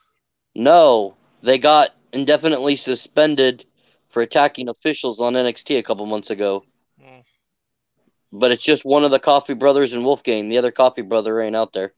No, 0.55 1.14
they 1.43 1.59
got 1.59 1.91
indefinitely 2.12 2.77
suspended 2.77 3.64
for 4.09 4.23
attacking 4.23 4.69
officials 4.69 5.21
on 5.21 5.35
NXT 5.35 5.79
a 5.79 5.83
couple 5.83 6.05
months 6.07 6.31
ago. 6.31 6.64
Hmm. 7.01 7.21
But 8.33 8.51
it's 8.51 8.64
just 8.64 8.85
one 8.85 9.05
of 9.05 9.11
the 9.11 9.19
Coffey 9.21 9.55
Brothers 9.55 9.95
and 9.95 10.05
Wolfgang. 10.05 10.49
The 10.49 10.59
other 10.59 10.71
Coffey 10.73 11.03
Brother 11.03 11.41
ain't 11.41 11.57
out 11.57 11.73
there. 11.73 11.93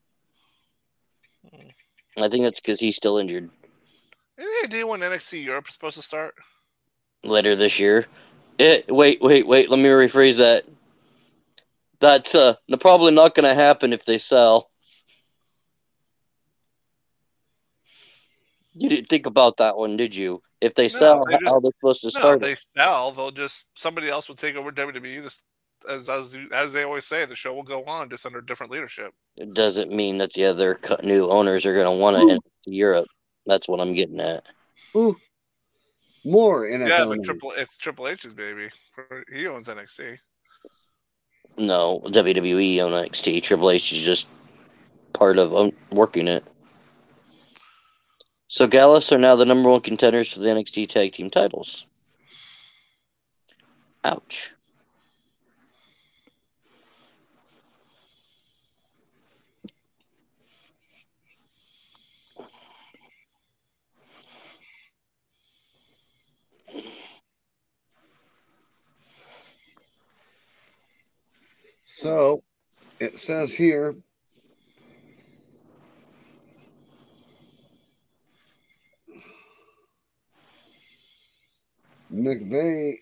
I 2.19 2.29
think 2.29 2.45
that's 2.45 2.61
because 2.61 2.81
he's 2.81 2.97
still 2.97 3.19
injured. 3.19 3.49
Any 4.39 4.65
idea 4.65 4.87
when 4.87 5.01
NXT 5.01 5.43
Europe 5.45 5.69
is 5.69 5.75
supposed 5.75 5.97
to 5.97 6.03
start? 6.03 6.35
later 7.23 7.55
this 7.55 7.79
year. 7.79 8.07
It, 8.61 8.95
wait, 8.95 9.23
wait, 9.23 9.47
wait. 9.47 9.71
Let 9.71 9.79
me 9.79 9.89
rephrase 9.89 10.37
that. 10.37 10.67
That's 11.99 12.35
uh, 12.35 12.57
probably 12.79 13.11
not 13.11 13.35
going 13.35 13.49
to 13.49 13.55
happen 13.55 13.95
if 13.95 14.05
they 14.05 14.19
sell. 14.19 14.71
You 18.75 18.91
didn't 18.91 19.07
think 19.09 19.25
about 19.25 19.57
that 19.57 19.79
one, 19.79 19.97
did 19.97 20.15
you? 20.15 20.43
If 20.61 20.75
they 20.75 20.89
No, 20.89 20.99
sell, 20.99 21.25
they 21.25 21.39
just- 21.39 21.45
how 21.47 21.61
they're 21.61 21.71
supposed 21.81 22.03
to 22.03 22.09
No, 22.09 22.21
start 22.21 22.41
they 22.43 22.53
it? 22.53 22.65
sell. 22.77 23.13
They'll 23.13 23.31
just 23.31 23.65
somebody 23.75 24.11
else 24.11 24.29
will 24.29 24.37
take 24.37 24.57
over 24.57 24.71
WWE. 24.71 25.23
This, 25.23 25.43
as 25.89 26.11
as 26.11 26.37
as 26.53 26.75
they 26.75 26.85
always 26.85 27.07
say, 27.07 27.25
the 27.25 27.35
show 27.35 27.55
will 27.55 27.63
go 27.63 27.83
on 27.85 28.11
just 28.11 28.27
under 28.27 28.43
different 28.43 28.71
leadership. 28.71 29.15
It 29.39 29.55
doesn't 29.55 29.91
mean 29.91 30.19
that 30.19 30.35
the 30.35 30.45
other 30.45 30.79
new 31.03 31.31
owners 31.31 31.65
are 31.65 31.73
going 31.73 31.87
to 31.87 31.99
want 31.99 32.17
to 32.19 32.23
Ooh. 32.25 32.31
enter 32.31 32.43
Europe. 32.67 33.07
That's 33.47 33.69
what 33.69 33.81
I'm 33.81 33.95
getting 33.95 34.21
at. 34.21 34.45
Ooh, 34.95 35.17
more 36.25 36.67
NFL. 36.67 36.89
yeah, 36.89 37.05
but. 37.05 37.25
Triple 37.25 37.53
it's 37.57 37.77
Triple 37.77 38.09
H's 38.09 38.35
baby. 38.35 38.69
He 39.33 39.47
owns 39.47 39.69
NXT. 39.69 40.19
No, 41.57 42.01
WWE 42.07 42.81
on 42.85 42.93
NXT. 42.93 43.43
Triple 43.43 43.71
H 43.71 43.93
is 43.93 44.03
just 44.03 44.27
part 45.13 45.39
of 45.39 45.53
own- 45.53 45.77
working 45.91 46.29
it. 46.29 46.45
So 48.49 48.67
Gallus 48.67 49.13
are 49.13 49.19
now 49.19 49.37
the 49.37 49.45
number 49.45 49.71
one 49.71 49.81
contenders 49.81 50.33
for 50.33 50.41
the 50.41 50.49
NXT 50.49 50.89
Tag 50.89 51.13
Team 51.13 51.31
titles. 51.31 51.87
Ouch. 54.05 54.55
So 71.97 72.43
it 73.01 73.19
says 73.19 73.53
here. 73.53 73.97
McVay 82.13 82.95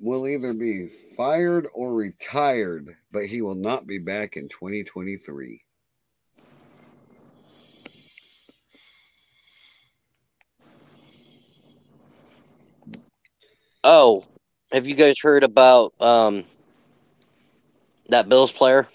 will 0.00 0.26
either 0.26 0.52
be 0.52 0.88
fired 1.16 1.68
or 1.74 1.94
retired, 1.94 2.96
but 3.12 3.26
he 3.26 3.40
will 3.40 3.54
not 3.54 3.86
be 3.86 3.98
back 3.98 4.36
in 4.36 4.48
2023. 4.48 5.62
Oh, 13.84 14.24
have 14.72 14.86
you 14.86 14.94
guys 14.94 15.16
heard 15.20 15.44
about 15.44 15.92
um 16.00 16.44
that 18.08 18.28
Bills 18.28 18.52
player? 18.52 18.86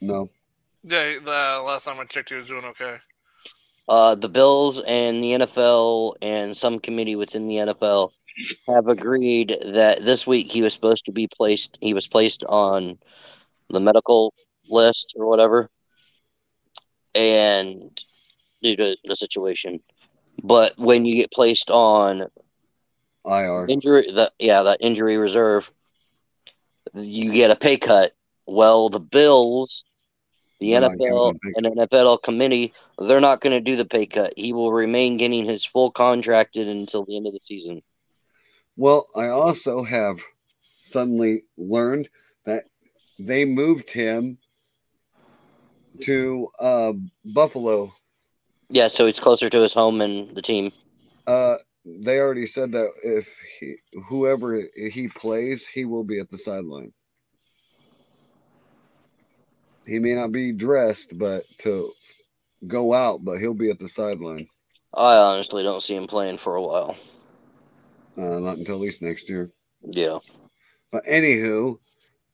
No. 0.00 0.30
Yeah, 0.84 1.18
the 1.18 1.62
last 1.64 1.84
time 1.84 2.00
I 2.00 2.04
checked, 2.04 2.30
he 2.30 2.34
was 2.34 2.46
doing 2.46 2.64
okay. 2.64 2.96
Uh, 3.88 4.14
the 4.14 4.28
Bills 4.28 4.80
and 4.80 5.22
the 5.22 5.32
NFL 5.32 6.14
and 6.22 6.56
some 6.56 6.78
committee 6.78 7.16
within 7.16 7.46
the 7.46 7.56
NFL 7.56 8.10
have 8.68 8.86
agreed 8.88 9.56
that 9.64 10.04
this 10.04 10.26
week 10.26 10.50
he 10.50 10.62
was 10.62 10.72
supposed 10.72 11.04
to 11.06 11.12
be 11.12 11.28
placed. 11.28 11.78
He 11.80 11.94
was 11.94 12.06
placed 12.06 12.44
on 12.44 12.98
the 13.68 13.80
medical 13.80 14.34
list 14.68 15.14
or 15.16 15.26
whatever, 15.26 15.70
and 17.14 18.02
due 18.62 18.76
to 18.76 18.96
the 19.04 19.16
situation. 19.16 19.80
But 20.42 20.78
when 20.78 21.04
you 21.04 21.16
get 21.16 21.32
placed 21.32 21.70
on 21.70 22.26
IR. 23.24 23.66
injury, 23.68 24.06
the 24.10 24.32
yeah, 24.38 24.62
that 24.62 24.78
injury 24.80 25.16
reserve, 25.16 25.70
you 26.94 27.32
get 27.32 27.50
a 27.50 27.56
pay 27.56 27.76
cut. 27.76 28.12
Well, 28.46 28.88
the 28.88 29.00
Bills, 29.00 29.84
the 30.60 30.72
NFL, 30.72 31.30
him 31.30 31.36
a 31.36 31.38
pay 31.38 31.52
and 31.56 31.66
NFL 31.66 32.22
committee, 32.22 32.72
they're 32.98 33.20
not 33.20 33.40
going 33.40 33.52
to 33.52 33.60
do 33.60 33.76
the 33.76 33.84
pay 33.84 34.06
cut. 34.06 34.34
He 34.36 34.52
will 34.52 34.72
remain 34.72 35.16
getting 35.16 35.44
his 35.44 35.64
full 35.64 35.90
contracted 35.90 36.68
until 36.68 37.04
the 37.04 37.16
end 37.16 37.26
of 37.26 37.32
the 37.32 37.40
season. 37.40 37.82
Well, 38.76 39.06
I 39.16 39.28
also 39.28 39.82
have 39.82 40.20
suddenly 40.84 41.44
learned 41.56 42.08
that 42.46 42.64
they 43.18 43.44
moved 43.44 43.90
him 43.90 44.38
to 46.02 46.48
uh, 46.58 46.92
Buffalo. 47.24 47.94
Yeah, 48.70 48.88
so 48.88 49.06
he's 49.06 49.20
closer 49.20 49.50
to 49.50 49.60
his 49.60 49.74
home 49.74 50.00
and 50.00 50.30
the 50.30 50.42
team. 50.42 50.72
Uh, 51.26 51.56
they 51.84 52.20
already 52.20 52.46
said 52.46 52.72
that 52.72 52.90
if 53.02 53.34
he, 53.58 53.76
whoever 54.08 54.62
he 54.76 55.08
plays, 55.08 55.66
he 55.66 55.84
will 55.84 56.04
be 56.04 56.18
at 56.18 56.30
the 56.30 56.38
sideline. 56.38 56.92
He 59.84 59.98
may 59.98 60.14
not 60.14 60.30
be 60.30 60.52
dressed, 60.52 61.18
but 61.18 61.44
to 61.58 61.92
go 62.66 62.94
out, 62.94 63.24
but 63.24 63.38
he'll 63.38 63.54
be 63.54 63.70
at 63.70 63.80
the 63.80 63.88
sideline. 63.88 64.46
I 64.94 65.16
honestly 65.16 65.62
don't 65.62 65.82
see 65.82 65.96
him 65.96 66.06
playing 66.06 66.38
for 66.38 66.54
a 66.54 66.62
while. 66.62 66.96
Uh, 68.16 68.38
not 68.38 68.58
until 68.58 68.76
at 68.76 68.80
least 68.80 69.02
next 69.02 69.28
year. 69.28 69.50
Yeah. 69.82 70.18
But 70.92 71.04
anywho, 71.06 71.78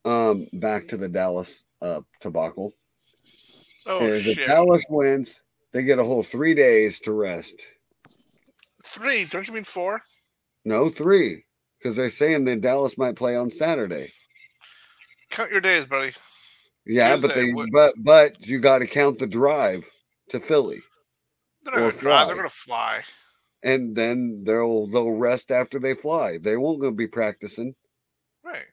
um, 0.04 0.48
back 0.52 0.88
to 0.88 0.96
the 0.96 1.08
Dallas 1.08 1.64
uh 1.80 2.00
debacle. 2.20 2.72
Oh 3.86 4.04
is 4.04 4.26
if 4.26 4.36
shit! 4.36 4.48
Dallas 4.48 4.84
wins, 4.90 5.40
they 5.72 5.84
get 5.84 6.00
a 6.00 6.04
whole 6.04 6.24
three 6.24 6.54
days 6.54 7.00
to 7.00 7.12
rest. 7.12 7.54
Three? 8.88 9.24
Don't 9.26 9.46
you 9.46 9.54
mean 9.54 9.64
four? 9.64 10.02
No, 10.64 10.88
three, 10.90 11.44
because 11.78 11.96
they're 11.96 12.10
saying 12.10 12.44
that 12.46 12.60
Dallas 12.60 12.98
might 12.98 13.16
play 13.16 13.36
on 13.36 13.50
Saturday. 13.50 14.12
Count 15.30 15.50
your 15.50 15.60
days, 15.60 15.86
buddy. 15.86 16.12
Yeah, 16.86 17.16
but 17.16 17.34
they 17.34 17.52
what- 17.52 17.68
but 17.72 17.94
but 17.98 18.46
you 18.46 18.58
got 18.60 18.78
to 18.78 18.86
count 18.86 19.18
the 19.18 19.26
drive 19.26 19.84
to 20.30 20.40
Philly, 20.40 20.80
They're 21.62 21.74
not 21.74 21.80
gonna 21.90 21.92
drive. 22.00 22.26
They're 22.28 22.36
fly. 22.36 22.42
gonna 22.42 22.48
fly. 22.48 23.02
and 23.62 23.94
then 23.96 24.42
they'll 24.46 24.86
they'll 24.86 25.12
rest 25.12 25.50
after 25.50 25.78
they 25.78 25.94
fly. 25.94 26.38
They 26.38 26.56
won't 26.56 26.80
go 26.80 26.90
be 26.90 27.06
practicing 27.08 27.74
Right. 28.42 28.66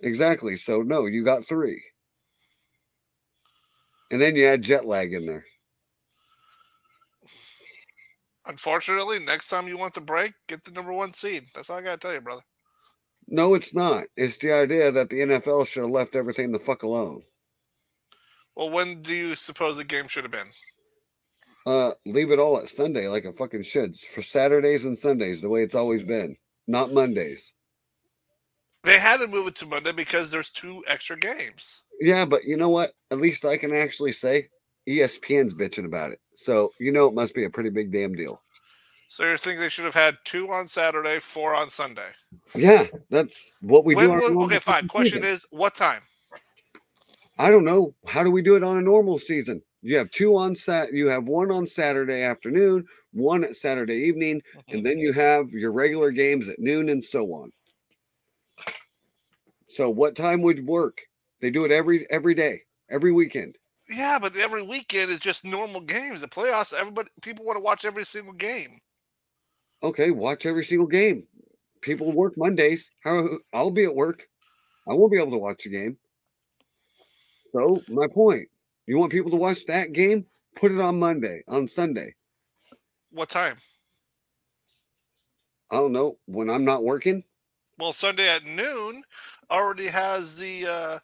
exactly. 0.00 0.56
So 0.56 0.82
no, 0.82 1.06
you 1.06 1.24
got 1.24 1.44
three, 1.44 1.80
and 4.10 4.20
then 4.20 4.34
you 4.36 4.46
add 4.46 4.62
jet 4.62 4.84
lag 4.86 5.12
in 5.14 5.26
there. 5.26 5.44
Unfortunately, 8.46 9.18
next 9.18 9.48
time 9.48 9.68
you 9.68 9.78
want 9.78 9.94
the 9.94 10.00
break, 10.00 10.34
get 10.48 10.64
the 10.64 10.70
number 10.70 10.92
one 10.92 11.12
seed. 11.12 11.44
That's 11.54 11.70
all 11.70 11.78
I 11.78 11.82
gotta 11.82 11.96
tell 11.96 12.12
you, 12.12 12.20
brother. 12.20 12.42
No, 13.26 13.54
it's 13.54 13.74
not. 13.74 14.04
It's 14.16 14.36
the 14.38 14.52
idea 14.52 14.92
that 14.92 15.08
the 15.08 15.20
NFL 15.20 15.66
should 15.66 15.84
have 15.84 15.90
left 15.90 16.14
everything 16.14 16.52
the 16.52 16.58
fuck 16.58 16.82
alone. 16.82 17.22
Well, 18.54 18.70
when 18.70 19.02
do 19.02 19.14
you 19.14 19.34
suppose 19.34 19.76
the 19.76 19.84
game 19.84 20.08
should 20.08 20.24
have 20.24 20.30
been? 20.30 20.50
Uh, 21.66 21.92
leave 22.04 22.30
it 22.30 22.38
all 22.38 22.58
at 22.58 22.68
Sunday 22.68 23.08
like 23.08 23.24
it 23.24 23.38
fucking 23.38 23.62
should 23.62 23.98
for 23.98 24.20
Saturdays 24.20 24.84
and 24.84 24.96
Sundays, 24.96 25.40
the 25.40 25.48
way 25.48 25.62
it's 25.62 25.74
always 25.74 26.02
been, 26.02 26.36
not 26.66 26.92
Mondays. 26.92 27.54
They 28.82 28.98
had 28.98 29.20
to 29.20 29.26
move 29.26 29.46
it 29.46 29.54
to 29.56 29.66
Monday 29.66 29.92
because 29.92 30.30
there's 30.30 30.50
two 30.50 30.84
extra 30.86 31.18
games. 31.18 31.82
Yeah, 32.00 32.26
but 32.26 32.44
you 32.44 32.58
know 32.58 32.68
what? 32.68 32.92
At 33.10 33.18
least 33.18 33.46
I 33.46 33.56
can 33.56 33.74
actually 33.74 34.12
say 34.12 34.50
ESPN's 34.88 35.54
bitching 35.54 35.84
about 35.84 36.12
it. 36.12 36.20
So 36.36 36.72
you 36.78 36.92
know 36.92 37.06
it 37.06 37.14
must 37.14 37.34
be 37.34 37.44
a 37.44 37.50
pretty 37.50 37.70
big 37.70 37.92
damn 37.92 38.14
deal. 38.14 38.40
So 39.08 39.24
you 39.24 39.36
think 39.36 39.60
they 39.60 39.68
should 39.68 39.84
have 39.84 39.94
had 39.94 40.18
two 40.24 40.50
on 40.50 40.66
Saturday, 40.66 41.20
four 41.20 41.54
on 41.54 41.68
Sunday? 41.68 42.08
Yeah, 42.54 42.84
that's 43.10 43.52
what 43.60 43.84
we 43.84 43.94
When 43.94 44.08
do. 44.08 44.40
a 44.40 44.44
okay, 44.44 44.58
fine. 44.58 44.88
Question 44.88 45.22
season. 45.22 45.34
is, 45.34 45.46
what 45.50 45.74
time? 45.74 46.02
I 47.38 47.50
don't 47.50 47.64
know. 47.64 47.94
How 48.06 48.24
do 48.24 48.30
we 48.30 48.42
do 48.42 48.56
it 48.56 48.64
on 48.64 48.76
a 48.76 48.82
normal 48.82 49.18
season? 49.18 49.62
You 49.82 49.98
have 49.98 50.10
two 50.10 50.36
on 50.36 50.56
sat. 50.56 50.92
You 50.92 51.08
have 51.08 51.24
one 51.28 51.52
on 51.52 51.66
Saturday 51.66 52.22
afternoon, 52.22 52.86
one 53.12 53.44
at 53.44 53.54
Saturday 53.54 53.96
evening, 53.96 54.40
mm-hmm. 54.40 54.76
and 54.76 54.86
then 54.86 54.98
you 54.98 55.12
have 55.12 55.50
your 55.50 55.72
regular 55.72 56.10
games 56.10 56.48
at 56.48 56.58
noon 56.58 56.88
and 56.88 57.04
so 57.04 57.26
on. 57.34 57.52
So 59.68 59.90
what 59.90 60.16
time 60.16 60.40
would 60.42 60.66
work? 60.66 61.02
They 61.40 61.50
do 61.50 61.64
it 61.64 61.70
every 61.70 62.06
every 62.10 62.34
day, 62.34 62.62
every 62.90 63.12
weekend. 63.12 63.58
Yeah, 63.88 64.18
but 64.20 64.36
every 64.36 64.62
weekend 64.62 65.10
is 65.10 65.18
just 65.18 65.44
normal 65.44 65.80
games. 65.80 66.20
The 66.22 66.28
playoffs, 66.28 66.72
everybody, 66.72 67.10
people 67.22 67.44
want 67.44 67.56
to 67.58 67.62
watch 67.62 67.84
every 67.84 68.04
single 68.04 68.32
game. 68.32 68.78
Okay, 69.82 70.10
watch 70.10 70.46
every 70.46 70.64
single 70.64 70.86
game. 70.86 71.26
People 71.82 72.12
work 72.12 72.34
Mondays. 72.38 72.90
How 73.04 73.28
I'll 73.52 73.70
be 73.70 73.84
at 73.84 73.94
work. 73.94 74.26
I 74.88 74.94
won't 74.94 75.12
be 75.12 75.20
able 75.20 75.32
to 75.32 75.38
watch 75.38 75.64
the 75.64 75.70
game. 75.70 75.98
So 77.52 77.82
my 77.88 78.06
point. 78.06 78.48
You 78.86 78.98
want 78.98 79.12
people 79.12 79.30
to 79.30 79.36
watch 79.36 79.64
that 79.66 79.92
game? 79.92 80.26
Put 80.56 80.72
it 80.72 80.80
on 80.80 80.98
Monday, 80.98 81.42
on 81.48 81.68
Sunday. 81.68 82.14
What 83.10 83.28
time? 83.28 83.56
I 85.70 85.76
don't 85.76 85.92
know. 85.92 86.18
When 86.26 86.50
I'm 86.50 86.64
not 86.64 86.84
working, 86.84 87.24
Well, 87.78 87.92
Sunday 87.92 88.28
at 88.28 88.44
noon 88.44 89.02
already 89.50 89.86
has 89.88 90.36
the 90.36 90.66
uh, 90.66 90.98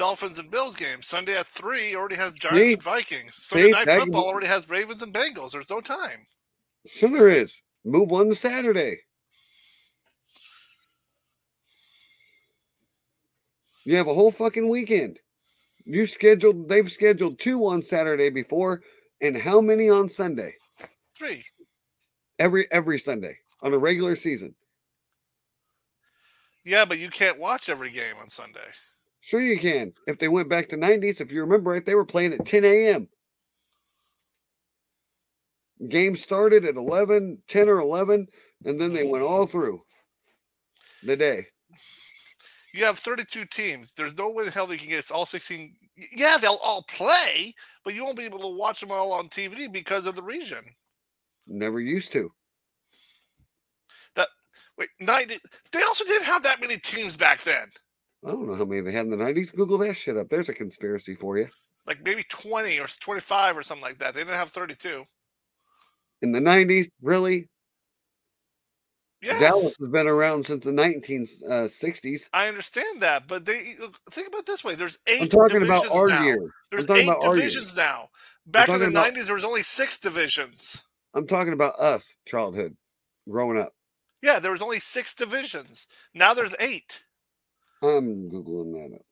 Dolphins 0.00 0.38
and 0.38 0.50
Bills 0.50 0.76
game. 0.76 1.02
Sunday 1.02 1.36
at 1.36 1.46
three 1.46 1.94
already 1.94 2.16
has 2.16 2.32
Giants 2.32 2.58
See? 2.58 2.72
and 2.72 2.82
Vikings. 2.82 3.36
Sunday 3.36 3.66
See? 3.66 3.70
night 3.72 3.86
That- 3.86 4.00
football 4.00 4.24
already 4.24 4.46
has 4.46 4.66
Ravens 4.66 5.02
and 5.02 5.12
Bengals. 5.12 5.50
There's 5.52 5.68
no 5.68 5.82
time. 5.82 6.26
sure 6.86 7.10
there 7.10 7.28
is. 7.28 7.60
Move 7.84 8.10
one 8.10 8.30
to 8.30 8.34
Saturday. 8.34 8.96
You 13.84 13.96
have 13.96 14.08
a 14.08 14.14
whole 14.14 14.30
fucking 14.30 14.66
weekend. 14.70 15.20
You 15.84 16.06
scheduled. 16.06 16.66
They've 16.66 16.90
scheduled 16.90 17.38
two 17.38 17.66
on 17.66 17.82
Saturday 17.82 18.30
before, 18.30 18.82
and 19.20 19.36
how 19.36 19.60
many 19.60 19.90
on 19.90 20.08
Sunday? 20.08 20.54
Three. 21.18 21.44
Every 22.38 22.70
every 22.72 22.98
Sunday 22.98 23.36
on 23.62 23.74
a 23.74 23.78
regular 23.78 24.16
season. 24.16 24.54
Yeah, 26.64 26.86
but 26.86 26.98
you 26.98 27.10
can't 27.10 27.38
watch 27.38 27.68
every 27.68 27.90
game 27.90 28.16
on 28.18 28.30
Sunday. 28.30 28.60
Sure, 29.20 29.40
you 29.40 29.58
can. 29.58 29.92
If 30.06 30.18
they 30.18 30.28
went 30.28 30.48
back 30.48 30.68
to 30.68 30.76
90s, 30.76 31.20
if 31.20 31.30
you 31.30 31.40
remember 31.40 31.70
right, 31.70 31.84
they 31.84 31.94
were 31.94 32.06
playing 32.06 32.32
at 32.32 32.46
10 32.46 32.64
a.m. 32.64 33.08
Game 35.88 36.16
started 36.16 36.64
at 36.64 36.76
11, 36.76 37.38
10 37.48 37.68
or 37.68 37.78
11, 37.78 38.26
and 38.64 38.80
then 38.80 38.92
they 38.92 39.04
went 39.04 39.24
all 39.24 39.46
through 39.46 39.82
the 41.02 41.16
day. 41.16 41.46
You 42.72 42.84
have 42.84 42.98
32 42.98 43.46
teams. 43.46 43.94
There's 43.94 44.16
no 44.16 44.30
way 44.30 44.44
the 44.44 44.50
hell 44.50 44.66
they 44.66 44.76
can 44.76 44.88
get 44.88 45.10
all 45.10 45.26
16. 45.26 45.74
Yeah, 46.14 46.38
they'll 46.38 46.58
all 46.62 46.84
play, 46.84 47.54
but 47.84 47.94
you 47.94 48.04
won't 48.04 48.16
be 48.16 48.24
able 48.24 48.38
to 48.40 48.56
watch 48.56 48.80
them 48.80 48.90
all 48.90 49.12
on 49.12 49.28
TV 49.28 49.70
because 49.72 50.06
of 50.06 50.16
the 50.16 50.22
region. 50.22 50.64
Never 51.46 51.80
used 51.80 52.12
to. 52.12 52.30
That 54.14 54.28
Wait, 54.78 54.88
90. 55.00 55.38
They 55.72 55.82
also 55.82 56.04
didn't 56.04 56.26
have 56.26 56.42
that 56.44 56.60
many 56.60 56.76
teams 56.76 57.16
back 57.16 57.42
then. 57.42 57.68
I 58.24 58.30
don't 58.30 58.46
know 58.46 58.54
how 58.54 58.64
many 58.64 58.80
they 58.82 58.92
had 58.92 59.06
in 59.06 59.10
the 59.10 59.16
90s. 59.16 59.54
Google 59.54 59.78
that 59.78 59.94
shit 59.94 60.16
up. 60.16 60.28
There's 60.28 60.48
a 60.48 60.54
conspiracy 60.54 61.14
for 61.14 61.38
you. 61.38 61.48
Like 61.86 62.04
maybe 62.04 62.22
20 62.28 62.78
or 62.78 62.86
25 62.86 63.56
or 63.56 63.62
something 63.62 63.82
like 63.82 63.98
that. 63.98 64.14
They 64.14 64.20
didn't 64.20 64.34
have 64.36 64.50
32. 64.50 65.04
In 66.22 66.32
the 66.32 66.40
90s, 66.40 66.88
really? 67.00 67.48
Yes. 69.22 69.40
Dallas 69.40 69.76
has 69.78 69.88
been 69.90 70.06
around 70.06 70.46
since 70.46 70.64
the 70.64 70.70
1960s. 70.70 72.22
Uh, 72.24 72.36
I 72.36 72.48
understand 72.48 73.02
that, 73.02 73.26
but 73.26 73.44
they 73.44 73.74
look, 73.78 73.98
think 74.10 74.28
about 74.28 74.40
it 74.40 74.46
this 74.46 74.64
way: 74.64 74.74
there's 74.74 74.98
8 75.06 75.22
I'm 75.22 75.28
talking 75.28 75.60
divisions 75.60 75.84
about 75.84 75.94
our 75.94 76.08
now. 76.08 76.24
year. 76.24 76.54
There's 76.70 76.88
eight 76.88 77.04
about 77.04 77.22
our 77.22 77.34
year. 77.34 77.44
divisions 77.44 77.76
now. 77.76 78.08
Back 78.46 78.70
in 78.70 78.78
the 78.78 78.86
about- 78.86 79.12
'90s, 79.14 79.26
there 79.26 79.34
was 79.34 79.44
only 79.44 79.62
six 79.62 79.98
divisions. 79.98 80.82
I'm 81.12 81.26
talking 81.26 81.52
about 81.52 81.78
us, 81.78 82.14
childhood, 82.24 82.76
growing 83.28 83.58
up. 83.58 83.74
Yeah, 84.22 84.38
there 84.38 84.52
was 84.52 84.62
only 84.62 84.80
six 84.80 85.14
divisions. 85.14 85.86
Now 86.14 86.32
there's 86.32 86.54
eight. 86.58 87.02
I'm 87.82 88.30
Googling 88.30 88.72
that 88.74 88.96
up. 88.96 89.02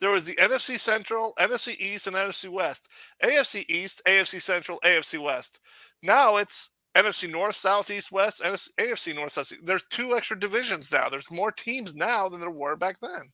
There 0.00 0.10
was 0.10 0.26
the 0.26 0.36
NFC 0.36 0.78
Central, 0.78 1.32
NFC 1.38 1.78
East, 1.78 2.06
and 2.06 2.16
NFC 2.16 2.50
West. 2.50 2.88
AFC 3.22 3.64
East, 3.68 4.02
AFC 4.06 4.42
Central, 4.42 4.78
AFC 4.84 5.22
West. 5.22 5.60
Now 6.02 6.36
it's 6.36 6.70
NFC 6.94 7.30
North, 7.30 7.56
South, 7.56 7.90
East, 7.90 8.12
West, 8.12 8.42
NFC, 8.42 8.68
AFC 8.78 9.14
North, 9.14 9.32
South. 9.32 9.52
East. 9.52 9.64
There's 9.64 9.84
two 9.84 10.14
extra 10.14 10.38
divisions 10.38 10.92
now. 10.92 11.08
There's 11.08 11.30
more 11.30 11.50
teams 11.50 11.94
now 11.94 12.28
than 12.28 12.40
there 12.40 12.50
were 12.50 12.76
back 12.76 13.00
then. 13.00 13.32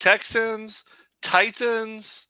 Texans, 0.00 0.82
Titans, 1.22 2.26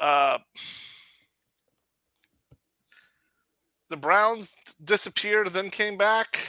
uh, 0.00 0.38
the 3.90 3.96
Browns 3.96 4.56
disappeared, 4.82 5.52
then 5.52 5.70
came 5.70 5.96
back. 5.96 6.40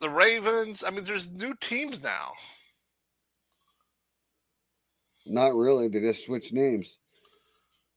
The 0.00 0.10
Ravens. 0.10 0.84
I 0.86 0.90
mean, 0.90 1.04
there's 1.04 1.32
new 1.32 1.54
teams 1.60 2.02
now. 2.02 2.32
Not 5.26 5.54
really. 5.54 5.88
They 5.88 6.00
just 6.00 6.24
switched 6.24 6.52
names. 6.52 6.96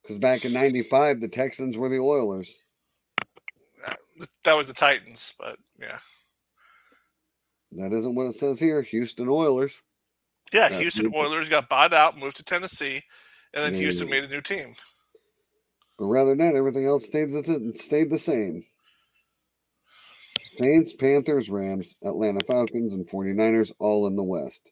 Because 0.02 0.18
back 0.18 0.46
in 0.46 0.54
'95, 0.54 1.22
the 1.22 1.28
Texans 1.28 1.78
were 1.78 1.90
the 1.90 2.00
Oilers. 2.00 2.54
That 4.44 4.58
was 4.58 4.68
the 4.68 4.74
Titans, 4.74 5.34
but 5.40 5.58
yeah. 5.80 6.00
That 7.74 7.94
isn't 7.94 8.16
what 8.16 8.28
it 8.28 8.36
says 8.36 8.60
here. 8.60 8.82
Houston 8.82 9.30
Oilers. 9.30 9.82
Yeah, 10.54 10.70
Houston 10.70 11.06
moved- 11.06 11.16
Oilers 11.16 11.50
got 11.50 11.70
bought 11.70 11.94
out, 11.94 12.18
moved 12.18 12.38
to 12.38 12.44
Tennessee, 12.44 13.02
and 13.54 13.64
then 13.64 13.74
Yeah, 13.74 13.80
Houston 13.80 14.10
made 14.10 14.24
a 14.24 14.28
new 14.28 14.42
team. 14.42 14.76
But 15.98 16.06
rather 16.08 16.32
than 16.32 16.40
that, 16.40 16.56
everything 16.56 16.86
else 16.86 17.06
stayed 17.06 17.32
the, 17.32 17.74
stayed 17.78 18.10
the 18.10 18.20
same. 18.20 18.66
Saints, 20.58 20.94
Panthers, 20.94 21.50
Rams, 21.50 21.96
Atlanta 22.04 22.42
Falcons, 22.46 22.94
and 22.94 23.08
49ers 23.08 23.72
all 23.80 24.08
in 24.08 24.16
the 24.16 24.24
West. 24.24 24.72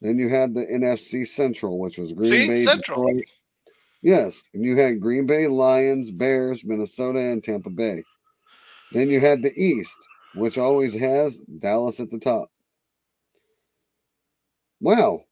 Then 0.00 0.18
you 0.18 0.28
had 0.28 0.54
the 0.54 0.64
NFC 0.64 1.26
Central, 1.26 1.80
which 1.80 1.98
was 1.98 2.12
Green? 2.12 2.48
Bay, 2.48 2.64
Central. 2.64 3.06
Detroit. 3.06 3.24
Yes, 4.02 4.42
and 4.54 4.64
you 4.64 4.76
had 4.76 5.00
Green 5.00 5.26
Bay, 5.26 5.48
Lions, 5.48 6.12
Bears, 6.12 6.64
Minnesota, 6.64 7.18
and 7.18 7.42
Tampa 7.42 7.70
Bay. 7.70 8.04
Then 8.92 9.10
you 9.10 9.18
had 9.18 9.42
the 9.42 9.52
East, 9.60 9.96
which 10.36 10.58
always 10.58 10.94
has 10.94 11.38
Dallas 11.58 11.98
at 11.98 12.10
the 12.10 12.20
top. 12.20 12.50
Wow. 14.80 15.24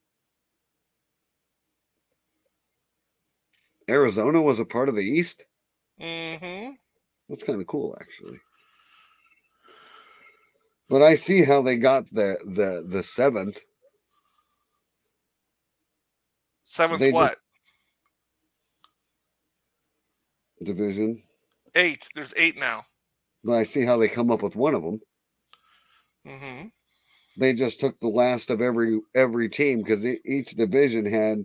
Arizona 3.88 4.42
was 4.42 4.58
a 4.58 4.64
part 4.64 4.88
of 4.88 4.96
the 4.96 5.02
East? 5.02 5.44
Mm-hmm. 6.00 6.72
That's 7.28 7.44
kind 7.44 7.60
of 7.60 7.66
cool, 7.68 7.96
actually. 8.00 8.40
But 10.88 11.02
I 11.02 11.14
see 11.14 11.42
how 11.42 11.62
they 11.62 11.76
got 11.76 12.04
the 12.12 12.36
the 12.44 12.84
the 12.86 13.02
seventh. 13.02 13.58
Seventh 16.64 17.00
They 17.00 17.12
what? 17.12 17.38
division, 20.62 21.22
Eight. 21.74 22.06
There's 22.14 22.32
eight 22.36 22.56
now. 22.58 22.84
but 23.42 23.52
I 23.54 23.64
see 23.64 23.84
how 23.84 23.96
they 23.98 24.08
come 24.08 24.30
up 24.30 24.42
with 24.42 24.56
one 24.56 24.74
of 24.74 24.82
them. 24.82 25.00
Mm-hmm. 26.26 26.68
They 27.36 27.52
just 27.52 27.80
took 27.80 27.98
the 28.00 28.08
last 28.08 28.50
of 28.50 28.60
every 28.62 29.00
every 29.14 29.48
team 29.48 29.82
because 29.82 30.06
each 30.06 30.50
division 30.52 31.04
had 31.06 31.44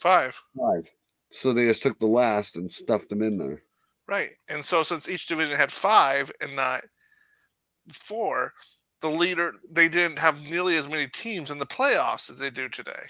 Five. 0.00 0.38
five, 0.58 0.90
so 1.30 1.52
they 1.52 1.66
just 1.66 1.82
took 1.82 1.98
the 1.98 2.06
last 2.06 2.56
and 2.56 2.70
stuffed 2.70 3.08
them 3.08 3.22
in 3.22 3.38
there. 3.38 3.62
Right. 4.06 4.32
And 4.48 4.62
so 4.62 4.82
since 4.82 5.08
each 5.08 5.26
division 5.26 5.56
had 5.56 5.72
five 5.72 6.30
and 6.42 6.54
not 6.54 6.84
four, 7.92 8.52
the 9.00 9.10
leader 9.10 9.52
they 9.70 9.88
didn't 9.88 10.18
have 10.18 10.48
nearly 10.48 10.76
as 10.76 10.88
many 10.88 11.06
teams 11.06 11.50
in 11.50 11.58
the 11.58 11.66
playoffs 11.66 12.30
as 12.30 12.38
they 12.38 12.50
do 12.50 12.68
today. 12.68 13.06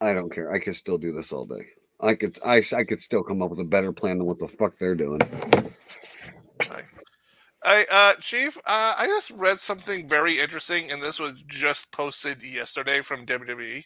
I 0.00 0.12
don't 0.12 0.32
care. 0.32 0.52
I 0.52 0.58
could 0.58 0.76
still 0.76 0.98
do 0.98 1.12
this 1.12 1.32
all 1.32 1.46
day. 1.46 1.64
I 2.00 2.14
could 2.14 2.38
I 2.44 2.62
I 2.76 2.84
could 2.84 3.00
still 3.00 3.22
come 3.22 3.42
up 3.42 3.50
with 3.50 3.60
a 3.60 3.64
better 3.64 3.92
plan 3.92 4.18
than 4.18 4.26
what 4.26 4.38
the 4.38 4.48
fuck 4.48 4.78
they're 4.78 4.94
doing. 4.94 5.20
I 7.64 7.86
uh 7.90 8.14
Chief, 8.20 8.56
uh, 8.58 8.94
I 8.98 9.06
just 9.06 9.30
read 9.30 9.58
something 9.58 10.06
very 10.08 10.38
interesting 10.38 10.92
and 10.92 11.02
this 11.02 11.18
was 11.18 11.32
just 11.48 11.90
posted 11.92 12.42
yesterday 12.42 13.00
from 13.00 13.24
WWE. 13.26 13.84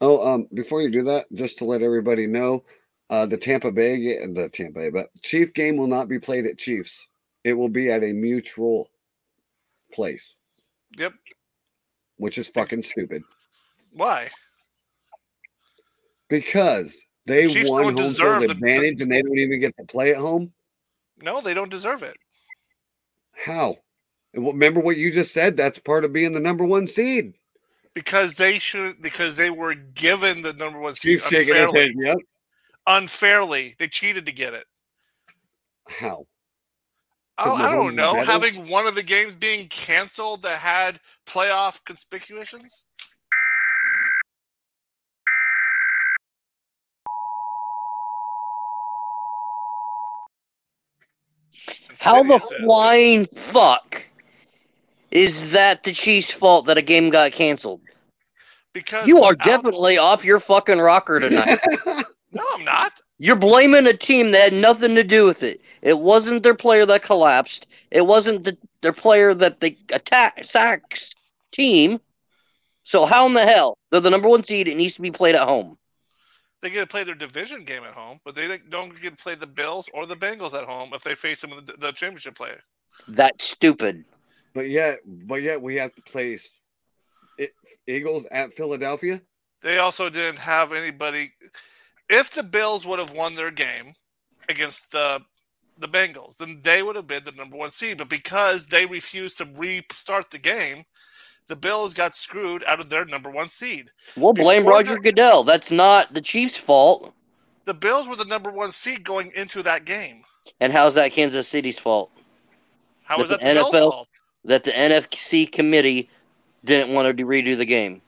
Oh, 0.00 0.26
um, 0.26 0.48
before 0.54 0.80
you 0.80 0.90
do 0.90 1.04
that, 1.04 1.26
just 1.34 1.58
to 1.58 1.66
let 1.66 1.82
everybody 1.82 2.26
know, 2.26 2.64
uh, 3.10 3.26
the 3.26 3.36
Tampa 3.36 3.70
Bay, 3.70 3.98
the 4.26 4.48
Tampa 4.48 4.80
Bay, 4.80 4.90
but 4.90 5.10
Chief 5.22 5.52
game 5.52 5.76
will 5.76 5.88
not 5.88 6.08
be 6.08 6.18
played 6.18 6.46
at 6.46 6.58
Chiefs. 6.58 7.06
It 7.44 7.54
will 7.54 7.68
be 7.68 7.90
at 7.90 8.04
a 8.04 8.12
mutual 8.12 8.90
place, 9.92 10.36
Yep. 10.98 11.14
which 12.16 12.36
is 12.38 12.48
fucking 12.48 12.82
stupid 12.82 13.22
Why? 13.92 14.30
because 16.28 17.00
they 17.26 17.48
Chiefs 17.52 17.70
won 17.70 17.84
home 17.84 17.94
deserve 17.96 18.42
field 18.42 18.50
the- 18.50 18.54
advantage 18.54 19.00
and 19.02 19.10
they 19.10 19.22
don't 19.22 19.38
even 19.38 19.60
get 19.60 19.76
to 19.78 19.84
play 19.84 20.10
at 20.10 20.16
home. 20.16 20.52
No, 21.22 21.40
they 21.40 21.54
don't 21.54 21.70
deserve 21.70 22.02
it. 22.02 22.16
How? 23.32 23.76
Remember 24.34 24.80
what 24.80 24.96
you 24.96 25.10
just 25.10 25.32
said? 25.32 25.56
That's 25.56 25.78
part 25.78 26.04
of 26.04 26.12
being 26.12 26.32
the 26.32 26.40
number 26.40 26.64
one 26.64 26.86
seed. 26.86 27.34
Because 27.94 28.34
they 28.34 28.58
should 28.58 29.02
because 29.02 29.34
they 29.36 29.50
were 29.50 29.74
given 29.74 30.42
the 30.42 30.52
number 30.52 30.78
one 30.78 30.94
seed 30.94 31.20
Chief 31.20 31.28
shaking 31.28 31.54
his 31.56 31.66
unfairly. 31.66 31.80
head. 31.80 31.92
Yep. 31.98 32.16
unfairly. 32.86 33.74
They 33.78 33.88
cheated 33.88 34.26
to 34.26 34.32
get 34.32 34.54
it. 34.54 34.66
How? 35.88 36.26
Oh, 37.42 37.54
I, 37.56 37.68
I 37.68 37.70
don't 37.70 37.94
know. 37.94 38.14
better? 38.14 38.26
Having 38.26 38.68
one 38.68 38.86
of 38.86 38.94
the 38.94 39.02
games 39.02 39.34
being 39.34 39.68
canceled 39.68 40.42
that 40.42 40.58
had 40.58 41.00
playoff 41.26 41.82
conspicuations. 41.84 42.82
How 51.98 52.22
the 52.22 52.38
flying 52.38 53.26
fuck 53.26 54.06
is 55.10 55.50
that 55.52 55.82
the 55.82 55.92
Chiefs' 55.92 56.30
fault 56.30 56.66
that 56.66 56.78
a 56.78 56.82
game 56.82 57.10
got 57.10 57.32
canceled? 57.32 57.80
Because 58.72 59.08
You 59.08 59.22
are 59.22 59.32
without- 59.32 59.44
definitely 59.44 59.98
off 59.98 60.24
your 60.24 60.40
fucking 60.40 60.78
rocker 60.78 61.18
tonight. 61.20 61.58
No, 62.32 62.42
I'm 62.54 62.64
not. 62.64 62.92
You're 63.18 63.36
blaming 63.36 63.86
a 63.86 63.92
team 63.92 64.30
that 64.30 64.52
had 64.52 64.60
nothing 64.60 64.94
to 64.94 65.04
do 65.04 65.24
with 65.24 65.42
it. 65.42 65.60
It 65.82 65.98
wasn't 65.98 66.42
their 66.42 66.54
player 66.54 66.86
that 66.86 67.02
collapsed. 67.02 67.66
It 67.90 68.06
wasn't 68.06 68.44
the, 68.44 68.56
their 68.82 68.92
player 68.92 69.34
that 69.34 69.60
the 69.60 69.76
attack 69.92 70.44
sacks 70.44 71.14
team. 71.52 72.00
So 72.84 73.04
how 73.06 73.26
in 73.26 73.34
the 73.34 73.44
hell? 73.44 73.76
They're 73.90 74.00
the 74.00 74.10
number 74.10 74.28
one 74.28 74.44
seed. 74.44 74.68
It 74.68 74.76
needs 74.76 74.94
to 74.94 75.02
be 75.02 75.10
played 75.10 75.34
at 75.34 75.46
home. 75.46 75.76
They 76.62 76.70
get 76.70 76.80
to 76.80 76.86
play 76.86 77.04
their 77.04 77.14
division 77.14 77.64
game 77.64 77.84
at 77.84 77.94
home, 77.94 78.20
but 78.24 78.34
they 78.34 78.46
don't- 78.46 78.70
don't 78.70 79.00
get 79.00 79.16
to 79.16 79.22
play 79.22 79.34
the 79.34 79.46
Bills 79.46 79.88
or 79.94 80.06
the 80.06 80.16
Bengals 80.16 80.54
at 80.54 80.64
home 80.64 80.90
if 80.94 81.02
they 81.02 81.14
face 81.14 81.40
them 81.40 81.52
in 81.52 81.64
the, 81.64 81.72
the 81.78 81.92
championship 81.92 82.34
play. 82.36 82.54
That's 83.08 83.44
stupid. 83.44 84.04
but 84.54 84.68
yet, 84.68 84.98
but 85.06 85.42
yet 85.42 85.60
we 85.62 85.76
have 85.76 85.94
to 85.94 86.02
place 86.02 86.60
Eagles 87.86 88.24
at 88.30 88.52
Philadelphia. 88.52 89.20
They 89.62 89.78
also 89.78 90.10
didn't 90.10 90.38
have 90.38 90.72
anybody. 90.72 91.32
If 92.10 92.32
the 92.32 92.42
Bills 92.42 92.84
would 92.84 92.98
have 92.98 93.12
won 93.12 93.36
their 93.36 93.52
game 93.52 93.94
against 94.48 94.92
the 94.92 95.22
the 95.78 95.88
Bengals, 95.88 96.36
then 96.36 96.60
they 96.62 96.82
would 96.82 96.96
have 96.96 97.06
been 97.06 97.24
the 97.24 97.32
number 97.32 97.56
one 97.56 97.70
seed. 97.70 97.96
But 97.96 98.10
because 98.10 98.66
they 98.66 98.84
refused 98.84 99.38
to 99.38 99.46
restart 99.46 100.30
the 100.30 100.38
game, 100.38 100.82
the 101.46 101.56
Bills 101.56 101.94
got 101.94 102.14
screwed 102.14 102.62
out 102.64 102.80
of 102.80 102.90
their 102.90 103.06
number 103.06 103.30
one 103.30 103.48
seed. 103.48 103.90
We'll 104.16 104.34
blame 104.34 104.62
Before 104.62 104.72
Roger 104.72 104.94
the- 104.96 105.00
Goodell. 105.00 105.44
That's 105.44 105.70
not 105.70 106.12
the 106.12 106.20
Chiefs' 106.20 106.58
fault. 106.58 107.14
The 107.64 107.72
Bills 107.72 108.06
were 108.08 108.16
the 108.16 108.24
number 108.24 108.50
one 108.50 108.72
seed 108.72 109.04
going 109.04 109.32
into 109.34 109.62
that 109.62 109.84
game. 109.84 110.24
And 110.60 110.72
how's 110.72 110.94
that 110.94 111.12
Kansas 111.12 111.48
City's 111.48 111.78
fault? 111.78 112.10
How 113.04 113.16
But 113.16 113.22
was 113.22 113.30
that 113.30 113.40
the 113.40 113.46
the 113.46 113.54
Bills' 113.54 113.74
NFL 113.74 113.90
fault? 113.90 114.08
That 114.44 114.64
the 114.64 114.72
NFC 114.72 115.50
committee 115.50 116.10
didn't 116.64 116.94
want 116.94 117.16
to 117.16 117.24
redo 117.24 117.56
the 117.56 117.64
game. 117.64 118.02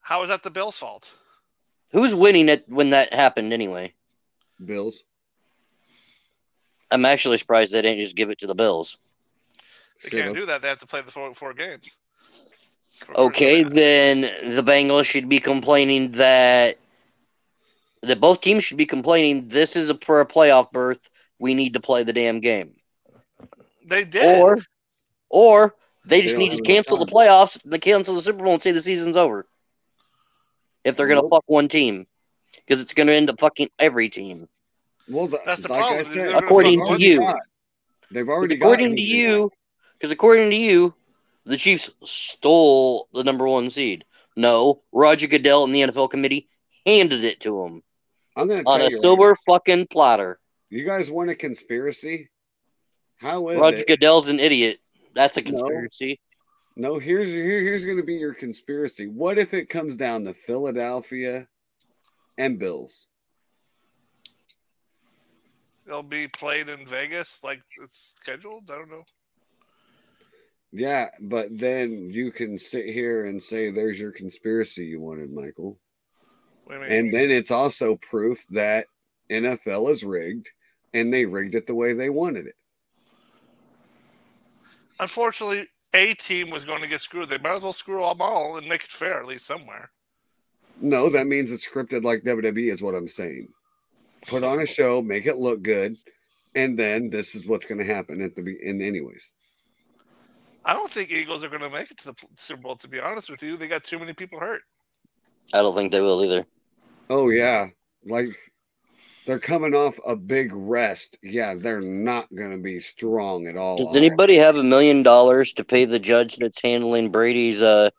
How 0.00 0.20
was 0.20 0.30
that 0.30 0.42
the 0.42 0.50
Bills' 0.50 0.78
fault? 0.78 1.14
Who's 1.92 2.14
winning 2.14 2.48
it 2.48 2.64
when 2.68 2.90
that 2.90 3.12
happened 3.12 3.52
anyway? 3.52 3.94
Bills. 4.64 5.02
I'm 6.90 7.04
actually 7.04 7.36
surprised 7.36 7.72
they 7.72 7.82
didn't 7.82 8.00
just 8.00 8.16
give 8.16 8.30
it 8.30 8.38
to 8.38 8.46
the 8.46 8.54
Bills. 8.54 8.98
They 10.02 10.10
can't 10.10 10.34
do 10.34 10.46
that. 10.46 10.62
They 10.62 10.68
have 10.68 10.78
to 10.78 10.86
play 10.86 11.02
the 11.02 11.12
four, 11.12 11.32
four 11.34 11.52
games. 11.52 11.96
Okay, 13.16 13.62
then 13.62 14.20
the 14.54 14.62
Bengals 14.62 15.04
should 15.04 15.28
be 15.28 15.40
complaining 15.40 16.12
that 16.12 16.78
that 18.02 18.20
both 18.20 18.40
teams 18.40 18.64
should 18.64 18.78
be 18.78 18.86
complaining 18.86 19.48
this 19.48 19.76
is 19.76 19.90
a 19.90 19.98
for 19.98 20.20
a 20.20 20.26
playoff 20.26 20.70
berth. 20.72 21.08
We 21.38 21.54
need 21.54 21.74
to 21.74 21.80
play 21.80 22.02
the 22.02 22.12
damn 22.12 22.40
game. 22.40 22.74
They 23.86 24.04
did. 24.04 24.40
Or 24.40 24.58
or 25.28 25.74
they 26.04 26.22
just 26.22 26.36
They 26.36 26.48
need 26.48 26.56
to 26.56 26.62
cancel 26.62 26.96
the 26.96 27.06
time. 27.06 27.14
playoffs, 27.14 27.60
they 27.64 27.78
cancel 27.78 28.14
the 28.14 28.22
Super 28.22 28.44
Bowl 28.44 28.54
and 28.54 28.62
say 28.62 28.72
the 28.72 28.80
season's 28.80 29.16
over. 29.16 29.46
If 30.84 30.96
they're 30.96 31.08
gonna 31.08 31.20
Nope. 31.22 31.30
fuck 31.30 31.44
one 31.46 31.68
team. 31.68 32.06
Because 32.66 32.80
it's 32.80 32.92
gonna 32.92 33.12
end 33.12 33.30
up 33.30 33.38
fucking 33.40 33.68
every 33.78 34.08
team. 34.08 34.48
Well, 35.08 35.26
the, 35.26 35.40
That's 35.44 35.62
the 35.62 35.68
like 35.72 35.80
problem. 35.80 36.04
said, 36.04 36.34
According 36.34 36.84
to 36.86 37.00
you. 37.00 37.20
got- 37.20 37.36
they've 38.10 38.28
already 38.28 38.54
according 38.56 38.96
to 38.96 39.02
you, 39.02 39.50
because 39.98 40.10
according 40.10 40.50
to 40.50 40.56
you, 40.56 40.94
the 41.44 41.56
Chiefs 41.56 41.90
stole 42.04 43.08
the 43.12 43.24
number 43.24 43.46
one 43.48 43.70
seed. 43.70 44.04
No, 44.36 44.82
Roger 44.92 45.26
Goodell 45.26 45.64
and 45.64 45.74
the 45.74 45.82
NFL 45.82 46.08
committee 46.10 46.48
handed 46.86 47.24
it 47.24 47.40
to 47.40 47.62
them. 47.62 47.82
I'm 48.36 48.48
gonna 48.48 48.62
on 48.66 48.78
tell 48.78 48.88
a 48.88 48.90
silver 48.90 49.36
fucking 49.46 49.88
platter. 49.88 50.38
you 50.70 50.84
guys 50.84 51.10
want 51.10 51.30
a 51.30 51.34
conspiracy? 51.34 52.28
How 53.16 53.48
is 53.48 53.58
Roger 53.58 53.78
it? 53.78 53.86
Goodell's 53.88 54.28
an 54.28 54.38
idiot. 54.40 54.78
That's 55.14 55.36
a 55.36 55.42
No. 55.42 55.50
conspiracy. 55.50 56.20
No, 56.76 56.98
here's 56.98 57.28
here, 57.28 57.62
here's 57.62 57.84
going 57.84 57.96
to 57.96 58.02
be 58.02 58.14
your 58.14 58.34
conspiracy. 58.34 59.06
What 59.06 59.38
if 59.38 59.54
it 59.54 59.68
comes 59.68 59.96
down 59.96 60.24
to 60.24 60.34
Philadelphia 60.34 61.48
and 62.38 62.58
Bills? 62.58 63.06
They'll 65.86 66.02
be 66.02 66.28
played 66.28 66.68
in 66.68 66.86
Vegas 66.86 67.40
like 67.42 67.62
it's 67.82 68.14
scheduled. 68.16 68.70
I 68.70 68.76
don't 68.76 68.90
know. 68.90 69.04
Yeah, 70.72 71.08
but 71.20 71.48
then 71.50 72.10
you 72.10 72.30
can 72.30 72.58
sit 72.58 72.86
here 72.86 73.26
and 73.26 73.42
say 73.42 73.70
there's 73.70 73.98
your 73.98 74.12
conspiracy 74.12 74.84
you 74.84 75.00
wanted, 75.00 75.32
Michael. 75.32 75.78
What 76.64 76.80
do 76.80 76.86
you? 76.86 77.00
And 77.00 77.12
then 77.12 77.30
it's 77.30 77.50
also 77.50 77.96
proof 77.96 78.46
that 78.50 78.86
NFL 79.30 79.90
is 79.90 80.04
rigged 80.04 80.48
and 80.94 81.12
they 81.12 81.26
rigged 81.26 81.56
it 81.56 81.66
the 81.66 81.74
way 81.74 81.92
they 81.92 82.10
wanted 82.10 82.46
it. 82.46 82.54
Unfortunately, 85.00 85.66
a 85.94 86.14
team 86.14 86.50
was 86.50 86.64
going 86.64 86.82
to 86.82 86.88
get 86.88 87.00
screwed. 87.00 87.28
They 87.28 87.38
might 87.38 87.56
as 87.56 87.62
well 87.62 87.72
screw 87.72 88.00
them 88.00 88.20
all 88.20 88.56
and 88.56 88.68
make 88.68 88.84
it 88.84 88.90
fair 88.90 89.20
at 89.20 89.26
least 89.26 89.46
somewhere. 89.46 89.90
No, 90.80 91.10
that 91.10 91.26
means 91.26 91.52
it's 91.52 91.68
scripted 91.68 92.04
like 92.04 92.22
WWE 92.22 92.72
is 92.72 92.82
what 92.82 92.94
I'm 92.94 93.08
saying. 93.08 93.48
Put 94.26 94.44
on 94.44 94.60
a 94.60 94.66
show, 94.78 95.02
make 95.02 95.26
it 95.26 95.36
look 95.36 95.62
good, 95.62 95.96
and 96.54 96.78
then 96.78 97.10
this 97.10 97.34
is 97.34 97.46
what's 97.46 97.66
going 97.66 97.80
to 97.80 97.84
happen 97.84 98.22
at 98.22 98.34
the 98.34 98.42
be- 98.42 98.58
in 98.62 98.80
anyways. 98.80 99.32
I 100.64 100.72
don't 100.74 100.90
think 100.90 101.10
Eagles 101.10 101.42
are 101.42 101.48
going 101.48 101.62
to 101.62 101.70
make 101.70 101.90
it 101.90 101.98
to 101.98 102.06
the 102.06 102.14
Super 102.36 102.62
Bowl. 102.62 102.76
To 102.76 102.88
be 102.88 103.00
honest 103.00 103.30
with 103.30 103.42
you, 103.42 103.56
they 103.56 103.66
got 103.66 103.84
too 103.84 103.98
many 103.98 104.12
people 104.12 104.38
hurt. 104.38 104.62
I 105.52 105.62
don't 105.62 105.74
think 105.74 105.90
they 105.90 106.00
will 106.00 106.22
either. 106.22 106.46
Oh 107.08 107.30
yeah, 107.30 107.68
like 108.06 108.28
they're 109.30 109.38
coming 109.38 109.76
off 109.76 109.96
a 110.04 110.16
big 110.16 110.50
rest. 110.52 111.16
Yeah, 111.22 111.54
they're 111.56 111.80
not 111.80 112.26
going 112.34 112.50
to 112.50 112.56
be 112.58 112.80
strong 112.80 113.46
at 113.46 113.56
all. 113.56 113.76
Does 113.76 113.94
anybody 113.94 114.34
have 114.34 114.56
a 114.56 114.62
million 114.64 115.04
dollars 115.04 115.52
to 115.52 115.64
pay 115.64 115.84
the 115.84 116.00
judge 116.00 116.36
that's 116.36 116.60
handling 116.60 117.12
Brady's 117.12 117.62
uh, 117.62 117.90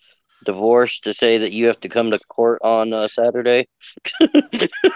divorce 0.44 1.00
to 1.00 1.14
say 1.14 1.38
that 1.38 1.54
you 1.54 1.68
have 1.68 1.80
to 1.80 1.88
come 1.90 2.12
to 2.12 2.20
court 2.28 2.60
on 2.66 2.92
uh, 2.92 3.08
Saturday? 3.08 3.66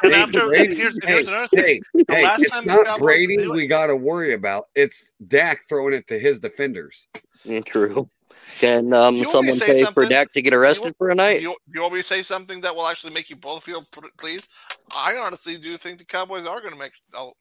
And 0.04 0.14
Hey, 0.14 0.22
after 0.22 0.46
Brady- 0.48 0.76
here's, 0.76 0.98
hey, 1.04 1.14
here's 1.14 1.28
another 1.28 1.48
thing. 1.48 1.82
Hey, 1.94 2.04
The 2.08 2.16
hey, 2.16 2.24
last 2.24 2.42
it's 2.42 2.52
time 2.52 2.66
not 2.66 3.00
Brady 3.00 3.48
we 3.48 3.66
got 3.66 3.88
to 3.88 3.96
worry 3.96 4.34
about. 4.34 4.66
It's 4.76 5.14
Dak 5.28 5.62
throwing 5.70 5.94
it 5.94 6.06
to 6.10 6.20
his 6.20 6.40
defenders. 6.40 7.08
Yeah, 7.44 7.62
True. 7.62 8.10
Can 8.58 8.94
um, 8.94 9.16
Do 9.16 9.22
you 9.22 9.28
want 9.28 9.46
me 9.46 9.52
to 9.52 9.58
someone 9.58 9.60
say 9.60 9.66
pay 9.66 9.80
for 9.80 9.86
something? 9.86 10.10
Dak 10.10 10.32
to 10.34 10.42
get 10.42 10.54
arrested 10.54 10.96
for 10.98 11.10
a 11.10 11.16
Do 11.16 11.18
night? 11.18 11.42
you, 11.42 11.50
do 11.50 11.56
you 11.74 11.82
want 11.82 11.94
me 11.94 12.00
to 12.00 12.06
say 12.06 12.22
something 12.22 12.62
that 12.62 12.76
will 12.76 12.88
actually 12.88 13.14
make 13.14 13.30
you 13.30 13.36
both 13.36 13.64
feel 13.64 13.86
pleased? 14.18 14.50
I 14.96 15.18
honestly 15.18 15.58
do 15.58 15.76
think 15.78 16.00
the 16.00 16.06
Cowboys 16.06 16.46
are 16.46 16.62
going 16.62 16.74
to 16.74 16.80
make 16.80 16.94
it 16.94 17.16
out 17.16 17.34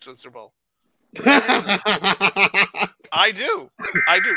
to 0.00 0.10
the 0.10 0.16
Super 0.16 0.34
Bowl. 0.34 0.52
I 3.12 3.32
do. 3.34 3.70
I 4.08 4.20
do. 4.20 4.36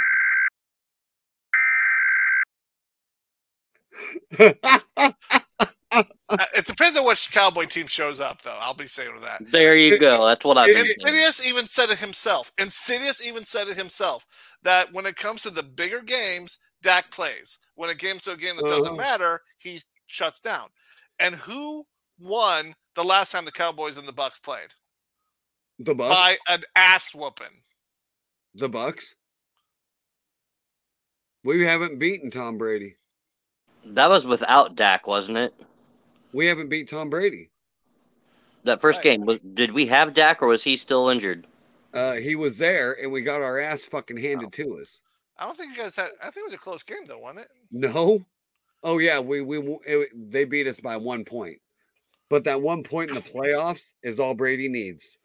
Uh, 5.91 6.03
It 6.55 6.65
depends 6.65 6.97
on 6.97 7.05
which 7.05 7.31
Cowboy 7.31 7.65
team 7.65 7.87
shows 7.87 8.19
up, 8.19 8.41
though. 8.43 8.57
I'll 8.59 8.73
be 8.75 8.87
saying 8.87 9.19
that. 9.21 9.41
There 9.51 9.75
you 9.75 9.97
go. 9.97 10.25
That's 10.25 10.45
what 10.45 10.57
I've 10.57 10.67
been 10.67 10.77
saying. 10.85 10.95
Insidious 11.01 11.45
even 11.45 11.65
said 11.67 11.89
it 11.89 11.97
himself. 11.99 12.51
Insidious 12.57 13.23
even 13.25 13.43
said 13.43 13.67
it 13.67 13.77
himself 13.77 14.25
that 14.63 14.91
when 14.93 15.05
it 15.05 15.15
comes 15.15 15.41
to 15.43 15.49
the 15.49 15.63
bigger 15.63 16.01
games, 16.01 16.59
Dak 16.81 17.09
plays. 17.11 17.57
When 17.75 17.89
it 17.89 17.97
comes 17.97 18.23
to 18.23 18.31
a 18.31 18.37
game 18.37 18.55
that 18.57 18.65
doesn't 18.65 18.85
Uh-huh. 18.87 18.95
matter, 18.95 19.41
he 19.57 19.81
shuts 20.07 20.39
down. 20.41 20.69
And 21.19 21.35
who 21.35 21.85
won 22.19 22.75
the 22.95 23.03
last 23.03 23.31
time 23.31 23.45
the 23.45 23.51
Cowboys 23.51 23.97
and 23.97 24.07
the 24.07 24.13
Bucks 24.13 24.39
played? 24.39 24.69
the 25.79 25.95
Bucks. 25.95 26.13
By 26.13 26.37
an 26.53 26.63
ass 26.75 27.15
whooping. 27.15 27.63
The 28.55 28.67
Bucks. 28.69 29.15
We 31.45 31.65
haven't 31.65 31.99
beaten 31.99 32.29
Tom 32.31 32.57
Brady. 32.57 32.97
That 33.85 34.09
was 34.09 34.25
without 34.27 34.75
Dak, 34.75 35.07
wasn't 35.07 35.37
it? 35.37 35.53
We 36.33 36.45
haven't 36.45 36.69
beat 36.69 36.89
Tom 36.89 37.09
Brady. 37.09 37.49
That 38.63 38.81
first 38.81 38.99
Right. 38.99 39.03
game 39.03 39.25
was. 39.25 39.39
Did 39.39 39.71
we 39.71 39.87
have 39.87 40.13
Dak 40.13 40.41
or 40.41 40.47
was 40.47 40.63
he 40.63 40.75
still 40.75 41.09
injured? 41.09 41.47
Uh, 41.93 42.15
he 42.15 42.35
was 42.35 42.57
there, 42.57 42.93
and 43.01 43.11
we 43.11 43.21
got 43.21 43.41
our 43.41 43.59
ass 43.59 43.83
fucking 43.83 44.17
handed 44.17 44.53
to 44.53 44.79
us. 44.79 44.99
I 45.37 45.45
don't 45.45 45.57
think 45.57 45.75
you 45.75 45.81
guys 45.81 45.95
had. 45.95 46.09
I 46.21 46.25
think 46.25 46.37
it 46.37 46.45
was 46.45 46.53
a 46.53 46.57
close 46.57 46.83
game, 46.83 47.05
though, 47.07 47.19
wasn't 47.19 47.39
it? 47.41 47.49
No. 47.71 48.25
Oh 48.83 48.97
yeah, 48.97 49.19
we 49.19 49.41
we 49.41 49.59
it, 49.85 50.09
they 50.31 50.45
beat 50.45 50.67
us 50.67 50.79
by 50.79 50.97
one 50.97 51.25
point, 51.25 51.59
but 52.29 52.43
that 52.45 52.61
one 52.61 52.83
point 52.83 53.09
in 53.09 53.15
the 53.15 53.21
playoffs 53.21 53.91
is 54.03 54.19
all 54.19 54.33
Brady 54.33 54.69
needs. 54.69 55.17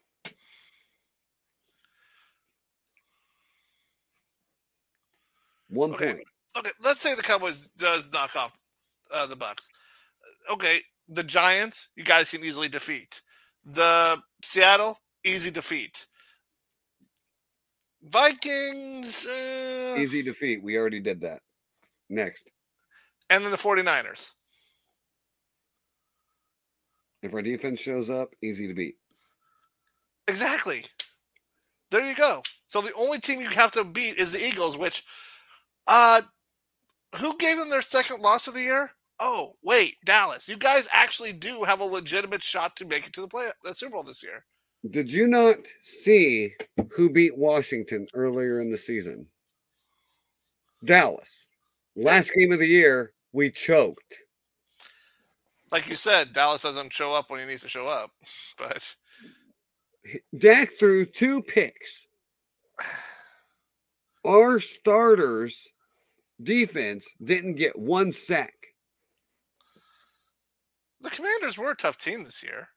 One 5.69 5.93
Okay. 5.93 6.13
point. 6.13 6.27
Okay, 6.57 6.71
let's 6.81 7.01
say 7.01 7.15
the 7.15 7.21
Cowboys 7.21 7.67
does 7.77 8.09
knock 8.11 8.35
off 8.35 8.57
uh, 9.13 9.25
the 9.25 9.35
Bucks. 9.35 9.69
Okay, 10.49 10.81
the 11.07 11.23
Giants, 11.23 11.89
you 11.95 12.03
guys 12.03 12.29
can 12.31 12.43
easily 12.43 12.67
defeat. 12.67 13.21
The 13.63 14.21
Seattle, 14.43 14.99
easy 15.23 15.51
defeat. 15.51 16.05
Vikings, 18.03 19.25
uh, 19.25 19.95
Easy 19.97 20.21
defeat. 20.21 20.61
We 20.61 20.77
already 20.77 20.99
did 20.99 21.21
that. 21.21 21.41
Next, 22.09 22.51
and 23.31 23.43
then 23.43 23.51
the 23.51 23.57
49ers. 23.57 24.29
if 27.23 27.33
our 27.33 27.41
defense 27.41 27.79
shows 27.79 28.11
up, 28.11 28.35
easy 28.43 28.67
to 28.67 28.75
beat. 28.75 28.95
Exactly. 30.27 30.85
There 31.89 32.07
you 32.07 32.15
go. 32.15 32.43
So 32.67 32.81
the 32.81 32.93
only 32.93 33.19
team 33.19 33.41
you 33.41 33.49
have 33.49 33.71
to 33.71 33.83
beat 33.83 34.17
is 34.17 34.31
the 34.33 34.45
Eagles, 34.45 34.77
which 34.77 35.03
uh 35.87 36.21
who 37.17 37.35
gave 37.37 37.57
them 37.57 37.69
their 37.71 37.81
second 37.81 38.21
loss 38.21 38.47
of 38.47 38.53
the 38.53 38.61
year? 38.61 38.91
Oh, 39.19 39.55
wait, 39.63 39.95
Dallas. 40.03 40.47
You 40.47 40.57
guys 40.57 40.87
actually 40.91 41.33
do 41.33 41.63
have 41.63 41.79
a 41.79 41.85
legitimate 41.85 42.43
shot 42.43 42.75
to 42.77 42.85
make 42.85 43.07
it 43.07 43.13
to 43.13 43.21
the 43.21 43.27
play 43.27 43.47
the 43.63 43.73
Super 43.73 43.93
Bowl 43.93 44.03
this 44.03 44.21
year. 44.21 44.45
Did 44.91 45.11
you 45.11 45.27
not 45.27 45.57
see 45.81 46.53
who 46.91 47.09
beat 47.09 47.37
Washington 47.37 48.07
earlier 48.13 48.61
in 48.61 48.71
the 48.71 48.77
season? 48.77 49.25
Dallas. 50.83 51.47
Last 51.95 52.31
game 52.37 52.51
of 52.51 52.59
the 52.59 52.67
year, 52.67 53.13
we 53.31 53.49
choked. 53.49 54.15
Like 55.71 55.89
you 55.89 55.95
said, 55.95 56.33
Dallas 56.33 56.61
doesn't 56.61 56.93
show 56.93 57.13
up 57.13 57.29
when 57.29 57.39
he 57.39 57.45
needs 57.45 57.63
to 57.63 57.69
show 57.69 57.87
up. 57.87 58.11
But 58.57 58.95
Dak 60.37 60.71
threw 60.79 61.05
two 61.05 61.41
picks. 61.41 62.07
Our 64.25 64.61
starters 64.61 65.67
defense 66.41 67.05
didn't 67.23 67.55
get 67.55 67.77
one 67.77 68.11
sack. 68.11 68.53
The 71.05 71.11
Commanders 71.11 71.57
were 71.57 71.71
a 71.71 71.75
tough 71.75 71.97
team 71.97 72.23
this 72.25 72.43
year. 72.43 72.67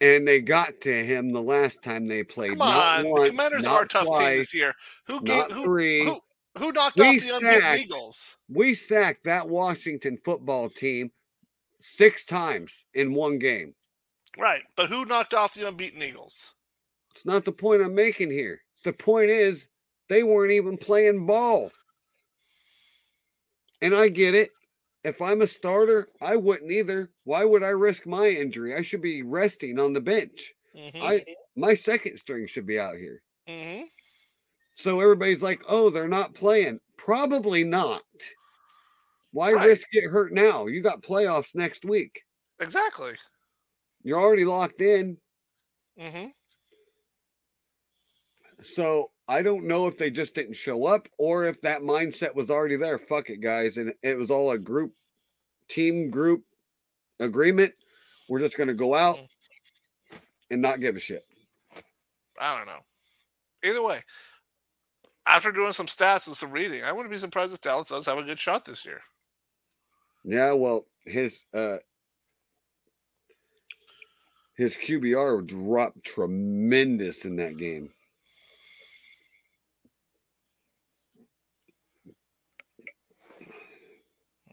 And 0.00 0.26
they 0.26 0.40
got 0.40 0.80
to 0.82 1.04
him 1.04 1.32
the 1.32 1.40
last 1.42 1.82
time 1.82 2.06
they 2.06 2.22
played. 2.24 2.50
Come 2.50 2.58
Not 2.58 3.00
on, 3.04 3.10
once, 3.10 3.22
the 3.22 3.30
Commanders 3.30 3.64
are 3.64 3.82
a 3.82 3.88
tough 3.88 4.04
team 4.04 4.12
twice, 4.14 4.38
this 4.38 4.54
year. 4.54 4.74
Who 5.06 5.20
gave 5.22 5.50
who, 5.50 5.64
three. 5.64 6.04
who 6.04 6.20
who 6.58 6.72
knocked 6.72 6.98
We 6.98 7.06
off 7.06 7.22
the 7.22 7.36
unbeaten 7.36 7.60
sacked- 7.60 7.80
Eagles? 7.80 8.36
We 8.48 8.74
sacked 8.74 9.24
that 9.24 9.48
Washington 9.48 10.18
football 10.24 10.70
team 10.70 11.10
six 11.80 12.24
times 12.24 12.84
in 12.94 13.12
one 13.12 13.38
game. 13.38 13.74
Right, 14.38 14.62
but 14.76 14.88
who 14.88 15.04
knocked 15.04 15.34
off 15.34 15.54
the 15.54 15.66
unbeaten 15.68 16.02
Eagles? 16.02 16.52
It's 17.12 17.26
not 17.26 17.44
the 17.44 17.52
point 17.52 17.82
I'm 17.82 17.94
making 17.94 18.30
here. 18.30 18.60
The 18.84 18.92
point 18.92 19.30
is 19.30 19.68
they 20.08 20.22
weren't 20.22 20.52
even 20.52 20.76
playing 20.76 21.26
ball. 21.26 21.70
And 23.80 23.94
I 23.94 24.08
get 24.08 24.34
it. 24.34 24.50
If 25.04 25.22
I'm 25.22 25.40
a 25.42 25.46
starter, 25.46 26.08
I 26.20 26.34
wouldn't 26.36 26.72
either. 26.72 27.12
Why 27.24 27.44
would 27.44 27.62
I 27.62 27.68
risk 27.68 28.06
my 28.06 28.28
injury? 28.28 28.74
I 28.74 28.82
should 28.82 29.02
be 29.02 29.22
resting 29.22 29.78
on 29.78 29.92
the 29.92 30.00
bench. 30.00 30.52
Mm-hmm. 30.74 31.06
I 31.06 31.24
my 31.56 31.74
second 31.74 32.16
string 32.18 32.46
should 32.48 32.66
be 32.66 32.80
out 32.80 32.96
here. 32.96 33.22
hmm 33.46 33.84
So 34.74 35.00
everybody's 35.00 35.42
like, 35.42 35.62
"Oh, 35.66 35.90
they're 35.90 36.06
not 36.06 36.34
playing." 36.34 36.78
Probably 36.96 37.64
not. 37.64 38.04
Why 39.32 39.50
Right. 39.50 39.66
risk 39.66 39.90
get 39.90 40.04
hurt 40.04 40.32
now? 40.32 40.64
You 40.66 40.80
got 40.80 41.02
playoffs 41.02 41.54
next 41.54 41.84
week. 41.84 42.22
Exactly. 42.58 43.16
You're 44.04 44.20
already 44.20 44.44
locked 44.44 44.80
in. 44.80 45.20
hmm 45.96 46.34
So 48.62 49.12
I 49.26 49.42
don't 49.42 49.64
know 49.64 49.86
if 49.86 49.96
they 49.96 50.10
just 50.10 50.34
didn't 50.34 50.54
show 50.56 50.84
up 50.84 51.08
or 51.18 51.46
if 51.46 51.60
that 51.62 51.82
mindset 51.82 52.34
was 52.34 52.50
already 52.50 52.76
there. 52.76 52.98
Fuck 52.98 53.30
it, 53.30 53.40
guys. 53.40 53.78
And 53.78 53.94
it 54.02 54.18
was 54.18 54.30
all 54.30 54.50
a 54.50 54.58
group, 54.58 54.92
team 55.68 56.10
group 56.10 56.42
agreement. 57.20 57.72
We're 58.28 58.40
just 58.40 58.56
going 58.56 58.68
to 58.68 58.74
go 58.74 58.94
out 58.94 59.18
and 60.50 60.60
not 60.60 60.80
give 60.80 60.96
a 60.96 61.00
shit. 61.00 61.24
I 62.38 62.56
don't 62.56 62.66
know. 62.66 62.80
Either 63.64 63.82
way, 63.82 64.02
after 65.26 65.52
doing 65.52 65.72
some 65.72 65.86
stats 65.86 66.26
and 66.26 66.36
some 66.36 66.50
reading, 66.50 66.84
I 66.84 66.92
wouldn't 66.92 67.12
be 67.12 67.18
surprised 67.18 67.54
if 67.54 67.60
Dallas 67.60 67.88
does 67.88 68.06
have 68.06 68.18
a 68.18 68.22
good 68.22 68.38
shot 68.38 68.64
this 68.64 68.84
year. 68.84 69.00
Yeah, 70.24 70.52
well, 70.52 70.86
his 71.04 71.44
uh 71.54 71.76
his 74.56 74.76
QBR 74.76 75.46
dropped 75.46 76.04
tremendous 76.04 77.24
in 77.24 77.36
that 77.36 77.56
game. 77.56 77.90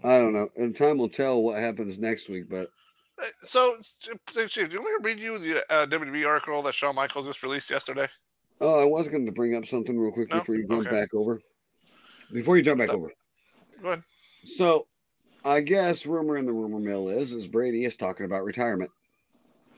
I 0.03 0.18
don't 0.18 0.34
know. 0.34 0.49
And 0.56 0.76
time 0.76 0.98
will 0.98 1.10
tell 1.10 1.41
what 1.44 1.60
happens 1.60 1.98
next 1.98 2.30
week, 2.30 2.49
but 2.49 2.69
Uh, 3.22 3.26
So, 3.41 3.78
do 4.03 4.11
you 4.11 4.82
want 4.82 5.03
to 5.03 5.07
read 5.07 5.19
you 5.19 5.38
the 5.38 5.64
uh, 5.72 5.86
WWE 5.86 6.26
article 6.28 6.61
that 6.64 6.73
Shawn 6.73 6.95
Michaels 6.95 7.26
just 7.28 7.44
released 7.44 7.69
yesterday? 7.69 8.07
oh, 8.61 8.80
I 8.82 8.86
was 8.86 9.10
going 9.10 9.26
to 9.26 9.32
bring 9.32 9.56
up 9.56 9.65
something 9.65 9.98
real 9.99 10.11
quick 10.11 10.30
No? 10.30 10.40
before 10.40 10.56
you 10.56 10.68
jump 10.68 10.88
Okay. 10.88 10.91
back 11.02 11.14
over. 11.14 11.41
Before 12.32 12.57
you 12.57 12.64
jump 12.64 12.80
back 12.80 12.90
over. 12.90 13.11
Go 13.82 13.88
ahead. 13.90 14.03
So, 14.44 14.88
I 15.44 15.61
guess 15.61 16.06
rumor 16.06 16.38
in 16.38 16.45
the 16.45 16.53
rumor 16.53 16.80
mill 16.80 17.10
is 17.10 17.34
is 17.34 17.48
Brady 17.48 17.86
is 17.86 17.95
talking 17.98 18.26
about 18.26 18.44
retirement. 18.44 18.91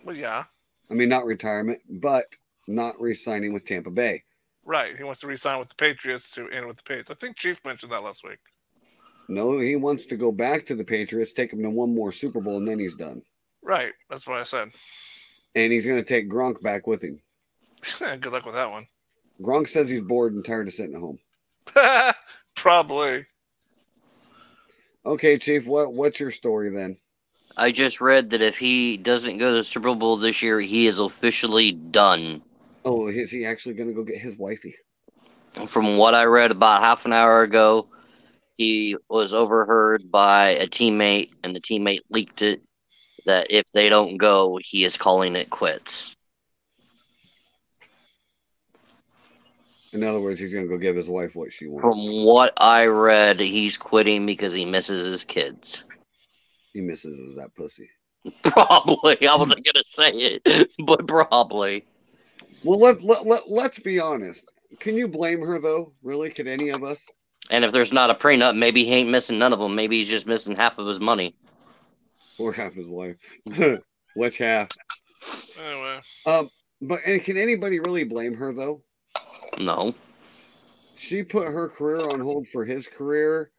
Well, 0.03 0.15
yeah, 0.15 0.43
I 0.91 0.93
mean, 0.93 1.07
not 1.09 1.25
retirement, 1.25 1.79
but 1.89 2.25
not 2.67 2.99
re-signing 2.99 3.53
with 3.53 3.63
Tampa 3.65 3.89
Bay. 3.89 4.23
right. 4.65 4.95
He 4.97 5.03
wants 5.03 5.21
to 5.21 5.27
resign 5.27 5.59
with 5.59 5.69
the 5.69 5.75
Patriots 5.75 6.29
to 6.31 6.49
end 6.49 6.67
with 6.67 6.77
the 6.77 6.83
Patriots. 6.83 7.09
I 7.11 7.13
think 7.15 7.37
Chief 7.37 7.63
mentioned 7.65 7.91
that 7.93 8.03
last 8.03 8.23
week. 8.25 8.39
No, 9.27 9.59
he 9.59 9.75
wants 9.75 10.05
to 10.07 10.17
go 10.17 10.31
back 10.31 10.65
to 10.65 10.75
the 10.75 10.83
Patriots, 10.83 11.33
take 11.33 11.53
him 11.53 11.63
to 11.63 11.69
one 11.69 11.93
more 11.93 12.11
Super 12.11 12.41
Bowl, 12.41 12.57
and 12.57 12.67
then 12.67 12.79
he's 12.79 12.95
done. 12.95 13.21
Right. 13.61 13.93
That's 14.09 14.27
what 14.27 14.39
I 14.39 14.43
said. 14.43 14.69
And 15.55 15.71
he's 15.71 15.85
going 15.85 16.03
to 16.03 16.07
take 16.07 16.29
Gronk 16.29 16.61
back 16.61 16.87
with 16.87 17.01
him. 17.01 17.19
Good 17.99 18.31
luck 18.31 18.45
with 18.45 18.55
that 18.55 18.71
one. 18.71 18.87
Gronk 19.41 19.67
says 19.67 19.89
he's 19.89 20.01
bored 20.01 20.33
and 20.33 20.43
tired 20.43 20.67
of 20.67 20.73
sitting 20.73 20.95
at 20.95 21.01
home. 21.01 21.19
Probably. 22.55 23.25
Okay, 25.05 25.37
Chief, 25.37 25.67
what 25.67 25.93
what's 25.93 26.19
your 26.19 26.31
story 26.31 26.69
then? 26.69 26.97
I 27.57 27.71
just 27.71 28.01
read 28.01 28.29
that 28.31 28.41
if 28.41 28.57
he 28.57 28.97
doesn't 28.97 29.37
go 29.37 29.51
to 29.51 29.57
the 29.57 29.63
Super 29.63 29.93
Bowl 29.93 30.17
this 30.17 30.41
year, 30.41 30.59
he 30.59 30.87
is 30.87 30.99
officially 30.99 31.71
done. 31.71 32.41
Oh, 32.85 33.07
is 33.07 33.29
he 33.29 33.45
actually 33.45 33.75
going 33.75 33.89
to 33.89 33.95
go 33.95 34.03
get 34.03 34.17
his 34.17 34.37
wifey? 34.37 34.75
From 35.67 35.97
what 35.97 36.15
I 36.15 36.23
read 36.23 36.51
about 36.51 36.81
half 36.81 37.05
an 37.05 37.13
hour 37.13 37.43
ago, 37.43 37.87
he 38.57 38.97
was 39.09 39.33
overheard 39.33 40.11
by 40.11 40.49
a 40.49 40.67
teammate, 40.67 41.31
and 41.43 41.55
the 41.55 41.61
teammate 41.61 42.01
leaked 42.09 42.41
it 42.41 42.61
that 43.25 43.47
if 43.49 43.65
they 43.73 43.89
don't 43.89 44.17
go, 44.17 44.59
he 44.61 44.83
is 44.83 44.97
calling 44.97 45.35
it 45.35 45.49
quits. 45.49 46.15
In 49.93 50.03
other 50.03 50.19
words, 50.19 50.39
he's 50.39 50.51
going 50.51 50.65
to 50.65 50.69
go 50.69 50.77
give 50.77 50.95
his 50.95 51.07
wife 51.07 51.35
what 51.35 51.53
she 51.53 51.67
wants. 51.67 51.83
From 51.83 52.25
what 52.25 52.53
I 52.57 52.87
read, 52.87 53.39
he's 53.39 53.77
quitting 53.77 54.25
because 54.25 54.53
he 54.53 54.65
misses 54.65 55.05
his 55.05 55.23
kids. 55.23 55.83
He 56.73 56.81
misses 56.81 57.17
is 57.19 57.35
that 57.35 57.55
pussy. 57.55 57.89
Probably. 58.43 59.27
I 59.27 59.35
wasn't 59.35 59.63
going 59.63 59.75
to 59.75 59.83
say 59.85 60.11
it, 60.11 60.73
but 60.85 61.07
probably. 61.07 61.85
Well, 62.63 62.79
let, 62.79 63.03
let, 63.03 63.25
let, 63.27 63.51
let's 63.51 63.79
be 63.79 63.99
honest. 63.99 64.49
Can 64.79 64.95
you 64.95 65.07
blame 65.07 65.41
her, 65.41 65.59
though? 65.59 65.93
Really? 66.01 66.31
Could 66.31 66.47
any 66.47 66.69
of 66.69 66.83
us? 66.83 67.07
And 67.49 67.65
if 67.65 67.71
there's 67.71 67.93
not 67.93 68.09
a 68.09 68.15
prenup, 68.15 68.55
maybe 68.57 68.85
he 68.85 68.93
ain't 68.93 69.09
missing 69.09 69.37
none 69.37 69.53
of 69.53 69.59
them. 69.59 69.75
Maybe 69.75 69.97
he's 69.97 70.09
just 70.09 70.25
missing 70.27 70.55
half 70.55 70.77
of 70.77 70.87
his 70.87 70.99
money. 70.99 71.35
Or 72.39 72.51
half 72.51 72.73
his 72.73 72.87
wife? 72.87 73.17
Which 74.15 74.37
half? 74.37 74.69
Anyway, 75.59 75.99
Um, 76.25 76.49
but 76.81 77.01
and 77.05 77.23
can 77.23 77.37
anybody 77.37 77.79
really 77.79 78.03
blame 78.03 78.33
her, 78.35 78.53
though? 78.53 78.81
No. 79.59 79.93
she 80.95 81.23
put 81.23 81.47
her 81.47 81.69
career 81.69 81.97
on 82.13 82.19
hold 82.19 82.47
for 82.47 82.65
his 82.65 82.87
career 82.87 83.51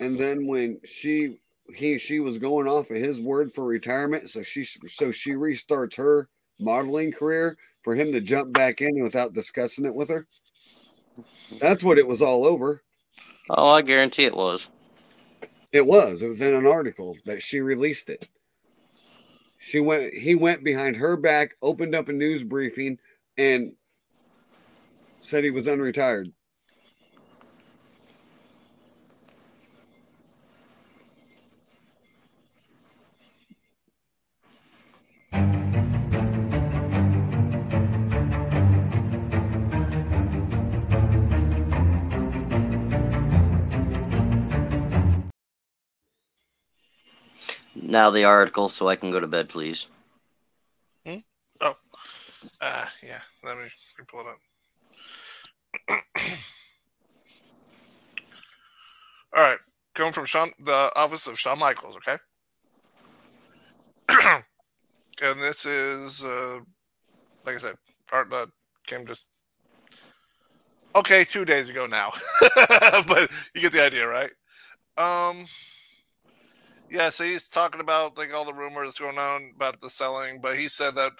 and 0.00 0.18
then 0.18 0.46
when 0.46 0.78
she 0.84 1.38
he 1.74 1.98
she 1.98 2.20
was 2.20 2.38
going 2.38 2.66
off 2.66 2.90
of 2.90 2.96
his 2.96 3.20
word 3.20 3.52
for 3.54 3.64
retirement 3.64 4.28
so 4.28 4.42
she 4.42 4.64
so 4.64 5.10
she 5.10 5.32
restarts 5.32 5.96
her 5.96 6.28
modeling 6.60 7.12
career 7.12 7.56
for 7.82 7.94
him 7.94 8.12
to 8.12 8.20
jump 8.20 8.52
back 8.52 8.80
in 8.80 9.02
without 9.02 9.32
discussing 9.32 9.84
it 9.86 9.94
with 9.94 10.08
her 10.08 10.26
that's 11.60 11.84
what 11.84 11.98
it 11.98 12.06
was 12.06 12.20
all 12.22 12.46
over 12.46 12.82
Oh, 13.50 13.68
I 13.70 13.82
guarantee 13.82 14.24
it 14.24 14.36
was. 14.36 14.68
it 15.72 15.86
was. 15.86 16.22
It 16.22 16.28
was 16.28 16.40
in 16.40 16.54
an 16.54 16.66
article 16.66 17.16
that 17.26 17.42
she 17.42 17.60
released 17.60 18.10
it. 18.10 18.28
She 19.58 19.80
went 19.80 20.14
he 20.14 20.34
went 20.34 20.62
behind 20.64 20.96
her 20.96 21.16
back 21.16 21.56
opened 21.62 21.94
up 21.94 22.08
a 22.08 22.12
news 22.12 22.44
briefing 22.44 22.98
and 23.36 23.72
said 25.20 25.44
he 25.44 25.50
was 25.50 25.66
unretired 25.66 26.32
Now 47.88 48.10
the 48.10 48.24
article, 48.24 48.68
so 48.68 48.86
I 48.86 48.96
can 48.96 49.10
go 49.10 49.18
to 49.18 49.26
bed, 49.26 49.48
please. 49.48 49.86
uh, 52.60 52.84
yeah. 53.02 53.22
Let 53.42 53.56
me, 53.56 53.62
let 53.62 53.98
me 53.98 54.04
pull 54.06 54.20
it 54.20 54.26
up. 54.26 54.36
All 59.34 59.42
right, 59.42 59.58
coming 59.94 60.12
from 60.12 60.26
Shawn, 60.26 60.50
the 60.62 60.90
office 60.96 61.26
of 61.26 61.38
Shawn 61.38 61.58
Michaels. 61.58 61.96
Okay, 61.96 62.18
and 65.22 65.40
this 65.40 65.64
is, 65.64 66.22
uh, 66.22 66.58
like 67.46 67.54
I 67.54 67.58
said, 67.58 67.76
part 68.06 68.28
that 68.28 68.50
came 68.86 69.06
just 69.06 69.30
okay 70.94 71.24
two 71.24 71.46
days 71.46 71.70
ago 71.70 71.86
now, 71.86 72.12
but 73.08 73.30
you 73.54 73.62
get 73.62 73.72
the 73.72 73.82
idea, 73.82 74.06
right? 74.06 74.30
Um, 74.98 75.46
yeah. 76.90 77.10
So 77.10 77.24
he's 77.24 77.48
talking 77.48 77.80
about 77.80 78.18
like 78.18 78.34
all 78.34 78.44
the 78.44 78.54
rumors 78.54 78.98
going 78.98 79.18
on 79.18 79.52
about 79.56 79.80
the 79.80 79.90
selling, 79.90 80.40
but 80.40 80.56
he 80.56 80.68
said 80.68 80.94
that 80.94 81.12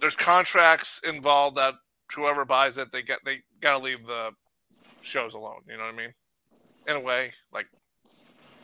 there's 0.00 0.16
contracts 0.16 1.00
involved 1.06 1.56
that 1.56 1.74
whoever 2.14 2.44
buys 2.44 2.78
it, 2.78 2.92
they 2.92 3.02
get 3.02 3.20
they 3.24 3.40
gotta 3.60 3.82
leave 3.82 4.06
the 4.06 4.32
shows 5.00 5.34
alone. 5.34 5.62
You 5.68 5.76
know 5.76 5.84
what 5.84 5.94
I 5.94 5.96
mean? 5.96 6.14
In 6.86 6.96
a 6.96 7.00
way, 7.00 7.32
like 7.52 7.66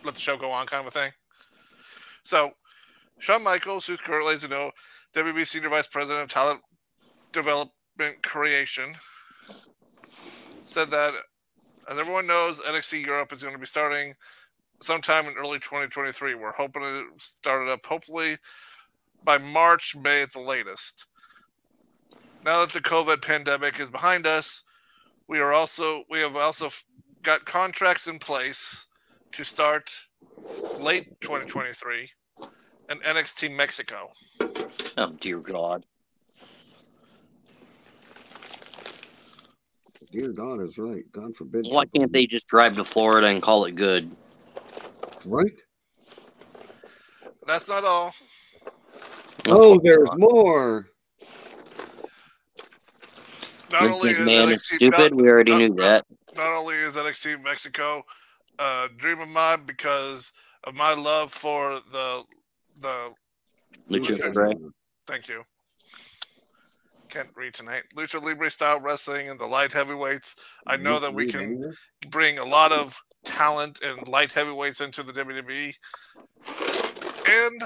let 0.05 0.15
the 0.15 0.21
show 0.21 0.37
go 0.37 0.51
on, 0.51 0.67
kind 0.67 0.87
of 0.87 0.95
a 0.95 0.99
thing. 0.99 1.13
So, 2.25 2.53
Shawn 3.19 3.43
Michaels, 3.43 3.87
who's 3.87 3.99
currently, 3.99 4.35
as 4.35 4.43
you 4.43 4.49
know, 4.49 4.71
WB 5.15 5.47
Senior 5.47 5.69
Vice 5.69 5.87
President 5.87 6.23
of 6.23 6.29
Talent 6.31 6.61
Development 7.33 8.23
Creation, 8.23 8.95
said 10.65 10.91
that, 10.91 11.15
as 11.89 11.99
everyone 11.99 12.27
knows, 12.27 12.61
NXT 12.61 13.05
Europe 13.05 13.33
is 13.33 13.43
going 13.43 13.55
to 13.55 13.61
be 13.61 13.67
starting 13.67 14.15
sometime 14.85 15.27
in 15.27 15.35
early 15.35 15.59
2023. 15.59 16.35
We're 16.35 16.53
hoping 16.53 16.83
to 16.83 17.07
start 17.19 17.67
it 17.67 17.71
up, 17.71 17.85
hopefully 17.87 18.39
by 19.25 19.39
March, 19.39 19.97
May 19.97 20.23
at 20.23 20.33
the 20.33 20.41
latest. 20.41 21.07
Now 22.45 22.61
that 22.61 22.73
the 22.73 22.81
COVID 22.81 23.23
pandemic 23.23 23.81
is 23.81 23.91
behind 23.91 24.27
us, 24.27 24.63
we 25.27 25.39
are 25.39 25.53
also 25.53 26.05
we 26.11 26.21
have 26.21 26.37
also 26.37 26.71
got 27.23 27.47
contracts 27.47 28.07
in 28.07 28.19
place 28.19 28.87
to 29.33 29.45
start 29.45 29.91
late 30.79 31.21
2023 31.23 32.11
in 32.91 32.99
NXT 32.99 33.57
Mexico. 33.57 34.13
Oh 34.99 35.13
dear 35.19 35.39
God. 35.39 35.87
dear 40.13 40.31
god 40.31 40.61
is 40.61 40.79
right 40.79 41.11
god 41.11 41.37
forbid 41.37 41.67
Why 41.69 41.87
can't 41.87 42.13
they 42.13 42.25
just 42.25 42.47
drive 42.47 42.77
to 42.77 42.85
Florida 42.85 43.27
and 43.27 43.43
call 43.43 43.65
it 43.65 43.75
good? 43.75 44.15
Right 45.27 45.53
That's 47.47 47.69
not 47.69 47.85
all. 47.85 48.15
oh 49.49 49.79
there's 49.83 50.09
more 50.17 50.89
Not 53.73 53.83
Vince 53.83 53.95
only 53.97 54.11
is 54.11 54.29
NXT 54.29 54.53
is 54.53 54.69
stupid. 54.69 55.13
not- 55.13 55.15
We 55.15 55.29
already 55.29 55.51
not- 55.53 55.59
knew 55.59 55.69
not- 55.71 55.77
that. 55.79 56.37
not 56.37 56.51
only 56.53 56.75
is 56.77 56.95
NXT 56.97 57.43
Mexico 57.43 58.03
a 58.59 58.89
dream 58.97 59.21
of 59.21 59.29
mine 59.29 59.65
because 59.67 60.33
of 60.65 60.75
my 60.75 60.95
love 60.95 61.33
for 61.33 61.75
the 61.91 62.23
the 62.79 63.13
Lucha 63.91 64.17
Lucha. 64.17 64.35
Libre. 64.37 64.55
thank 65.07 65.29
you. 65.29 65.45
Can't 67.09 67.31
read 67.37 67.55
tonight. 67.55 67.85
Lucha 67.97 68.21
Libre 68.23 68.51
style 68.51 68.81
wrestling 68.81 69.29
and 69.29 69.39
the 69.39 69.47
light 69.47 69.73
heavyweights. 69.73 70.35
I 70.67 70.77
know 70.77 70.99
that 71.01 71.15
we 71.15 71.27
can 71.31 71.73
bring 72.09 72.39
a 72.39 72.45
lot 72.45 72.73
of 72.73 73.01
talent 73.25 73.81
and 73.83 74.07
light 74.07 74.33
heavyweights 74.33 74.81
into 74.81 75.03
the 75.03 75.13
WWE. 75.13 75.75
And 77.27 77.63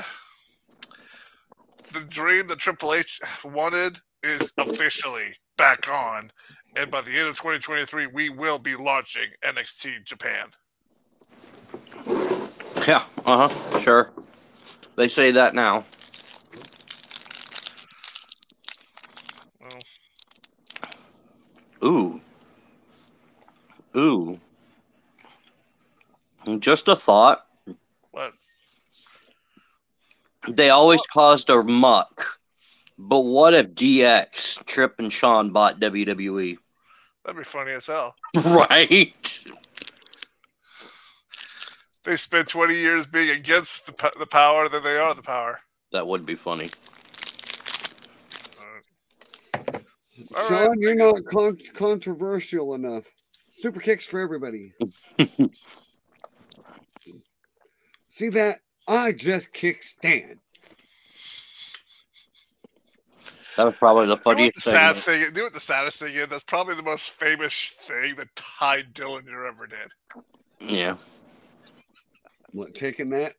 the 1.93 2.01
dream 2.09 2.47
that 2.49 2.59
Triple 2.59 2.95
H 2.95 3.21
wanted 3.45 3.99
is 4.23 4.53
officially 4.59 5.35
back 5.57 5.91
on. 5.91 6.31
And 6.77 6.91
by 6.91 7.01
the 7.01 7.19
end 7.19 7.29
of 7.29 7.37
2023, 7.37 8.07
we 8.07 8.29
will 8.29 8.59
be 8.59 8.77
launching 8.77 9.31
NXT 9.45 10.05
Japan. 10.05 10.49
Yeah, 12.87 13.03
uh 13.27 13.49
huh, 13.49 13.79
sure. 13.81 14.11
They 14.97 15.09
say 15.09 15.31
that 15.33 15.55
now. 15.55 15.85
Ooh. 21.85 22.21
Ooh. 23.97 24.41
Just 26.59 26.89
a 26.89 26.97
thought. 26.97 27.47
What? 28.11 28.33
They 30.49 30.71
always 30.71 31.03
caused 31.13 31.51
a 31.51 31.63
muck. 31.63 32.39
But 32.97 33.21
what 33.21 33.55
if 33.55 33.69
DX, 33.75 34.65
Trip, 34.65 34.97
and 34.99 35.13
Shawn 35.13 35.51
bought? 35.51 35.79
WWE? 35.79 36.59
That'd 37.25 37.39
be 37.39 37.45
funny 37.45 37.73
as 37.73 37.87
hell. 37.87 38.17
right? 38.45 39.41
They 42.05 42.17
spent 42.17 42.49
20 42.49 42.75
years 42.75 43.07
being 43.07 43.37
against 43.37 43.87
the, 43.87 44.13
the 44.19 44.27
power, 44.27 44.69
then 44.69 44.83
they 44.83 44.97
are 44.97 45.15
the 45.15 45.23
power. 45.23 45.61
That 45.93 46.07
would 46.07 46.25
be 46.27 46.35
funny. 46.35 46.71
All 50.37 50.49
Sean, 50.49 50.69
right. 50.71 50.79
you're 50.79 50.95
not 50.95 51.25
con- 51.27 51.59
controversial 51.75 52.75
enough. 52.75 53.05
Super 53.53 53.81
kicks 53.81 54.05
for 54.05 54.21
everybody. 54.21 54.73
See 58.19 58.31
that? 58.31 58.63
I 58.89 59.13
just 59.13 59.53
kick 59.53 59.85
Stan. 59.85 60.41
That 63.57 63.63
was 63.63 63.77
probably 63.77 64.07
the 64.07 64.11
You 64.11 64.17
know 64.17 64.23
funniest 64.25 64.55
the 64.57 64.61
thing. 64.63 64.73
sad 64.73 64.97
thing. 64.97 65.21
You 65.21 65.31
know 65.31 65.43
what 65.45 65.53
the 65.53 65.61
saddest 65.61 66.01
thing 66.01 66.15
is? 66.17 66.27
That's 66.27 66.43
probably 66.43 66.75
the 66.75 66.83
most 66.83 67.11
famous 67.11 67.77
thing 67.83 68.17
that 68.17 68.35
Tye 68.35 68.83
Dillinger 68.93 69.47
ever 69.49 69.69
did. 69.69 69.93
Yeah. 70.59 70.97
What, 72.51 72.75
taking 72.75 73.09
that 73.11 73.35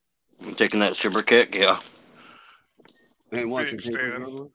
I'm 0.46 0.56
taking 0.56 0.80
that 0.80 0.96
super 0.96 1.22
kick. 1.24 1.56
Yeah. 1.56 1.78
and 3.34 3.52
watching 3.52 3.76
Big 3.76 3.82
take 3.86 3.96
Stan. 3.98 4.24
All 4.24 4.50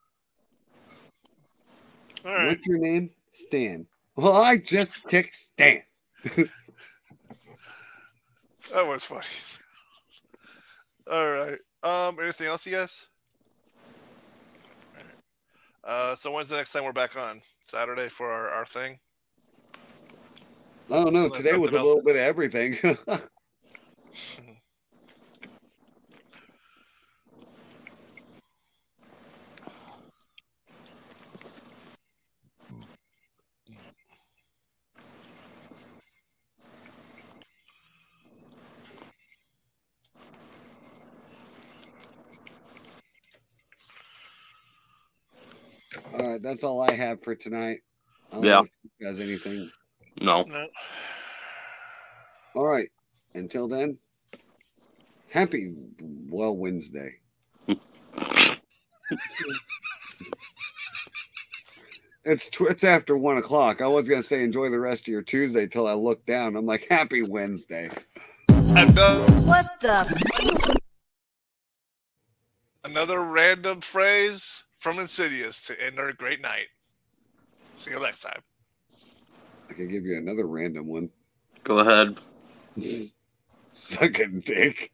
right. 2.25 2.47
What's 2.49 2.67
your 2.67 2.79
name? 2.79 3.11
Stan. 3.35 3.87
Well, 4.17 4.33
I 4.37 4.57
just 4.57 4.95
kicked 5.07 5.35
Stan. 5.35 5.83
That 8.73 8.87
was 8.87 9.05
funny. 9.05 9.27
All 11.11 11.31
right. 11.31 11.59
Um. 11.83 12.19
Anything 12.21 12.47
else, 12.47 12.67
you 12.67 12.73
guys? 12.73 13.07
Right. 14.95 15.05
Uh. 15.85 16.15
So 16.15 16.33
when's 16.33 16.49
the 16.49 16.57
next 16.57 16.73
time 16.73 16.85
we're 16.85 16.93
back 16.93 17.17
on? 17.17 17.43
Saturday 17.67 18.09
for 18.09 18.31
our, 18.31 18.49
our 18.51 18.67
thing. 18.67 18.99
I 20.91 21.03
don't 21.03 21.13
know. 21.13 21.29
Today 21.29 21.57
was 21.57 21.71
a 21.71 21.75
little 21.75 22.03
bit 22.03 22.17
of 22.17 22.23
everything. 22.23 22.79
all 46.25 46.33
right, 46.33 46.43
that's 46.43 46.65
all 46.65 46.81
I 46.81 46.93
have 46.93 47.23
for 47.23 47.35
tonight. 47.35 47.81
I 48.33 48.37
don't 48.37 48.45
Yeah. 48.45 48.51
know 48.61 48.63
if 48.63 48.71
you 48.99 49.07
guys 49.07 49.21
anything. 49.21 49.71
No. 50.23 50.43
No. 50.45 50.67
All 52.55 52.67
right. 52.67 52.89
Until 53.35 53.69
then, 53.69 53.99
happy 55.29 55.75
well 56.01 56.57
Wednesday. 56.57 57.17
it's 62.25 62.49
tw- 62.49 62.63
it's 62.71 62.85
after 62.85 63.17
one 63.19 63.37
o'clock. 63.37 63.83
I 63.83 63.87
was 63.87 64.09
gonna 64.09 64.23
say 64.23 64.43
enjoy 64.43 64.71
the 64.71 64.79
rest 64.81 65.03
of 65.03 65.09
your 65.09 65.21
Tuesday 65.23 65.67
till 65.67 65.87
I 65.87 65.93
look 65.95 66.25
down. 66.25 66.57
I'm 66.57 66.65
like 66.65 66.87
happy 66.89 67.23
Wednesday. 67.23 67.91
What 68.49 69.67
the? 69.81 70.79
another 72.85 73.21
random 73.23 73.81
phrase 73.81 74.63
from 74.85 74.99
Insidious 74.99 75.65
to 75.65 75.83
end 75.83 75.99
our 75.99 76.13
great 76.13 76.43
night. 76.43 76.67
See 77.75 77.91
you 77.91 77.99
next 78.01 78.21
time. 78.21 78.43
I 79.71 79.73
can 79.73 79.89
give 79.89 80.05
you 80.05 80.19
another 80.19 80.47
random 80.47 80.89
one. 80.89 81.09
Go 81.63 81.79
ahead. 81.79 82.19
Suck 83.73 84.19
a 84.19 84.27
dick. 84.27 84.93